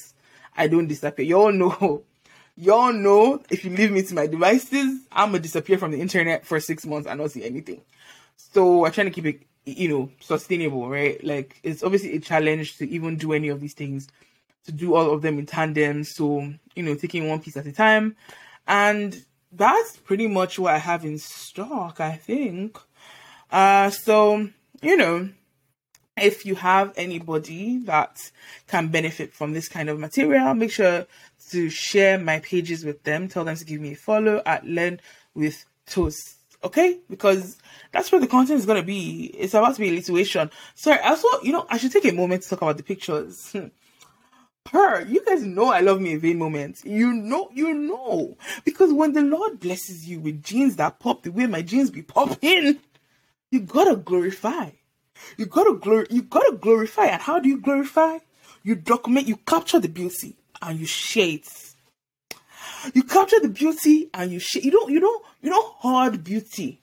I 0.56 0.66
don't 0.66 0.88
disappear. 0.88 1.24
You 1.24 1.36
all 1.36 1.52
know, 1.52 2.02
you 2.56 2.72
all 2.72 2.92
know 2.92 3.42
if 3.50 3.64
you 3.64 3.70
leave 3.70 3.92
me 3.92 4.02
to 4.02 4.14
my 4.14 4.26
devices, 4.26 5.02
I'm 5.12 5.28
gonna 5.28 5.40
disappear 5.40 5.78
from 5.78 5.92
the 5.92 6.00
internet 6.00 6.44
for 6.44 6.58
six 6.58 6.84
months 6.86 7.06
and 7.06 7.20
not 7.20 7.30
see 7.30 7.44
anything. 7.44 7.82
So 8.36 8.78
we're 8.78 8.90
trying 8.90 9.06
to 9.06 9.12
keep 9.12 9.26
it, 9.26 9.42
you 9.64 9.88
know, 9.88 10.10
sustainable, 10.20 10.88
right? 10.88 11.22
Like 11.22 11.60
it's 11.62 11.82
obviously 11.82 12.16
a 12.16 12.20
challenge 12.20 12.78
to 12.78 12.88
even 12.88 13.16
do 13.16 13.32
any 13.32 13.48
of 13.48 13.60
these 13.60 13.74
things, 13.74 14.08
to 14.64 14.72
do 14.72 14.94
all 14.94 15.12
of 15.12 15.22
them 15.22 15.38
in 15.38 15.46
tandem. 15.46 16.04
So, 16.04 16.52
you 16.74 16.82
know, 16.82 16.94
taking 16.94 17.28
one 17.28 17.40
piece 17.40 17.56
at 17.56 17.66
a 17.66 17.72
time. 17.72 18.16
And 18.66 19.24
that's 19.52 19.96
pretty 19.98 20.26
much 20.26 20.58
what 20.58 20.74
I 20.74 20.78
have 20.78 21.04
in 21.04 21.18
stock, 21.18 22.00
I 22.00 22.16
think. 22.16 22.78
Uh, 23.50 23.90
so, 23.90 24.48
you 24.82 24.96
know, 24.96 25.30
if 26.16 26.46
you 26.46 26.54
have 26.54 26.92
anybody 26.96 27.78
that 27.84 28.30
can 28.66 28.88
benefit 28.88 29.32
from 29.32 29.52
this 29.52 29.68
kind 29.68 29.88
of 29.88 29.98
material, 29.98 30.54
make 30.54 30.72
sure 30.72 31.06
to 31.50 31.70
share 31.70 32.18
my 32.18 32.40
pages 32.40 32.84
with 32.84 33.02
them. 33.04 33.28
Tell 33.28 33.44
them 33.44 33.56
to 33.56 33.64
give 33.64 33.80
me 33.80 33.92
a 33.92 33.96
follow 33.96 34.42
at 34.46 34.66
Learn 34.66 35.00
with 35.34 35.64
Toast. 35.86 36.36
Okay? 36.64 36.98
Because 37.10 37.58
that's 37.92 38.10
where 38.10 38.20
the 38.20 38.26
content 38.26 38.60
is 38.60 38.66
to 38.66 38.82
be. 38.82 39.26
It's 39.38 39.54
about 39.54 39.74
to 39.74 39.80
be 39.80 39.90
alliteration. 39.90 40.50
Sorry, 40.74 40.98
also, 41.00 41.28
you 41.42 41.52
know, 41.52 41.66
I 41.68 41.76
should 41.76 41.92
take 41.92 42.06
a 42.06 42.12
moment 42.12 42.42
to 42.42 42.48
talk 42.48 42.62
about 42.62 42.78
the 42.78 42.82
pictures. 42.82 43.52
Hmm. 43.52 43.66
her. 44.70 45.02
You 45.06 45.22
guys 45.24 45.44
know 45.44 45.66
I 45.66 45.80
love 45.80 46.00
me 46.00 46.14
a 46.14 46.18
vain 46.18 46.38
moment. 46.38 46.82
You 46.84 47.12
know, 47.12 47.50
you 47.52 47.74
know. 47.74 48.36
Because 48.64 48.92
when 48.92 49.12
the 49.12 49.22
Lord 49.22 49.60
blesses 49.60 50.08
you 50.08 50.18
with 50.18 50.42
jeans 50.42 50.76
that 50.76 50.98
pop 50.98 51.22
the 51.22 51.30
way 51.30 51.46
my 51.46 51.62
jeans 51.62 51.90
be 51.90 52.02
popping, 52.02 52.78
you 53.50 53.60
gotta 53.60 53.96
glorify. 53.96 54.70
You 55.36 55.46
gotta 55.46 55.74
glor 55.74 56.10
you 56.10 56.22
gotta 56.22 56.56
glorify. 56.56 57.06
And 57.06 57.22
how 57.22 57.38
do 57.38 57.48
you 57.48 57.60
glorify? 57.60 58.18
You 58.62 58.74
document, 58.74 59.28
you 59.28 59.36
capture 59.36 59.78
the 59.78 59.88
beauty 59.88 60.36
and 60.60 60.80
you 60.80 60.86
share 60.86 61.28
it. 61.28 61.48
You 62.94 63.02
capture 63.02 63.40
the 63.40 63.48
beauty 63.48 64.10
and 64.12 64.30
you 64.32 64.38
share. 64.38 64.62
You 64.62 64.70
don't, 64.70 64.90
you 64.90 65.00
don't, 65.00 65.24
you 65.42 65.50
don't 65.50 65.74
hoard 65.76 66.24
beauty. 66.24 66.80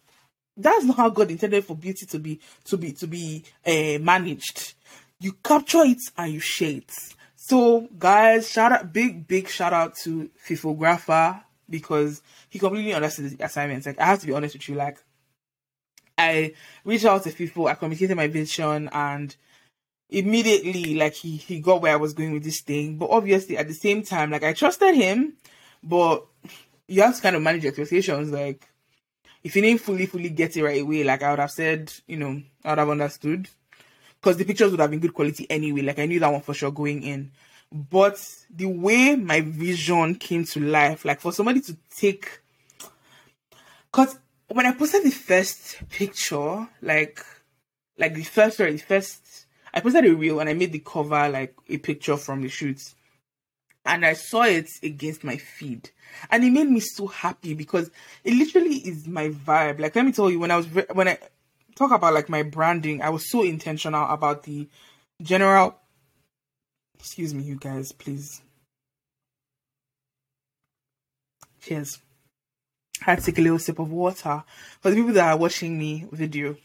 That's 0.56 0.86
not 0.86 0.98
how 0.98 1.10
God 1.10 1.32
intended 1.32 1.66
for 1.66 1.76
beauty 1.76 2.06
to 2.06 2.20
be, 2.20 2.40
to 2.66 2.78
be, 2.78 2.92
to 2.94 3.08
be 3.08 3.44
uh, 3.66 4.00
managed. 4.00 4.76
You 5.20 5.34
capture 5.44 5.84
it 5.84 6.02
and 6.18 6.34
you 6.34 6.40
share 6.40 6.78
it. 6.78 6.92
So, 7.36 7.88
guys, 7.98 8.50
shout 8.50 8.72
out, 8.72 8.94
big, 8.94 9.28
big 9.28 9.50
shout 9.50 9.74
out 9.74 9.96
to 10.04 10.30
Fifographer 10.48 11.44
because 11.70 12.22
he 12.50 12.60
completely 12.60 12.94
understood 12.94 13.38
the 13.38 13.46
assignment. 13.46 13.86
Like, 13.86 14.00
I 14.00 14.06
have 14.06 14.20
to 14.20 14.28
be 14.28 14.34
honest 14.34 14.56
with 14.56 14.70
you, 14.70 14.76
like, 14.76 15.00
I 16.24 16.54
reached 16.84 17.06
out 17.06 17.24
to 17.24 17.32
people, 17.32 17.68
I 17.68 17.76
communicated 17.76 18.16
my 18.16 18.28
vision, 18.28 18.90
and 18.92 19.36
immediately, 20.10 20.96
like, 20.96 21.14
he, 21.14 21.38
he 21.38 21.60
got 21.60 21.82
where 21.82 21.94
I 21.94 21.98
was 21.98 22.14
going 22.14 22.34
with 22.34 22.44
this 22.44 22.62
thing. 22.62 22.98
But 22.98 23.10
obviously, 23.10 23.58
at 23.58 23.68
the 23.68 23.74
same 23.74 24.04
time, 24.04 24.32
like, 24.32 24.44
I 24.44 24.54
trusted 24.54 24.96
him, 24.96 25.34
but 25.82 26.26
you 26.88 27.02
have 27.02 27.16
to 27.16 27.22
kind 27.22 27.36
of 27.36 27.42
manage 27.42 27.66
expectations. 27.66 28.32
Like, 28.32 28.68
if 29.44 29.54
he 29.54 29.62
didn't 29.62 29.82
fully, 29.82 30.06
fully 30.06 30.30
get 30.30 30.56
it 30.56 30.64
right 30.64 30.82
away, 30.82 31.04
like, 31.04 31.24
I 31.24 31.30
would 31.32 31.40
have 31.40 31.52
said, 31.52 31.92
you 32.08 32.18
know, 32.18 32.42
I 32.64 32.70
would 32.70 32.80
have 32.80 32.90
understood 32.90 33.50
because 34.24 34.38
the 34.38 34.46
pictures 34.46 34.72
would 34.72 34.80
have 34.80 34.90
been 34.90 35.02
good 35.02 35.14
quality 35.14 35.46
anyway. 35.50 35.82
Like 35.82 36.00
I 36.00 36.06
knew 36.06 36.20
that 36.22 36.32
one 36.32 36.42
for 36.42 36.54
sure 36.54 36.72
going 36.72 37.04
in. 37.04 37.32
But 37.70 38.26
the 38.50 38.68
way 38.68 39.16
my 39.16 39.42
vision 39.42 40.16
came 40.16 40.46
to 40.46 40.62
life, 40.62 41.04
like 41.04 41.20
for 41.20 41.34
somebody 41.34 41.60
to 41.62 41.76
take, 41.94 42.40
because 43.92 44.18
when 44.50 44.66
I 44.66 44.72
posted 44.74 45.04
the 45.04 45.12
first 45.12 45.78
picture, 45.90 46.68
like, 46.82 47.26
like 47.98 48.14
the 48.14 48.24
first, 48.24 48.58
sorry, 48.58 48.74
the 48.74 48.78
first, 48.80 49.46
I 49.74 49.80
posted 49.80 50.06
a 50.06 50.14
reel 50.14 50.40
and 50.40 50.50
I 50.50 50.54
made 50.54 50.72
the 50.72 50.80
cover 50.80 51.30
like 51.30 51.56
a 51.70 51.78
picture 51.78 52.18
from 52.18 52.42
the 52.42 52.50
shoots, 52.50 52.96
and 53.86 54.06
I 54.06 54.14
saw 54.14 54.44
it 54.44 54.70
against 54.82 55.24
my 55.24 55.38
feed, 55.38 55.90
and 56.30 56.44
it 56.44 56.52
made 56.52 56.70
me 56.70 56.80
so 56.80 57.08
happy 57.08 57.54
because 57.54 57.92
it 58.24 58.34
literally 58.34 58.78
is 58.78 59.08
my 59.08 59.30
vibe. 59.30 59.80
Like, 59.80 59.96
let 59.96 60.06
me 60.06 60.12
tell 60.12 60.30
you, 60.30 60.40
when 60.40 60.52
I 60.52 60.58
was 60.58 60.68
when 60.68 61.08
I 61.08 61.18
talk 61.76 61.92
about 61.92 62.14
like 62.14 62.30
my 62.30 62.44
branding, 62.44 63.02
I 63.02 63.10
was 63.10 63.30
so 63.30 63.44
intentional 63.44 64.08
about 64.10 64.44
the 64.44 64.70
general. 65.22 65.76
Excuse 67.00 67.34
me, 67.34 67.44
you 67.44 67.58
guys, 67.58 67.92
please. 67.92 68.42
Cheers. 71.62 72.00
I 73.06 73.12
had 73.12 73.20
to 73.20 73.26
take 73.26 73.38
a 73.40 73.42
little 73.42 73.60
sip 73.60 73.80
of 73.80 73.92
water. 73.92 74.44
For 74.80 74.90
the 74.90 74.96
people 74.96 75.14
that 75.14 75.30
are 75.30 75.38
watching 75.38 75.78
me 75.78 76.08
video, 76.12 76.56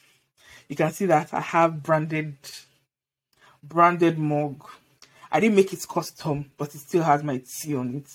you 0.68 0.76
can 0.76 0.93
see 0.93 1.07
that 1.07 1.34
I 1.34 1.41
have 1.41 1.82
branded 1.82 2.36
branded 3.62 4.18
mug. 4.18 4.64
I 5.32 5.41
didn't 5.41 5.57
make 5.57 5.72
it 5.72 5.84
custom, 5.89 6.51
but 6.57 6.74
it 6.74 6.78
still 6.78 7.03
has 7.03 7.22
my 7.22 7.39
tea 7.39 7.74
on 7.74 7.97
it. 7.97 8.09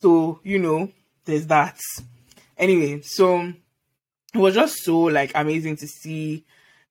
So, 0.00 0.40
you 0.42 0.58
know, 0.58 0.90
there's 1.24 1.46
that. 1.46 1.78
Anyway, 2.56 3.02
so 3.02 3.52
it 4.34 4.38
was 4.38 4.54
just 4.54 4.82
so 4.82 4.98
like 5.00 5.32
amazing 5.34 5.76
to 5.76 5.86
see 5.86 6.44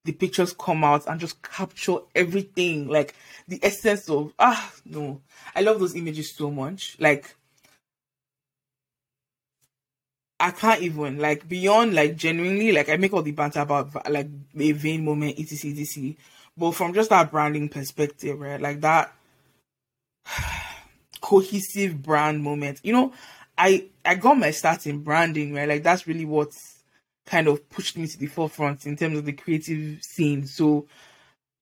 the 0.06 0.14
pictures 0.14 0.54
come 0.54 0.86
out 0.86 1.06
and 1.08 1.20
just 1.20 1.42
capture 1.42 1.98
everything 2.16 2.88
like 2.88 3.14
the 3.48 3.60
essence 3.62 4.10
of 4.10 4.32
ah 4.40 4.72
no 4.86 5.22
i 5.54 5.62
love 5.62 5.80
those 5.80 5.96
images 5.96 6.34
so 6.34 6.50
much 6.50 6.96
like 6.98 7.36
i 10.40 10.52
can't 10.52 10.82
even 10.82 11.18
like 11.18 11.48
beyond 11.48 11.94
like 11.94 12.16
genuinely 12.16 12.72
like 12.72 12.90
i 12.90 12.98
make 12.98 13.14
all 13.14 13.22
the 13.22 13.32
banter 13.32 13.62
about 13.62 13.90
like 14.12 14.28
a 14.58 14.72
vain 14.72 15.04
moment 15.04 15.38
etc 15.40 15.72
etc 15.72 16.14
but 16.58 16.72
from 16.72 16.94
just 16.94 17.10
that 17.10 17.32
branding 17.32 17.70
perspective 17.70 18.40
right 18.40 18.62
like 18.62 18.82
that 18.82 19.14
cohesive 21.22 22.02
brand 22.02 22.42
moment 22.42 22.80
you 22.84 22.94
know 22.94 23.12
i 23.58 23.86
i 24.06 24.16
got 24.16 24.38
my 24.38 24.52
start 24.52 24.86
in 24.86 25.04
branding 25.04 25.54
right 25.54 25.68
like 25.68 25.84
that's 25.84 26.08
really 26.08 26.26
what's 26.26 26.78
kind 27.28 27.48
of 27.48 27.70
pushed 27.70 27.98
me 27.98 28.08
to 28.08 28.18
the 28.18 28.26
forefront 28.26 28.86
in 28.86 28.96
terms 28.96 29.18
of 29.18 29.26
the 29.26 29.34
creative 29.34 30.02
scene. 30.02 30.48
So 30.48 30.88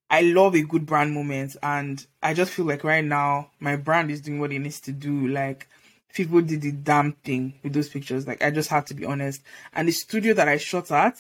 I 0.10 0.22
love 0.22 0.56
a 0.56 0.62
good 0.62 0.86
brand 0.86 1.14
moment 1.14 1.58
and 1.62 2.06
I 2.24 2.34
just 2.34 2.52
feel 2.52 2.66
like 2.66 2.84
right 2.84 3.04
now 3.04 3.50
my 3.60 3.76
brand 3.76 4.12
is 4.12 4.22
doing 4.22 4.40
what 4.40 4.54
it 4.54 4.60
needs 4.60 4.80
to 4.82 4.92
do. 4.92 5.28
Like 5.28 5.68
people 6.16 6.42
did 6.42 6.62
the 6.62 6.72
damn 6.72 7.12
thing 7.12 7.54
with 7.62 7.74
those 7.74 7.90
pictures. 7.90 8.26
Like 8.26 8.42
I 8.42 8.50
just 8.50 8.70
have 8.70 8.86
to 8.86 8.94
be 8.96 9.06
honest. 9.06 9.44
And 9.74 9.88
the 9.88 9.92
studio 9.92 10.34
that 10.34 10.48
I 10.48 10.58
shot 10.58 10.90
at, 10.90 11.18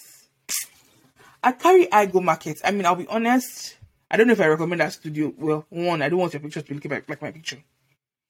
I 1.43 1.51
carry 1.51 1.91
I 1.91 2.07
go 2.07 2.21
market. 2.21 2.61
I 2.63 2.71
mean, 2.71 2.85
I'll 2.85 2.95
be 2.95 3.07
honest. 3.07 3.77
I 4.09 4.17
don't 4.17 4.27
know 4.27 4.33
if 4.33 4.41
I 4.41 4.47
recommend 4.47 4.81
that 4.81 4.93
studio. 4.93 5.33
Well, 5.37 5.65
one, 5.69 6.01
I 6.01 6.09
don't 6.09 6.19
want 6.19 6.33
your 6.33 6.39
pictures 6.39 6.63
to 6.63 6.73
look 6.73 6.85
like, 6.85 7.09
like 7.09 7.21
my 7.21 7.31
picture. 7.31 7.61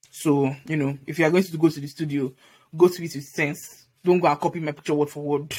So, 0.10 0.54
you 0.66 0.78
know, 0.78 0.98
if 1.06 1.20
you 1.20 1.26
are 1.26 1.30
going 1.32 1.44
to 1.44 1.58
go 1.58 1.70
to 1.70 1.80
the 1.80 1.88
studio, 1.88 2.34
go 2.76 2.88
to 2.88 3.04
it 3.04 3.16
with 3.16 3.24
sense. 3.24 3.86
Don't 4.04 4.20
go 4.20 4.28
and 4.28 4.40
copy 4.40 4.60
my 4.60 4.72
picture 4.72 4.94
word 4.94 5.10
for 5.10 5.24
word. 5.24 5.54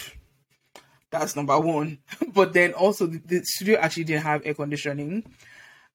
That's 1.11 1.37
number 1.37 1.59
one. 1.59 1.99
but 2.35 2.53
then 2.53 2.73
also 2.73 3.07
the, 3.07 3.19
the 3.19 3.45
studio 3.45 3.79
actually 3.79 4.05
didn't 4.05 4.25
have 4.25 4.45
air 4.45 4.55
conditioning. 4.55 5.25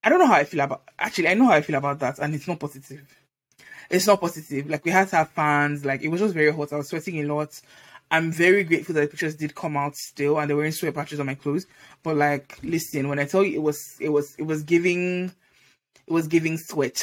I 0.02 0.08
don't 0.08 0.18
know 0.18 0.26
how 0.26 0.34
I 0.34 0.44
feel 0.44 0.60
about 0.60 0.82
actually 0.98 1.28
I 1.28 1.34
know 1.34 1.44
how 1.46 1.52
I 1.52 1.60
feel 1.60 1.76
about 1.76 2.00
that 2.00 2.18
and 2.18 2.34
it's 2.34 2.48
not 2.48 2.58
positive. 2.58 3.21
It's 3.92 4.06
not 4.06 4.22
positive. 4.22 4.70
Like 4.70 4.86
we 4.86 4.90
had 4.90 5.08
to 5.08 5.16
have 5.16 5.28
fans, 5.30 5.84
like 5.84 6.00
it 6.02 6.08
was 6.08 6.20
just 6.20 6.32
very 6.32 6.50
hot. 6.50 6.72
I 6.72 6.76
was 6.76 6.88
sweating 6.88 7.20
a 7.20 7.24
lot. 7.24 7.60
I'm 8.10 8.32
very 8.32 8.64
grateful 8.64 8.94
that 8.94 9.02
the 9.02 9.08
pictures 9.08 9.36
did 9.36 9.54
come 9.54 9.76
out 9.76 9.96
still 9.96 10.38
and 10.38 10.48
they 10.48 10.54
were 10.54 10.64
in 10.64 10.72
sweat 10.72 10.94
patches 10.94 11.20
on 11.20 11.26
my 11.26 11.34
clothes. 11.34 11.66
But 12.02 12.16
like 12.16 12.58
listen, 12.62 13.08
when 13.08 13.18
I 13.18 13.26
tell 13.26 13.44
you 13.44 13.54
it 13.54 13.62
was 13.62 13.96
it 14.00 14.08
was 14.08 14.34
it 14.36 14.44
was 14.44 14.62
giving 14.62 15.26
it 16.06 16.12
was 16.12 16.26
giving 16.26 16.56
sweat. 16.56 17.02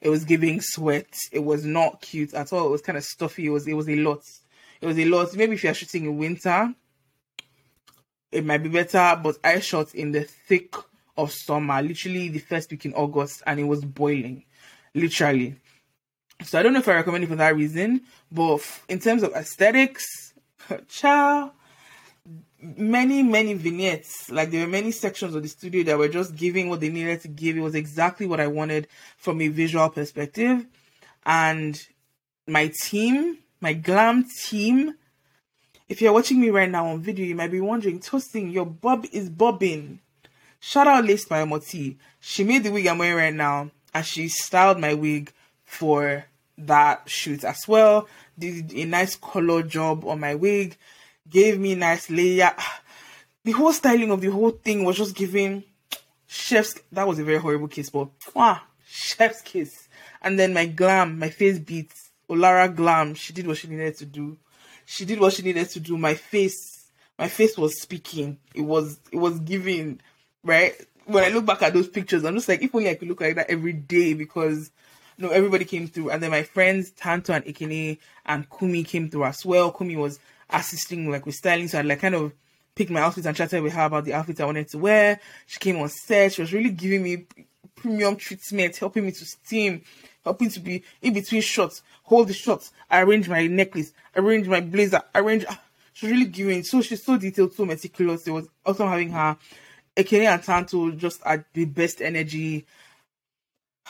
It 0.00 0.08
was 0.08 0.24
giving 0.24 0.60
sweat. 0.60 1.16
It 1.30 1.44
was 1.44 1.64
not 1.64 2.00
cute 2.00 2.34
at 2.34 2.52
all. 2.52 2.66
It 2.66 2.72
was 2.72 2.82
kind 2.82 2.98
of 2.98 3.04
stuffy. 3.04 3.46
It 3.46 3.50
was 3.50 3.68
it 3.68 3.74
was 3.74 3.88
a 3.88 3.94
lot. 3.94 4.24
It 4.80 4.86
was 4.86 4.98
a 4.98 5.04
lot. 5.04 5.36
Maybe 5.36 5.54
if 5.54 5.62
you're 5.62 5.72
shooting 5.72 6.06
in 6.06 6.18
winter, 6.18 6.74
it 8.32 8.44
might 8.44 8.64
be 8.64 8.70
better, 8.70 9.20
but 9.22 9.36
I 9.44 9.60
shot 9.60 9.94
in 9.94 10.10
the 10.10 10.24
thick 10.24 10.74
of 11.16 11.30
summer, 11.30 11.80
literally 11.80 12.28
the 12.28 12.40
first 12.40 12.72
week 12.72 12.86
in 12.86 12.94
August, 12.94 13.44
and 13.46 13.60
it 13.60 13.64
was 13.64 13.84
boiling, 13.84 14.44
literally. 14.94 15.56
So 16.44 16.58
I 16.58 16.62
don't 16.62 16.72
know 16.72 16.80
if 16.80 16.88
I 16.88 16.94
recommend 16.94 17.24
it 17.24 17.28
for 17.28 17.36
that 17.36 17.56
reason, 17.56 18.02
but 18.30 18.60
in 18.88 18.98
terms 18.98 19.22
of 19.22 19.32
aesthetics, 19.32 20.32
ciao, 20.88 21.52
many 22.62 23.22
many 23.24 23.54
vignettes 23.54 24.30
like 24.30 24.52
there 24.52 24.64
were 24.64 24.70
many 24.70 24.92
sections 24.92 25.34
of 25.34 25.42
the 25.42 25.48
studio 25.48 25.82
that 25.82 25.98
were 25.98 26.08
just 26.08 26.36
giving 26.36 26.68
what 26.68 26.80
they 26.80 26.88
needed 26.88 27.20
to 27.22 27.28
give. 27.28 27.56
It 27.56 27.60
was 27.60 27.74
exactly 27.74 28.26
what 28.26 28.40
i 28.40 28.46
wanted 28.46 28.88
from 29.16 29.40
a 29.40 29.48
visual 29.48 29.88
perspective. 29.90 30.66
And 31.26 31.80
my 32.46 32.72
team 32.82 33.38
my 33.60 33.72
glam 33.72 34.26
team 34.44 34.94
if 35.88 36.00
you're 36.00 36.12
watching 36.12 36.40
me 36.40 36.50
right 36.50 36.70
now 36.70 36.86
on 36.86 37.00
video 37.00 37.26
you 37.26 37.34
might 37.34 37.50
be 37.50 37.60
wondering 37.60 38.00
Tosin 38.00 38.52
your 38.52 38.66
bob 38.66 39.06
is 39.12 39.28
bobbing. 39.28 40.00
Shout 40.60 40.86
out 40.86 41.04
lace 41.04 41.24
by 41.24 41.44
moti 41.44 41.98
she 42.20 42.44
made 42.44 42.62
the 42.62 42.70
wig 42.70 42.86
i'm 42.86 42.98
wearing 42.98 43.16
right 43.16 43.34
now 43.34 43.70
and 43.94 44.06
she 44.06 44.28
styled 44.28 44.78
my 44.78 44.94
wig 44.94 45.32
for 45.64 46.24
that 46.58 47.08
shoot 47.08 47.44
as 47.44 47.66
well 47.66 48.06
did 48.38 48.72
a 48.72 48.84
nice 48.84 49.16
color 49.16 49.62
job 49.62 50.04
on 50.04 50.20
my 50.20 50.34
wig 50.34 50.76
gave 51.28 51.58
me 51.58 51.74
nice 51.74 52.10
layer. 52.10 52.54
The 53.44 53.50
whole 53.50 53.72
styling 53.72 54.12
of 54.12 54.20
the 54.20 54.30
whole 54.30 54.52
thing 54.52 54.84
was 54.84 54.96
just 54.96 55.16
giving 55.16 55.64
chef's. 56.28 56.78
That 56.92 57.08
was 57.08 57.18
a 57.18 57.24
very 57.24 57.38
horrible 57.38 57.66
kiss, 57.66 57.90
but 57.90 58.06
ah, 58.36 58.64
chef's 58.86 59.42
kiss. 59.42 59.88
And 60.20 60.38
then 60.38 60.54
my 60.54 60.66
glam, 60.66 61.18
my 61.18 61.28
face 61.28 61.58
beats. 61.58 62.10
Olara 62.30 62.72
glam. 62.72 63.14
She 63.14 63.32
did 63.32 63.48
what 63.48 63.56
she 63.56 63.66
needed 63.66 63.96
to 63.96 64.06
do. 64.06 64.38
She 64.86 65.04
did 65.04 65.18
what 65.18 65.32
she 65.32 65.42
needed 65.42 65.68
to 65.70 65.80
do. 65.80 65.98
My 65.98 66.14
face, 66.14 66.86
my 67.18 67.26
face 67.26 67.58
was 67.58 67.82
speaking. 67.82 68.38
It 68.54 68.60
was, 68.60 69.00
it 69.10 69.16
was 69.16 69.40
giving, 69.40 70.00
right? 70.44 70.74
When 71.06 71.24
I 71.24 71.34
look 71.34 71.44
back 71.44 71.62
at 71.62 71.74
those 71.74 71.88
pictures, 71.88 72.24
I'm 72.24 72.36
just 72.36 72.48
like, 72.48 72.62
if 72.62 72.72
only 72.72 72.90
I 72.90 72.94
could 72.94 73.08
look 73.08 73.22
like 73.22 73.34
that 73.34 73.50
every 73.50 73.72
day 73.72 74.14
because 74.14 74.70
everybody 75.30 75.64
came 75.64 75.86
through. 75.86 76.10
And 76.10 76.22
then 76.22 76.30
my 76.30 76.42
friends, 76.42 76.90
Tanto 76.90 77.32
and 77.32 77.44
Ekene 77.44 77.98
and 78.26 78.46
Kumi 78.50 78.84
came 78.84 79.10
through 79.10 79.24
as 79.24 79.44
well. 79.44 79.72
Kumi 79.72 79.96
was 79.96 80.18
assisting 80.50 81.10
like 81.10 81.26
with 81.26 81.34
styling. 81.34 81.68
So 81.68 81.78
I 81.78 81.82
like 81.82 82.00
kind 82.00 82.14
of 82.14 82.32
picked 82.74 82.90
my 82.90 83.00
outfits 83.00 83.26
and 83.26 83.36
chatted 83.36 83.62
with 83.62 83.72
her 83.72 83.84
about 83.84 84.04
the 84.04 84.14
outfits 84.14 84.40
I 84.40 84.46
wanted 84.46 84.68
to 84.68 84.78
wear. 84.78 85.20
She 85.46 85.58
came 85.58 85.78
on 85.78 85.88
set. 85.88 86.32
She 86.32 86.42
was 86.42 86.52
really 86.52 86.70
giving 86.70 87.02
me 87.02 87.26
premium 87.76 88.16
treatment, 88.16 88.76
helping 88.76 89.04
me 89.04 89.12
to 89.12 89.24
steam, 89.24 89.82
helping 90.24 90.48
to 90.50 90.60
be 90.60 90.84
in 91.00 91.12
between 91.12 91.42
shots, 91.42 91.82
hold 92.04 92.28
the 92.28 92.32
shots, 92.32 92.72
I 92.90 93.00
arrange 93.02 93.28
my 93.28 93.46
necklace, 93.46 93.92
arrange 94.16 94.46
my 94.46 94.60
blazer, 94.60 95.02
arrange. 95.14 95.44
Ah, 95.48 95.60
she 95.92 96.06
was 96.06 96.12
really 96.12 96.26
giving. 96.26 96.62
So 96.62 96.80
she's 96.80 97.04
so 97.04 97.16
detailed, 97.16 97.52
so 97.54 97.66
meticulous. 97.66 98.26
It 98.26 98.30
was 98.30 98.48
awesome 98.64 98.88
having 98.88 99.10
her. 99.10 99.36
Ekene 99.96 100.24
and 100.24 100.42
Tanto 100.42 100.90
just 100.92 101.20
at 101.24 101.44
the 101.52 101.66
best 101.66 102.00
energy. 102.00 102.64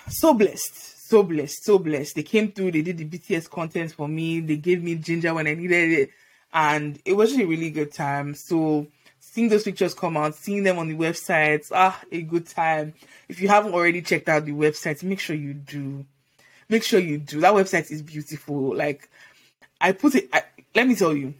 So 0.08 0.34
blessed, 0.34 0.91
so 1.12 1.22
blessed, 1.22 1.64
so 1.64 1.78
blessed. 1.78 2.14
They 2.14 2.22
came 2.22 2.52
through. 2.52 2.72
They 2.72 2.80
did 2.80 2.96
the 2.96 3.04
BTS 3.04 3.50
content 3.50 3.92
for 3.92 4.08
me. 4.08 4.40
They 4.40 4.56
gave 4.56 4.82
me 4.82 4.94
ginger 4.94 5.34
when 5.34 5.46
I 5.46 5.52
needed 5.52 5.90
it 5.92 6.10
and 6.54 6.98
it 7.04 7.12
was 7.12 7.34
a 7.38 7.44
really 7.44 7.70
good 7.70 7.92
time. 7.92 8.34
So 8.34 8.86
seeing 9.18 9.50
those 9.50 9.64
pictures 9.64 9.92
come 9.92 10.16
out, 10.16 10.34
seeing 10.34 10.62
them 10.62 10.78
on 10.78 10.88
the 10.88 10.96
websites, 10.96 11.70
ah, 11.70 12.00
a 12.10 12.22
good 12.22 12.46
time. 12.46 12.94
If 13.28 13.42
you 13.42 13.48
haven't 13.48 13.74
already 13.74 14.00
checked 14.00 14.30
out 14.30 14.46
the 14.46 14.52
website, 14.52 15.02
make 15.02 15.20
sure 15.20 15.36
you 15.36 15.52
do. 15.52 16.06
Make 16.70 16.82
sure 16.82 16.98
you 16.98 17.18
do. 17.18 17.40
That 17.40 17.52
website 17.52 17.90
is 17.90 18.00
beautiful. 18.00 18.74
Like 18.74 19.10
I 19.80 19.92
put 19.92 20.14
it. 20.14 20.30
I, 20.32 20.44
let 20.74 20.88
me 20.88 20.94
tell 20.94 21.14
you, 21.14 21.34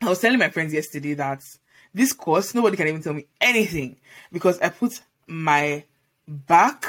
I 0.00 0.08
was 0.10 0.20
telling 0.20 0.38
my 0.38 0.50
friends 0.50 0.72
yesterday 0.72 1.14
that 1.14 1.44
this 1.92 2.12
course 2.12 2.54
nobody 2.54 2.76
can 2.76 2.86
even 2.86 3.02
tell 3.02 3.14
me 3.14 3.26
anything 3.40 3.96
because 4.30 4.60
I 4.60 4.68
put 4.68 5.00
my 5.26 5.82
back, 6.28 6.84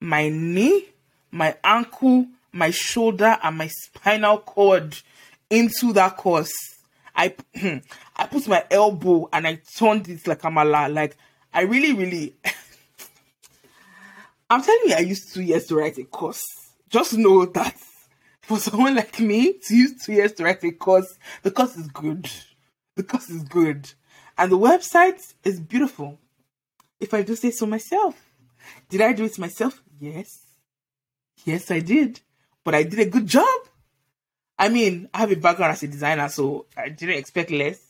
my 0.00 0.30
knee, 0.30 0.88
my 1.34 1.56
ankle, 1.62 2.26
my 2.52 2.70
shoulder, 2.70 3.38
and 3.42 3.58
my 3.58 3.68
spinal 3.68 4.38
cord 4.38 4.98
into 5.50 5.92
that 5.92 6.16
course 6.16 6.52
I 7.14 7.34
hmm, 7.56 7.78
I 8.16 8.26
put 8.26 8.48
my 8.48 8.64
elbow 8.70 9.28
and 9.32 9.46
I 9.46 9.60
turned 9.76 10.08
it 10.08 10.26
like 10.26 10.42
Amala. 10.42 10.92
Like 10.92 11.16
I 11.52 11.62
really, 11.62 11.92
really 11.92 12.34
I'm 14.50 14.62
telling 14.62 14.88
you, 14.88 14.94
I 14.94 15.00
used 15.00 15.32
two 15.32 15.42
years 15.42 15.66
to 15.66 15.76
write 15.76 15.98
a 15.98 16.04
course. 16.04 16.42
Just 16.88 17.14
know 17.14 17.46
that 17.46 17.76
for 18.42 18.58
someone 18.58 18.96
like 18.96 19.20
me 19.20 19.54
to 19.66 19.76
use 19.76 20.04
two 20.04 20.12
years 20.12 20.32
to 20.34 20.44
write 20.44 20.62
a 20.64 20.72
course, 20.72 21.18
the 21.42 21.50
course 21.50 21.76
is 21.76 21.88
good. 21.88 22.28
The 22.96 23.02
course 23.02 23.30
is 23.30 23.42
good. 23.44 23.90
And 24.36 24.50
the 24.50 24.58
website 24.58 25.20
is 25.44 25.60
beautiful. 25.60 26.18
If 27.00 27.14
I 27.14 27.22
do 27.22 27.36
say 27.36 27.50
so 27.50 27.66
myself. 27.66 28.16
Did 28.88 29.00
I 29.00 29.12
do 29.12 29.24
it 29.24 29.38
myself? 29.38 29.82
Yes. 30.00 30.43
Yes, 31.44 31.70
I 31.70 31.80
did. 31.80 32.20
But 32.64 32.74
I 32.74 32.82
did 32.82 32.98
a 32.98 33.06
good 33.06 33.26
job. 33.26 33.60
I 34.58 34.68
mean, 34.68 35.08
I 35.12 35.18
have 35.18 35.32
a 35.32 35.36
background 35.36 35.72
as 35.72 35.82
a 35.82 35.88
designer, 35.88 36.28
so 36.28 36.66
I 36.76 36.88
didn't 36.88 37.16
expect 37.16 37.50
less. 37.50 37.80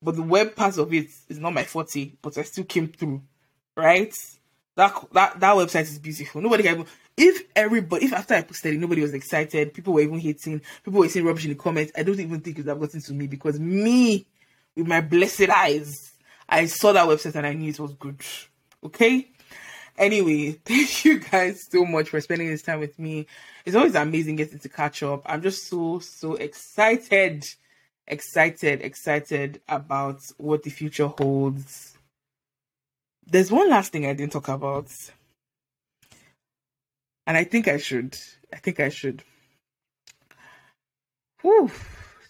But 0.00 0.16
the 0.16 0.22
web 0.22 0.54
part 0.54 0.78
of 0.78 0.92
it 0.92 1.08
is 1.28 1.38
not 1.38 1.54
my 1.54 1.64
forte, 1.64 2.12
but 2.22 2.36
I 2.38 2.42
still 2.42 2.64
came 2.64 2.88
through, 2.88 3.22
right? 3.76 4.14
That 4.76 4.94
that 5.12 5.40
that 5.40 5.56
website 5.56 5.82
is 5.82 5.98
beautiful. 5.98 6.40
Nobody 6.40 6.62
can 6.62 6.84
if 7.16 7.44
everybody 7.54 8.06
if 8.06 8.12
after 8.12 8.34
I 8.34 8.42
posted 8.42 8.74
it, 8.74 8.80
nobody 8.80 9.02
was 9.02 9.14
excited, 9.14 9.72
people 9.72 9.94
were 9.94 10.00
even 10.00 10.18
hating, 10.18 10.60
people 10.84 11.00
were 11.00 11.08
saying 11.08 11.24
rubbish 11.24 11.44
in 11.44 11.50
the 11.50 11.56
comments. 11.56 11.92
I 11.96 12.02
don't 12.02 12.18
even 12.18 12.40
think 12.40 12.58
it 12.58 12.62
would 12.62 12.70
have 12.70 12.80
gotten 12.80 13.00
to 13.00 13.14
me 13.14 13.26
because 13.26 13.58
me, 13.60 14.26
with 14.76 14.86
my 14.86 15.00
blessed 15.00 15.48
eyes, 15.48 16.12
I 16.48 16.66
saw 16.66 16.92
that 16.92 17.06
website 17.06 17.36
and 17.36 17.46
I 17.46 17.54
knew 17.54 17.70
it 17.70 17.78
was 17.80 17.94
good. 17.94 18.20
Okay, 18.82 19.28
Anyway, 19.96 20.52
thank 20.64 21.04
you 21.04 21.20
guys 21.20 21.68
so 21.70 21.84
much 21.84 22.08
for 22.08 22.20
spending 22.20 22.48
this 22.48 22.62
time 22.62 22.80
with 22.80 22.98
me. 22.98 23.26
It's 23.64 23.76
always 23.76 23.94
amazing 23.94 24.36
getting 24.36 24.58
to 24.58 24.68
catch 24.68 25.02
up. 25.02 25.22
I'm 25.26 25.42
just 25.42 25.68
so, 25.68 26.00
so 26.00 26.34
excited, 26.34 27.46
excited, 28.06 28.82
excited 28.82 29.60
about 29.68 30.20
what 30.36 30.62
the 30.62 30.70
future 30.70 31.06
holds. 31.06 31.96
There's 33.26 33.50
one 33.50 33.70
last 33.70 33.92
thing 33.92 34.06
I 34.06 34.12
didn't 34.12 34.32
talk 34.32 34.48
about. 34.48 34.90
And 37.26 37.36
I 37.36 37.44
think 37.44 37.68
I 37.68 37.78
should. 37.78 38.18
I 38.52 38.56
think 38.56 38.80
I 38.80 38.90
should. 38.90 39.22
Whew. 41.40 41.70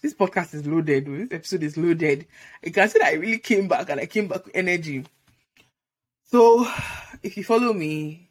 This 0.01 0.13
podcast 0.13 0.53
is 0.53 0.67
loaded. 0.67 1.05
This 1.07 1.29
episode 1.31 1.63
is 1.63 1.77
loaded. 1.77 2.27
You 2.63 2.71
can 2.71 2.87
see 2.87 2.99
that 2.99 3.07
I 3.07 3.13
really 3.13 3.39
came 3.39 3.67
back 3.67 3.89
and 3.89 3.99
I 3.99 4.05
came 4.05 4.27
back 4.27 4.45
with 4.45 4.55
energy. 4.55 5.03
So, 6.35 6.67
if 7.23 7.37
you 7.37 7.45
follow 7.45 7.71
me 7.71 8.27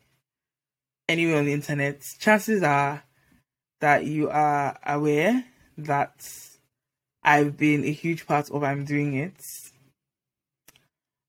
anywhere 1.09 1.39
on 1.39 1.47
the 1.47 1.55
internet, 1.55 2.03
chances 2.19 2.63
are 2.63 3.03
that 3.81 4.05
you 4.05 4.29
are 4.29 4.79
aware 4.85 5.43
that 5.79 6.29
I've 7.23 7.57
been 7.57 7.83
a 7.83 7.91
huge 7.91 8.27
part 8.27 8.51
of 8.51 8.63
I'm 8.63 8.85
doing 8.85 9.15
it. 9.15 9.43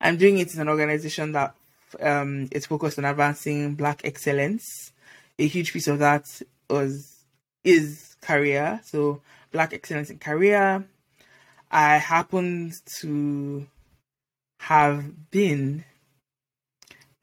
I'm 0.01 0.17
doing 0.17 0.37
it 0.37 0.53
in 0.53 0.59
an 0.59 0.67
organization 0.67 1.31
that 1.31 1.55
um, 2.01 2.49
is 2.51 2.65
focused 2.65 2.99
on 2.99 3.05
advancing 3.05 3.75
Black 3.75 4.01
excellence. 4.03 4.91
A 5.39 5.47
huge 5.47 5.71
piece 5.71 5.87
of 5.87 5.99
that 5.99 6.25
was 6.69 7.23
is 7.63 8.17
career. 8.19 8.81
So 8.83 9.21
Black 9.53 9.71
excellence 9.71 10.09
in 10.09 10.19
career. 10.19 10.83
I 11.71 11.95
happened 11.99 12.73
to 12.99 13.65
have 14.59 15.31
been 15.31 15.85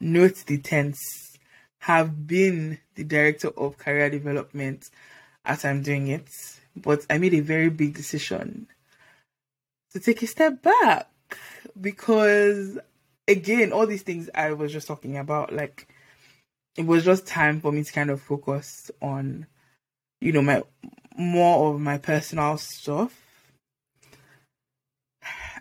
note 0.03 0.45
the 0.45 0.57
tense, 0.57 1.37
have 1.79 2.27
been 2.27 2.79
the 2.95 3.03
director 3.03 3.49
of 3.49 3.77
career 3.77 4.09
development 4.09 4.89
as 5.43 5.65
I'm 5.65 5.81
doing 5.81 6.07
it, 6.07 6.29
but 6.75 7.05
I 7.09 7.17
made 7.17 7.33
a 7.33 7.41
very 7.41 7.69
big 7.69 7.93
decision 7.93 8.67
to 9.91 9.99
take 9.99 10.21
a 10.21 10.27
step 10.27 10.61
back 10.61 11.09
because, 11.79 12.79
again, 13.27 13.73
all 13.73 13.85
these 13.85 14.03
things 14.03 14.29
I 14.33 14.53
was 14.53 14.71
just 14.71 14.87
talking 14.87 15.17
about, 15.17 15.53
like, 15.53 15.87
it 16.77 16.85
was 16.85 17.03
just 17.03 17.27
time 17.27 17.59
for 17.59 17.71
me 17.71 17.83
to 17.83 17.91
kind 17.91 18.09
of 18.09 18.21
focus 18.21 18.89
on, 19.01 19.45
you 20.21 20.31
know, 20.31 20.41
my 20.41 20.63
more 21.17 21.73
of 21.73 21.81
my 21.81 21.97
personal 21.97 22.57
stuff. 22.57 23.19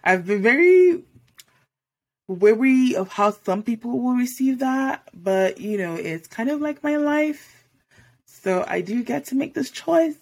I've 0.04 0.26
been 0.26 0.42
very 0.42 1.02
wary 2.32 2.96
of 2.96 3.08
how 3.08 3.30
some 3.30 3.62
people 3.62 4.00
will 4.00 4.14
receive 4.14 4.58
that, 4.60 5.08
but 5.14 5.60
you 5.60 5.78
know, 5.78 5.94
it's 5.94 6.28
kind 6.28 6.50
of 6.50 6.60
like 6.60 6.82
my 6.82 6.96
life. 6.96 7.64
So 8.26 8.64
I 8.66 8.80
do 8.80 9.04
get 9.04 9.26
to 9.26 9.34
make 9.34 9.54
this 9.54 9.70
choice. 9.70 10.16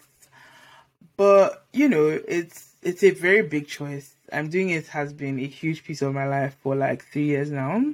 But, 1.16 1.66
you 1.72 1.88
know, 1.88 2.08
it's 2.08 2.74
it's 2.82 3.02
a 3.02 3.10
very 3.10 3.42
big 3.42 3.66
choice. 3.66 4.14
I'm 4.32 4.48
doing 4.48 4.70
it 4.70 4.86
has 4.88 5.12
been 5.12 5.38
a 5.38 5.46
huge 5.46 5.84
piece 5.84 6.02
of 6.02 6.14
my 6.14 6.26
life 6.26 6.56
for 6.62 6.74
like 6.74 7.04
3 7.04 7.24
years 7.24 7.50
now, 7.50 7.84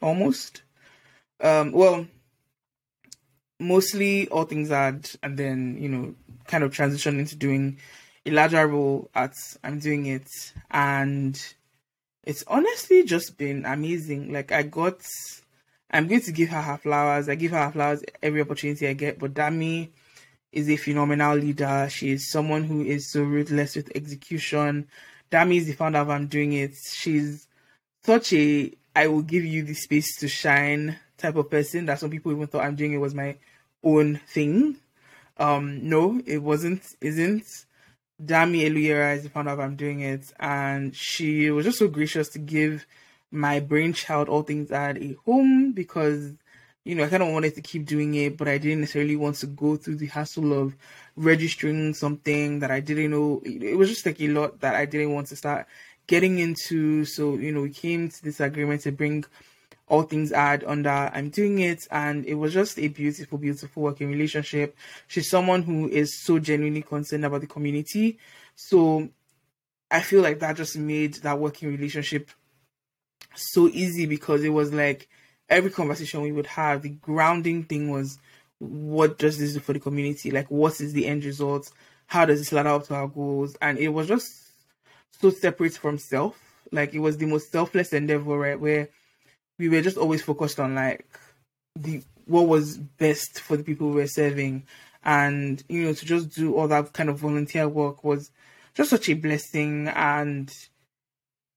almost. 0.00 0.62
Um 1.40 1.72
well, 1.72 2.06
mostly 3.58 4.28
all 4.28 4.44
things 4.44 4.70
ad 4.70 5.10
and 5.22 5.38
then, 5.38 5.76
you 5.80 5.88
know, 5.88 6.14
kind 6.46 6.64
of 6.64 6.74
transition 6.74 7.20
into 7.20 7.36
doing 7.36 7.78
a 8.26 8.30
larger 8.30 8.66
role 8.66 9.10
at 9.14 9.34
I'm 9.64 9.78
doing 9.78 10.06
it 10.06 10.52
and 10.70 11.40
it's 12.24 12.44
honestly 12.46 13.04
just 13.04 13.36
been 13.36 13.64
amazing. 13.64 14.32
Like 14.32 14.52
I 14.52 14.62
got, 14.62 15.00
I'm 15.90 16.06
going 16.06 16.22
to 16.22 16.32
give 16.32 16.48
her 16.50 16.62
her 16.62 16.76
flowers. 16.78 17.28
I 17.28 17.34
give 17.34 17.52
her 17.52 17.64
her 17.64 17.72
flowers 17.72 18.02
every 18.22 18.40
opportunity 18.40 18.86
I 18.88 18.92
get. 18.92 19.18
But 19.18 19.34
Dami 19.34 19.90
is 20.52 20.68
a 20.68 20.76
phenomenal 20.76 21.36
leader. 21.36 21.88
She 21.90 22.10
is 22.10 22.30
someone 22.30 22.64
who 22.64 22.82
is 22.82 23.10
so 23.10 23.22
ruthless 23.22 23.76
with 23.76 23.90
execution. 23.94 24.88
Dami 25.30 25.56
is 25.56 25.66
the 25.66 25.72
founder 25.72 25.98
of 25.98 26.10
I'm 26.10 26.26
Doing 26.26 26.52
It. 26.52 26.74
She's 26.90 27.48
such 28.04 28.32
a 28.32 28.72
I 28.94 29.06
will 29.06 29.22
give 29.22 29.44
you 29.44 29.62
the 29.64 29.74
space 29.74 30.16
to 30.18 30.28
shine 30.28 30.98
type 31.16 31.36
of 31.36 31.50
person 31.50 31.86
that 31.86 31.98
some 31.98 32.10
people 32.10 32.32
even 32.32 32.46
thought 32.46 32.64
I'm 32.64 32.76
doing 32.76 32.92
it 32.92 32.98
was 32.98 33.14
my 33.14 33.36
own 33.82 34.20
thing. 34.28 34.76
Um, 35.38 35.88
no, 35.88 36.20
it 36.26 36.38
wasn't, 36.38 36.82
isn't. 37.00 37.46
Dami 38.24 38.62
Eluyera 38.62 39.16
is 39.16 39.24
the 39.24 39.30
founder 39.30 39.50
of 39.50 39.60
I'm 39.60 39.76
Doing 39.76 40.00
It, 40.00 40.32
and 40.38 40.94
she 40.94 41.50
was 41.50 41.64
just 41.64 41.78
so 41.78 41.88
gracious 41.88 42.28
to 42.30 42.38
give 42.38 42.86
my 43.30 43.60
brainchild 43.60 44.28
All 44.28 44.42
Things 44.42 44.70
Ad 44.70 44.98
a 44.98 45.14
home 45.24 45.72
because 45.72 46.32
you 46.84 46.96
know, 46.96 47.04
I 47.04 47.08
kind 47.08 47.22
of 47.22 47.28
wanted 47.28 47.54
to 47.54 47.60
keep 47.60 47.86
doing 47.86 48.14
it, 48.14 48.36
but 48.36 48.48
I 48.48 48.58
didn't 48.58 48.80
necessarily 48.80 49.14
want 49.14 49.36
to 49.36 49.46
go 49.46 49.76
through 49.76 49.96
the 49.96 50.06
hassle 50.06 50.52
of 50.52 50.74
registering 51.14 51.94
something 51.94 52.58
that 52.58 52.70
I 52.70 52.80
didn't 52.80 53.12
know. 53.12 53.40
It 53.44 53.76
was 53.76 53.88
just 53.88 54.04
like 54.04 54.20
a 54.20 54.28
lot 54.28 54.60
that 54.60 54.74
I 54.74 54.84
didn't 54.86 55.12
want 55.12 55.28
to 55.28 55.36
start 55.36 55.66
getting 56.08 56.40
into. 56.40 57.04
So, 57.04 57.34
you 57.34 57.52
know, 57.52 57.62
we 57.62 57.70
came 57.70 58.08
to 58.08 58.22
this 58.24 58.40
agreement 58.40 58.80
to 58.82 58.92
bring 58.92 59.24
all 59.92 60.02
things 60.04 60.32
ad 60.32 60.64
under 60.66 60.88
I'm 60.88 61.28
doing 61.28 61.58
it 61.58 61.86
and 61.90 62.24
it 62.24 62.32
was 62.32 62.54
just 62.54 62.78
a 62.78 62.88
beautiful, 62.88 63.36
beautiful 63.36 63.82
working 63.82 64.08
relationship. 64.08 64.74
She's 65.06 65.28
someone 65.28 65.62
who 65.62 65.86
is 65.86 66.18
so 66.18 66.38
genuinely 66.38 66.80
concerned 66.80 67.26
about 67.26 67.42
the 67.42 67.46
community. 67.46 68.18
So 68.54 69.10
I 69.90 70.00
feel 70.00 70.22
like 70.22 70.38
that 70.38 70.56
just 70.56 70.78
made 70.78 71.16
that 71.16 71.38
working 71.38 71.68
relationship 71.68 72.30
so 73.34 73.68
easy 73.68 74.06
because 74.06 74.42
it 74.44 74.48
was 74.48 74.72
like 74.72 75.10
every 75.50 75.70
conversation 75.70 76.22
we 76.22 76.32
would 76.32 76.46
have, 76.46 76.80
the 76.80 76.88
grounding 76.88 77.64
thing 77.64 77.90
was 77.90 78.18
what 78.60 79.18
does 79.18 79.38
this 79.38 79.52
do 79.52 79.60
for 79.60 79.74
the 79.74 79.80
community? 79.80 80.30
Like, 80.30 80.50
what 80.50 80.80
is 80.80 80.94
the 80.94 81.06
end 81.06 81.26
result? 81.26 81.70
How 82.06 82.24
does 82.24 82.38
this 82.38 82.52
ladder 82.52 82.70
up 82.70 82.86
to 82.86 82.94
our 82.94 83.08
goals? 83.08 83.58
And 83.60 83.76
it 83.76 83.88
was 83.88 84.08
just 84.08 84.32
so 85.20 85.28
separate 85.28 85.74
from 85.74 85.98
self. 85.98 86.38
Like, 86.70 86.94
it 86.94 87.00
was 87.00 87.18
the 87.18 87.26
most 87.26 87.52
selfless 87.52 87.92
endeavor, 87.92 88.38
right? 88.38 88.58
Where 88.58 88.88
we 89.58 89.68
were 89.68 89.82
just 89.82 89.96
always 89.96 90.22
focused 90.22 90.60
on 90.60 90.74
like 90.74 91.06
the 91.76 92.02
what 92.26 92.46
was 92.46 92.78
best 92.78 93.40
for 93.40 93.56
the 93.56 93.64
people 93.64 93.90
we 93.90 93.96
were 93.96 94.06
serving. 94.06 94.64
And, 95.04 95.62
you 95.68 95.84
know, 95.84 95.92
to 95.92 96.06
just 96.06 96.30
do 96.30 96.54
all 96.54 96.68
that 96.68 96.92
kind 96.92 97.08
of 97.08 97.18
volunteer 97.18 97.68
work 97.68 98.04
was 98.04 98.30
just 98.74 98.90
such 98.90 99.08
a 99.08 99.14
blessing. 99.14 99.88
And 99.88 100.50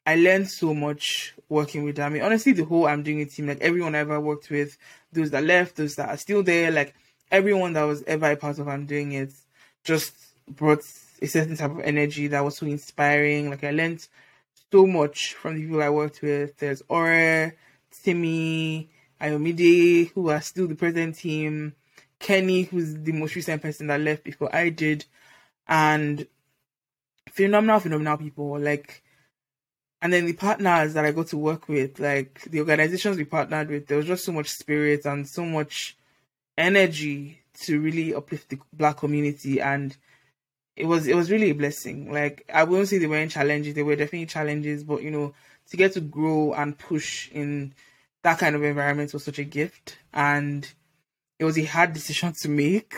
I 0.05 0.15
learned 0.15 0.49
so 0.49 0.73
much 0.73 1.35
working 1.49 1.83
with 1.83 1.97
them. 1.97 2.07
I 2.07 2.09
mean, 2.09 2.21
honestly, 2.23 2.53
the 2.53 2.65
whole 2.65 2.87
I'm 2.87 3.03
doing 3.03 3.19
it 3.19 3.31
team, 3.31 3.47
like 3.47 3.61
everyone 3.61 3.95
I 3.95 3.99
ever 3.99 4.19
worked 4.19 4.49
with, 4.49 4.77
those 5.11 5.31
that 5.31 5.43
left, 5.43 5.75
those 5.75 5.95
that 5.95 6.09
are 6.09 6.17
still 6.17 6.43
there, 6.43 6.71
like 6.71 6.95
everyone 7.31 7.73
that 7.73 7.83
was 7.83 8.03
ever 8.03 8.31
a 8.31 8.35
part 8.35 8.59
of 8.59 8.67
I'm 8.67 8.85
doing 8.85 9.13
it, 9.13 9.31
just 9.83 10.13
brought 10.49 10.81
a 11.21 11.27
certain 11.27 11.55
type 11.55 11.71
of 11.71 11.79
energy 11.81 12.27
that 12.27 12.43
was 12.43 12.57
so 12.57 12.65
inspiring. 12.65 13.49
Like 13.49 13.63
I 13.63 13.71
learned 13.71 14.07
so 14.71 14.85
much 14.85 15.33
from 15.35 15.55
the 15.55 15.61
people 15.61 15.81
I 15.81 15.89
worked 15.89 16.21
with. 16.21 16.57
There's 16.57 16.81
Ore, 16.89 17.53
Timmy, 18.03 18.89
Ayomide, 19.21 20.11
who 20.11 20.29
are 20.29 20.41
still 20.41 20.67
the 20.67 20.75
present 20.75 21.15
team, 21.15 21.73
Kenny, 22.19 22.63
who's 22.63 22.95
the 22.95 23.11
most 23.11 23.35
recent 23.35 23.61
person 23.61 23.87
that 23.87 24.01
left 24.01 24.23
before 24.23 24.53
I 24.55 24.69
did, 24.69 25.05
and 25.67 26.27
phenomenal, 27.29 27.79
phenomenal 27.79 28.17
people. 28.17 28.59
Like 28.59 29.03
and 30.01 30.13
then 30.13 30.25
the 30.25 30.33
partners 30.33 30.93
that 30.93 31.03
I 31.03 31.11
got 31.11 31.27
to 31.27 31.37
work 31.37 31.67
with, 31.67 31.99
like 31.99 32.41
the 32.43 32.59
organizations 32.59 33.17
we 33.17 33.25
partnered 33.25 33.69
with, 33.69 33.87
there 33.87 33.97
was 33.97 34.05
just 34.05 34.23
so 34.23 34.31
much 34.31 34.49
spirit 34.49 35.05
and 35.05 35.27
so 35.27 35.43
much 35.43 35.97
energy 36.57 37.41
to 37.61 37.79
really 37.79 38.13
uplift 38.13 38.49
the 38.49 38.59
black 38.71 38.97
community 38.97 39.59
and 39.59 39.97
it 40.75 40.85
was 40.85 41.07
it 41.07 41.15
was 41.15 41.31
really 41.31 41.49
a 41.49 41.55
blessing. 41.55 42.11
Like 42.11 42.45
I 42.53 42.65
wouldn't 42.65 42.89
say 42.89 42.97
they 42.97 43.07
weren't 43.07 43.31
challenges, 43.31 43.73
they 43.73 43.83
were 43.83 43.95
definitely 43.95 44.27
challenges, 44.27 44.83
but 44.83 45.01
you 45.01 45.09
know, 45.09 45.33
to 45.69 45.77
get 45.77 45.93
to 45.93 46.01
grow 46.01 46.53
and 46.53 46.77
push 46.77 47.29
in 47.31 47.73
that 48.23 48.39
kind 48.39 48.55
of 48.55 48.63
environment 48.63 49.13
was 49.13 49.23
such 49.23 49.39
a 49.39 49.43
gift 49.43 49.97
and 50.13 50.71
it 51.39 51.45
was 51.45 51.57
a 51.57 51.65
hard 51.65 51.93
decision 51.93 52.33
to 52.33 52.49
make. 52.49 52.93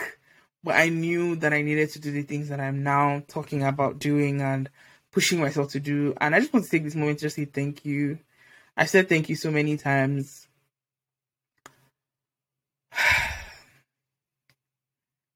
But 0.64 0.76
I 0.76 0.88
knew 0.88 1.36
that 1.36 1.52
I 1.52 1.62
needed 1.62 1.90
to 1.90 2.00
do 2.00 2.10
the 2.10 2.22
things 2.22 2.48
that 2.48 2.60
I'm 2.60 2.82
now 2.82 3.22
talking 3.28 3.62
about 3.62 3.98
doing 3.98 4.40
and 4.40 4.68
pushing 5.12 5.40
myself 5.40 5.70
to 5.72 5.80
do. 5.80 6.14
And 6.20 6.34
I 6.34 6.40
just 6.40 6.52
want 6.52 6.64
to 6.64 6.70
take 6.70 6.84
this 6.84 6.94
moment 6.94 7.18
to 7.18 7.26
just 7.26 7.36
say 7.36 7.44
thank 7.44 7.84
you. 7.84 8.18
I 8.76 8.86
said 8.86 9.08
thank 9.08 9.28
you 9.28 9.36
so 9.36 9.50
many 9.50 9.76
times. 9.76 10.48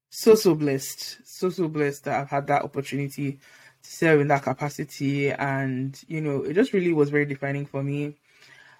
so 0.09 0.35
so 0.35 0.55
blessed. 0.55 1.19
So 1.23 1.49
so 1.49 1.67
blessed 1.67 2.05
that 2.05 2.19
I've 2.19 2.29
had 2.29 2.47
that 2.47 2.63
opportunity 2.63 3.39
serve 3.83 4.21
in 4.21 4.27
that 4.29 4.43
capacity 4.43 5.31
and 5.31 6.01
you 6.07 6.21
know, 6.21 6.43
it 6.43 6.53
just 6.53 6.73
really 6.73 6.93
was 6.93 7.09
very 7.09 7.25
defining 7.25 7.65
for 7.65 7.83
me. 7.83 8.15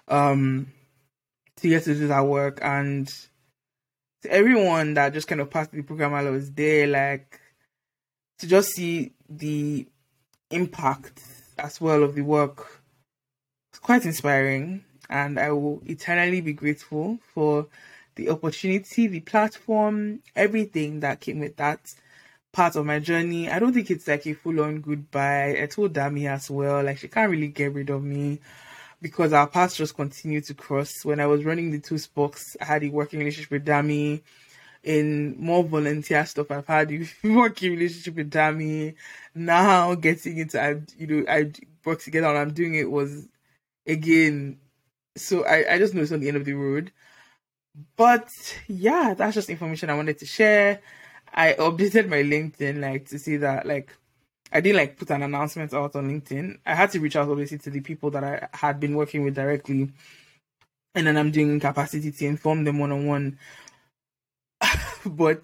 Um 0.08 0.68
to 1.56 1.68
get 1.68 1.84
to 1.84 1.94
do 1.94 2.08
that 2.08 2.26
work 2.26 2.58
and 2.62 3.08
to 4.22 4.30
everyone 4.30 4.94
that 4.94 5.12
just 5.12 5.28
kind 5.28 5.40
of 5.40 5.50
passed 5.50 5.70
the 5.70 5.82
program 5.82 6.12
while 6.12 6.26
I 6.26 6.30
was 6.30 6.50
there, 6.52 6.86
like 6.86 7.40
to 8.38 8.46
just 8.46 8.70
see 8.70 9.12
the 9.28 9.86
impact 10.50 11.22
as 11.58 11.80
well 11.80 12.02
of 12.02 12.14
the 12.14 12.22
work 12.22 12.82
it's 13.70 13.78
quite 13.78 14.04
inspiring 14.04 14.84
and 15.10 15.38
I 15.38 15.50
will 15.50 15.82
eternally 15.86 16.40
be 16.40 16.52
grateful 16.52 17.18
for 17.34 17.66
the 18.14 18.30
opportunity, 18.30 19.08
the 19.08 19.20
platform, 19.20 20.20
everything 20.36 21.00
that 21.00 21.20
came 21.20 21.40
with 21.40 21.56
that 21.56 21.80
part 22.54 22.76
of 22.76 22.86
my 22.86 23.00
journey. 23.00 23.50
I 23.50 23.58
don't 23.58 23.74
think 23.74 23.90
it's 23.90 24.08
like 24.08 24.26
a 24.26 24.32
full 24.34 24.60
on 24.60 24.80
goodbye. 24.80 25.60
I 25.62 25.66
told 25.66 25.92
Dami 25.92 26.28
as 26.28 26.50
well, 26.50 26.82
like 26.82 26.98
she 26.98 27.08
can't 27.08 27.30
really 27.30 27.48
get 27.48 27.74
rid 27.74 27.90
of 27.90 28.02
me 28.02 28.40
because 29.02 29.32
our 29.34 29.46
paths 29.46 29.76
just 29.76 29.96
continue 29.96 30.40
to 30.40 30.54
cross. 30.54 31.04
When 31.04 31.20
I 31.20 31.26
was 31.26 31.44
running 31.44 31.70
the 31.70 31.80
two 31.80 31.98
spokes, 31.98 32.56
I 32.60 32.64
had 32.64 32.84
a 32.84 32.88
working 32.88 33.18
relationship 33.18 33.50
with 33.50 33.66
Dami 33.66 34.22
in 34.82 35.34
more 35.38 35.64
volunteer 35.64 36.24
stuff 36.26 36.50
I've 36.50 36.66
had 36.66 36.92
a 36.92 37.06
working 37.24 37.72
relationship 37.72 38.16
with 38.16 38.30
Dami. 38.30 38.94
Now 39.34 39.94
getting 39.94 40.38
into 40.38 40.62
I 40.62 40.80
you 40.96 41.06
know 41.06 41.24
I 41.28 41.52
work 41.84 42.00
together 42.00 42.28
and 42.28 42.38
I'm 42.38 42.52
doing 42.52 42.74
it 42.74 42.90
was 42.90 43.26
again 43.86 44.58
so 45.16 45.44
I, 45.44 45.74
I 45.74 45.78
just 45.78 45.94
know 45.94 46.02
it's 46.02 46.12
on 46.12 46.20
the 46.20 46.28
end 46.28 46.36
of 46.36 46.44
the 46.44 46.54
road. 46.54 46.92
But 47.96 48.28
yeah, 48.68 49.14
that's 49.16 49.34
just 49.34 49.50
information 49.50 49.90
I 49.90 49.94
wanted 49.94 50.18
to 50.18 50.26
share. 50.26 50.80
I 51.34 51.54
updated 51.54 52.08
my 52.08 52.22
LinkedIn 52.22 52.80
like 52.80 53.08
to 53.08 53.18
see 53.18 53.36
that 53.38 53.66
like 53.66 53.94
I 54.52 54.60
didn't 54.60 54.76
like 54.76 54.96
put 54.96 55.10
an 55.10 55.22
announcement 55.22 55.74
out 55.74 55.96
on 55.96 56.08
LinkedIn. 56.08 56.58
I 56.64 56.74
had 56.74 56.90
to 56.92 57.00
reach 57.00 57.16
out 57.16 57.28
obviously 57.28 57.58
to 57.58 57.70
the 57.70 57.80
people 57.80 58.10
that 58.12 58.24
I 58.24 58.48
had 58.52 58.78
been 58.80 58.94
working 58.94 59.24
with 59.24 59.34
directly. 59.34 59.90
And 60.94 61.06
then 61.06 61.16
I'm 61.16 61.32
doing 61.32 61.58
capacity 61.58 62.12
to 62.12 62.26
inform 62.26 62.64
them 62.64 62.78
one 62.78 62.92
on 62.92 63.06
one 63.06 63.38
but 65.06 65.42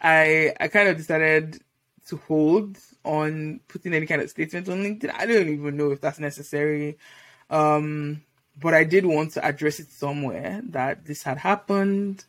I 0.00 0.52
I 0.60 0.68
kind 0.68 0.88
of 0.88 0.96
decided 0.96 1.60
to 2.08 2.16
hold 2.16 2.78
on 3.04 3.60
putting 3.68 3.94
any 3.94 4.06
kind 4.06 4.22
of 4.22 4.30
statement 4.30 4.68
on 4.68 4.82
LinkedIn. 4.82 5.12
I 5.14 5.26
don't 5.26 5.48
even 5.48 5.76
know 5.76 5.90
if 5.90 6.00
that's 6.00 6.18
necessary. 6.18 6.98
Um, 7.48 8.22
but 8.60 8.74
I 8.74 8.84
did 8.84 9.06
want 9.06 9.32
to 9.32 9.44
address 9.44 9.80
it 9.80 9.90
somewhere 9.90 10.60
that 10.70 11.04
this 11.06 11.22
had 11.22 11.38
happened. 11.38 12.24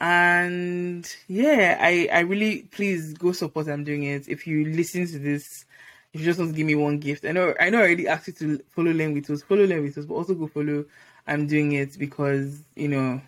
And 0.00 1.12
yeah, 1.26 1.76
I, 1.80 2.08
I 2.12 2.20
really 2.20 2.62
please 2.70 3.14
go 3.14 3.32
support 3.32 3.68
I'm 3.68 3.84
doing 3.84 4.04
it. 4.04 4.28
If 4.28 4.46
you 4.46 4.64
listen 4.64 5.06
to 5.08 5.18
this, 5.18 5.64
if 6.12 6.20
you 6.20 6.26
just 6.26 6.38
want 6.38 6.52
to 6.52 6.56
give 6.56 6.66
me 6.66 6.76
one 6.76 6.98
gift, 6.98 7.24
I 7.24 7.32
know 7.32 7.54
I 7.58 7.70
know 7.70 7.78
I 7.78 7.82
already 7.82 8.06
asked 8.06 8.28
you 8.28 8.32
to 8.34 8.62
follow 8.70 8.92
Lenvitos, 8.92 9.44
follow 9.44 9.66
Lenvitos, 9.66 10.06
but 10.06 10.14
also 10.14 10.34
go 10.34 10.46
follow 10.46 10.84
I'm 11.26 11.46
doing 11.46 11.72
it 11.72 11.98
because 11.98 12.60
you 12.76 12.88
know 12.88 13.20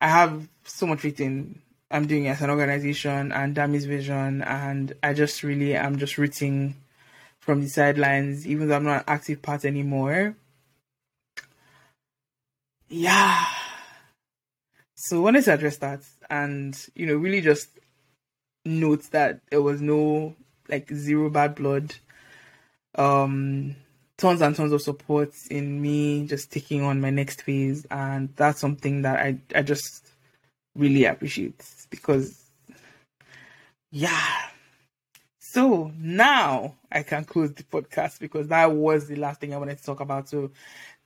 I 0.00 0.08
have 0.08 0.48
so 0.64 0.86
much 0.86 1.04
in 1.04 1.60
I'm 1.90 2.06
doing 2.06 2.28
as 2.28 2.40
an 2.40 2.50
organization 2.50 3.32
and 3.32 3.54
Dami's 3.54 3.84
vision, 3.84 4.42
and 4.42 4.92
I 5.02 5.12
just 5.12 5.42
really 5.42 5.76
I'm 5.76 5.98
just 5.98 6.18
rooting 6.18 6.76
from 7.40 7.62
the 7.62 7.68
sidelines, 7.68 8.46
even 8.46 8.68
though 8.68 8.76
I'm 8.76 8.84
not 8.84 8.98
an 8.98 9.04
active 9.08 9.42
part 9.42 9.64
anymore. 9.64 10.36
Yeah. 12.88 13.46
So 15.02 15.22
wanted 15.22 15.44
to 15.44 15.54
address 15.54 15.78
that 15.78 16.02
and, 16.28 16.78
you 16.94 17.06
know, 17.06 17.14
really 17.14 17.40
just 17.40 17.70
note 18.66 19.04
that 19.12 19.40
there 19.48 19.62
was 19.62 19.80
no 19.80 20.36
like 20.68 20.92
zero 20.92 21.30
bad 21.30 21.54
blood. 21.54 21.94
Um 22.96 23.76
tons 24.18 24.42
and 24.42 24.54
tons 24.54 24.72
of 24.72 24.82
support 24.82 25.32
in 25.50 25.80
me 25.80 26.26
just 26.26 26.52
taking 26.52 26.82
on 26.82 27.00
my 27.00 27.08
next 27.08 27.40
phase 27.40 27.86
and 27.90 28.28
that's 28.36 28.60
something 28.60 29.00
that 29.00 29.18
I, 29.18 29.38
I 29.54 29.62
just 29.62 30.10
really 30.76 31.06
appreciate 31.06 31.64
because 31.88 32.50
yeah 33.90 34.50
so 35.38 35.90
now 35.98 36.74
i 36.92 37.02
can 37.02 37.24
close 37.24 37.50
the 37.54 37.62
podcast 37.62 38.20
because 38.20 38.48
that 38.48 38.70
was 38.70 39.08
the 39.08 39.16
last 39.16 39.40
thing 39.40 39.54
i 39.54 39.56
wanted 39.56 39.78
to 39.78 39.84
talk 39.84 40.00
about 40.00 40.28
so 40.28 40.50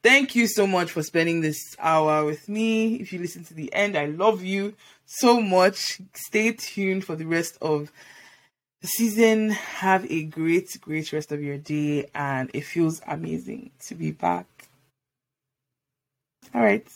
Thank 0.04 0.34
you 0.34 0.46
so 0.48 0.66
much 0.66 0.90
for 0.92 1.02
spending 1.02 1.40
this 1.40 1.74
hour 1.78 2.26
with 2.26 2.46
me. 2.46 2.96
If 2.96 3.10
you 3.10 3.18
listen 3.18 3.42
to 3.44 3.54
the 3.54 3.72
end, 3.72 3.96
I 3.96 4.04
love 4.04 4.42
you 4.42 4.74
so 5.06 5.40
much. 5.40 5.98
Stay 6.12 6.52
tuned 6.52 7.06
for 7.06 7.16
the 7.16 7.24
rest 7.24 7.56
of 7.62 7.90
the 8.82 8.86
season. 8.86 9.48
Have 9.52 10.04
a 10.12 10.24
great, 10.24 10.78
great 10.82 11.10
rest 11.10 11.32
of 11.32 11.42
your 11.42 11.56
day, 11.56 12.10
and 12.14 12.50
it 12.52 12.66
feels 12.66 13.00
amazing 13.06 13.70
to 13.86 13.94
be 13.94 14.10
back. 14.10 14.68
All 16.54 16.60
right. 16.60 16.86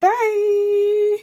Bye. 0.00 1.18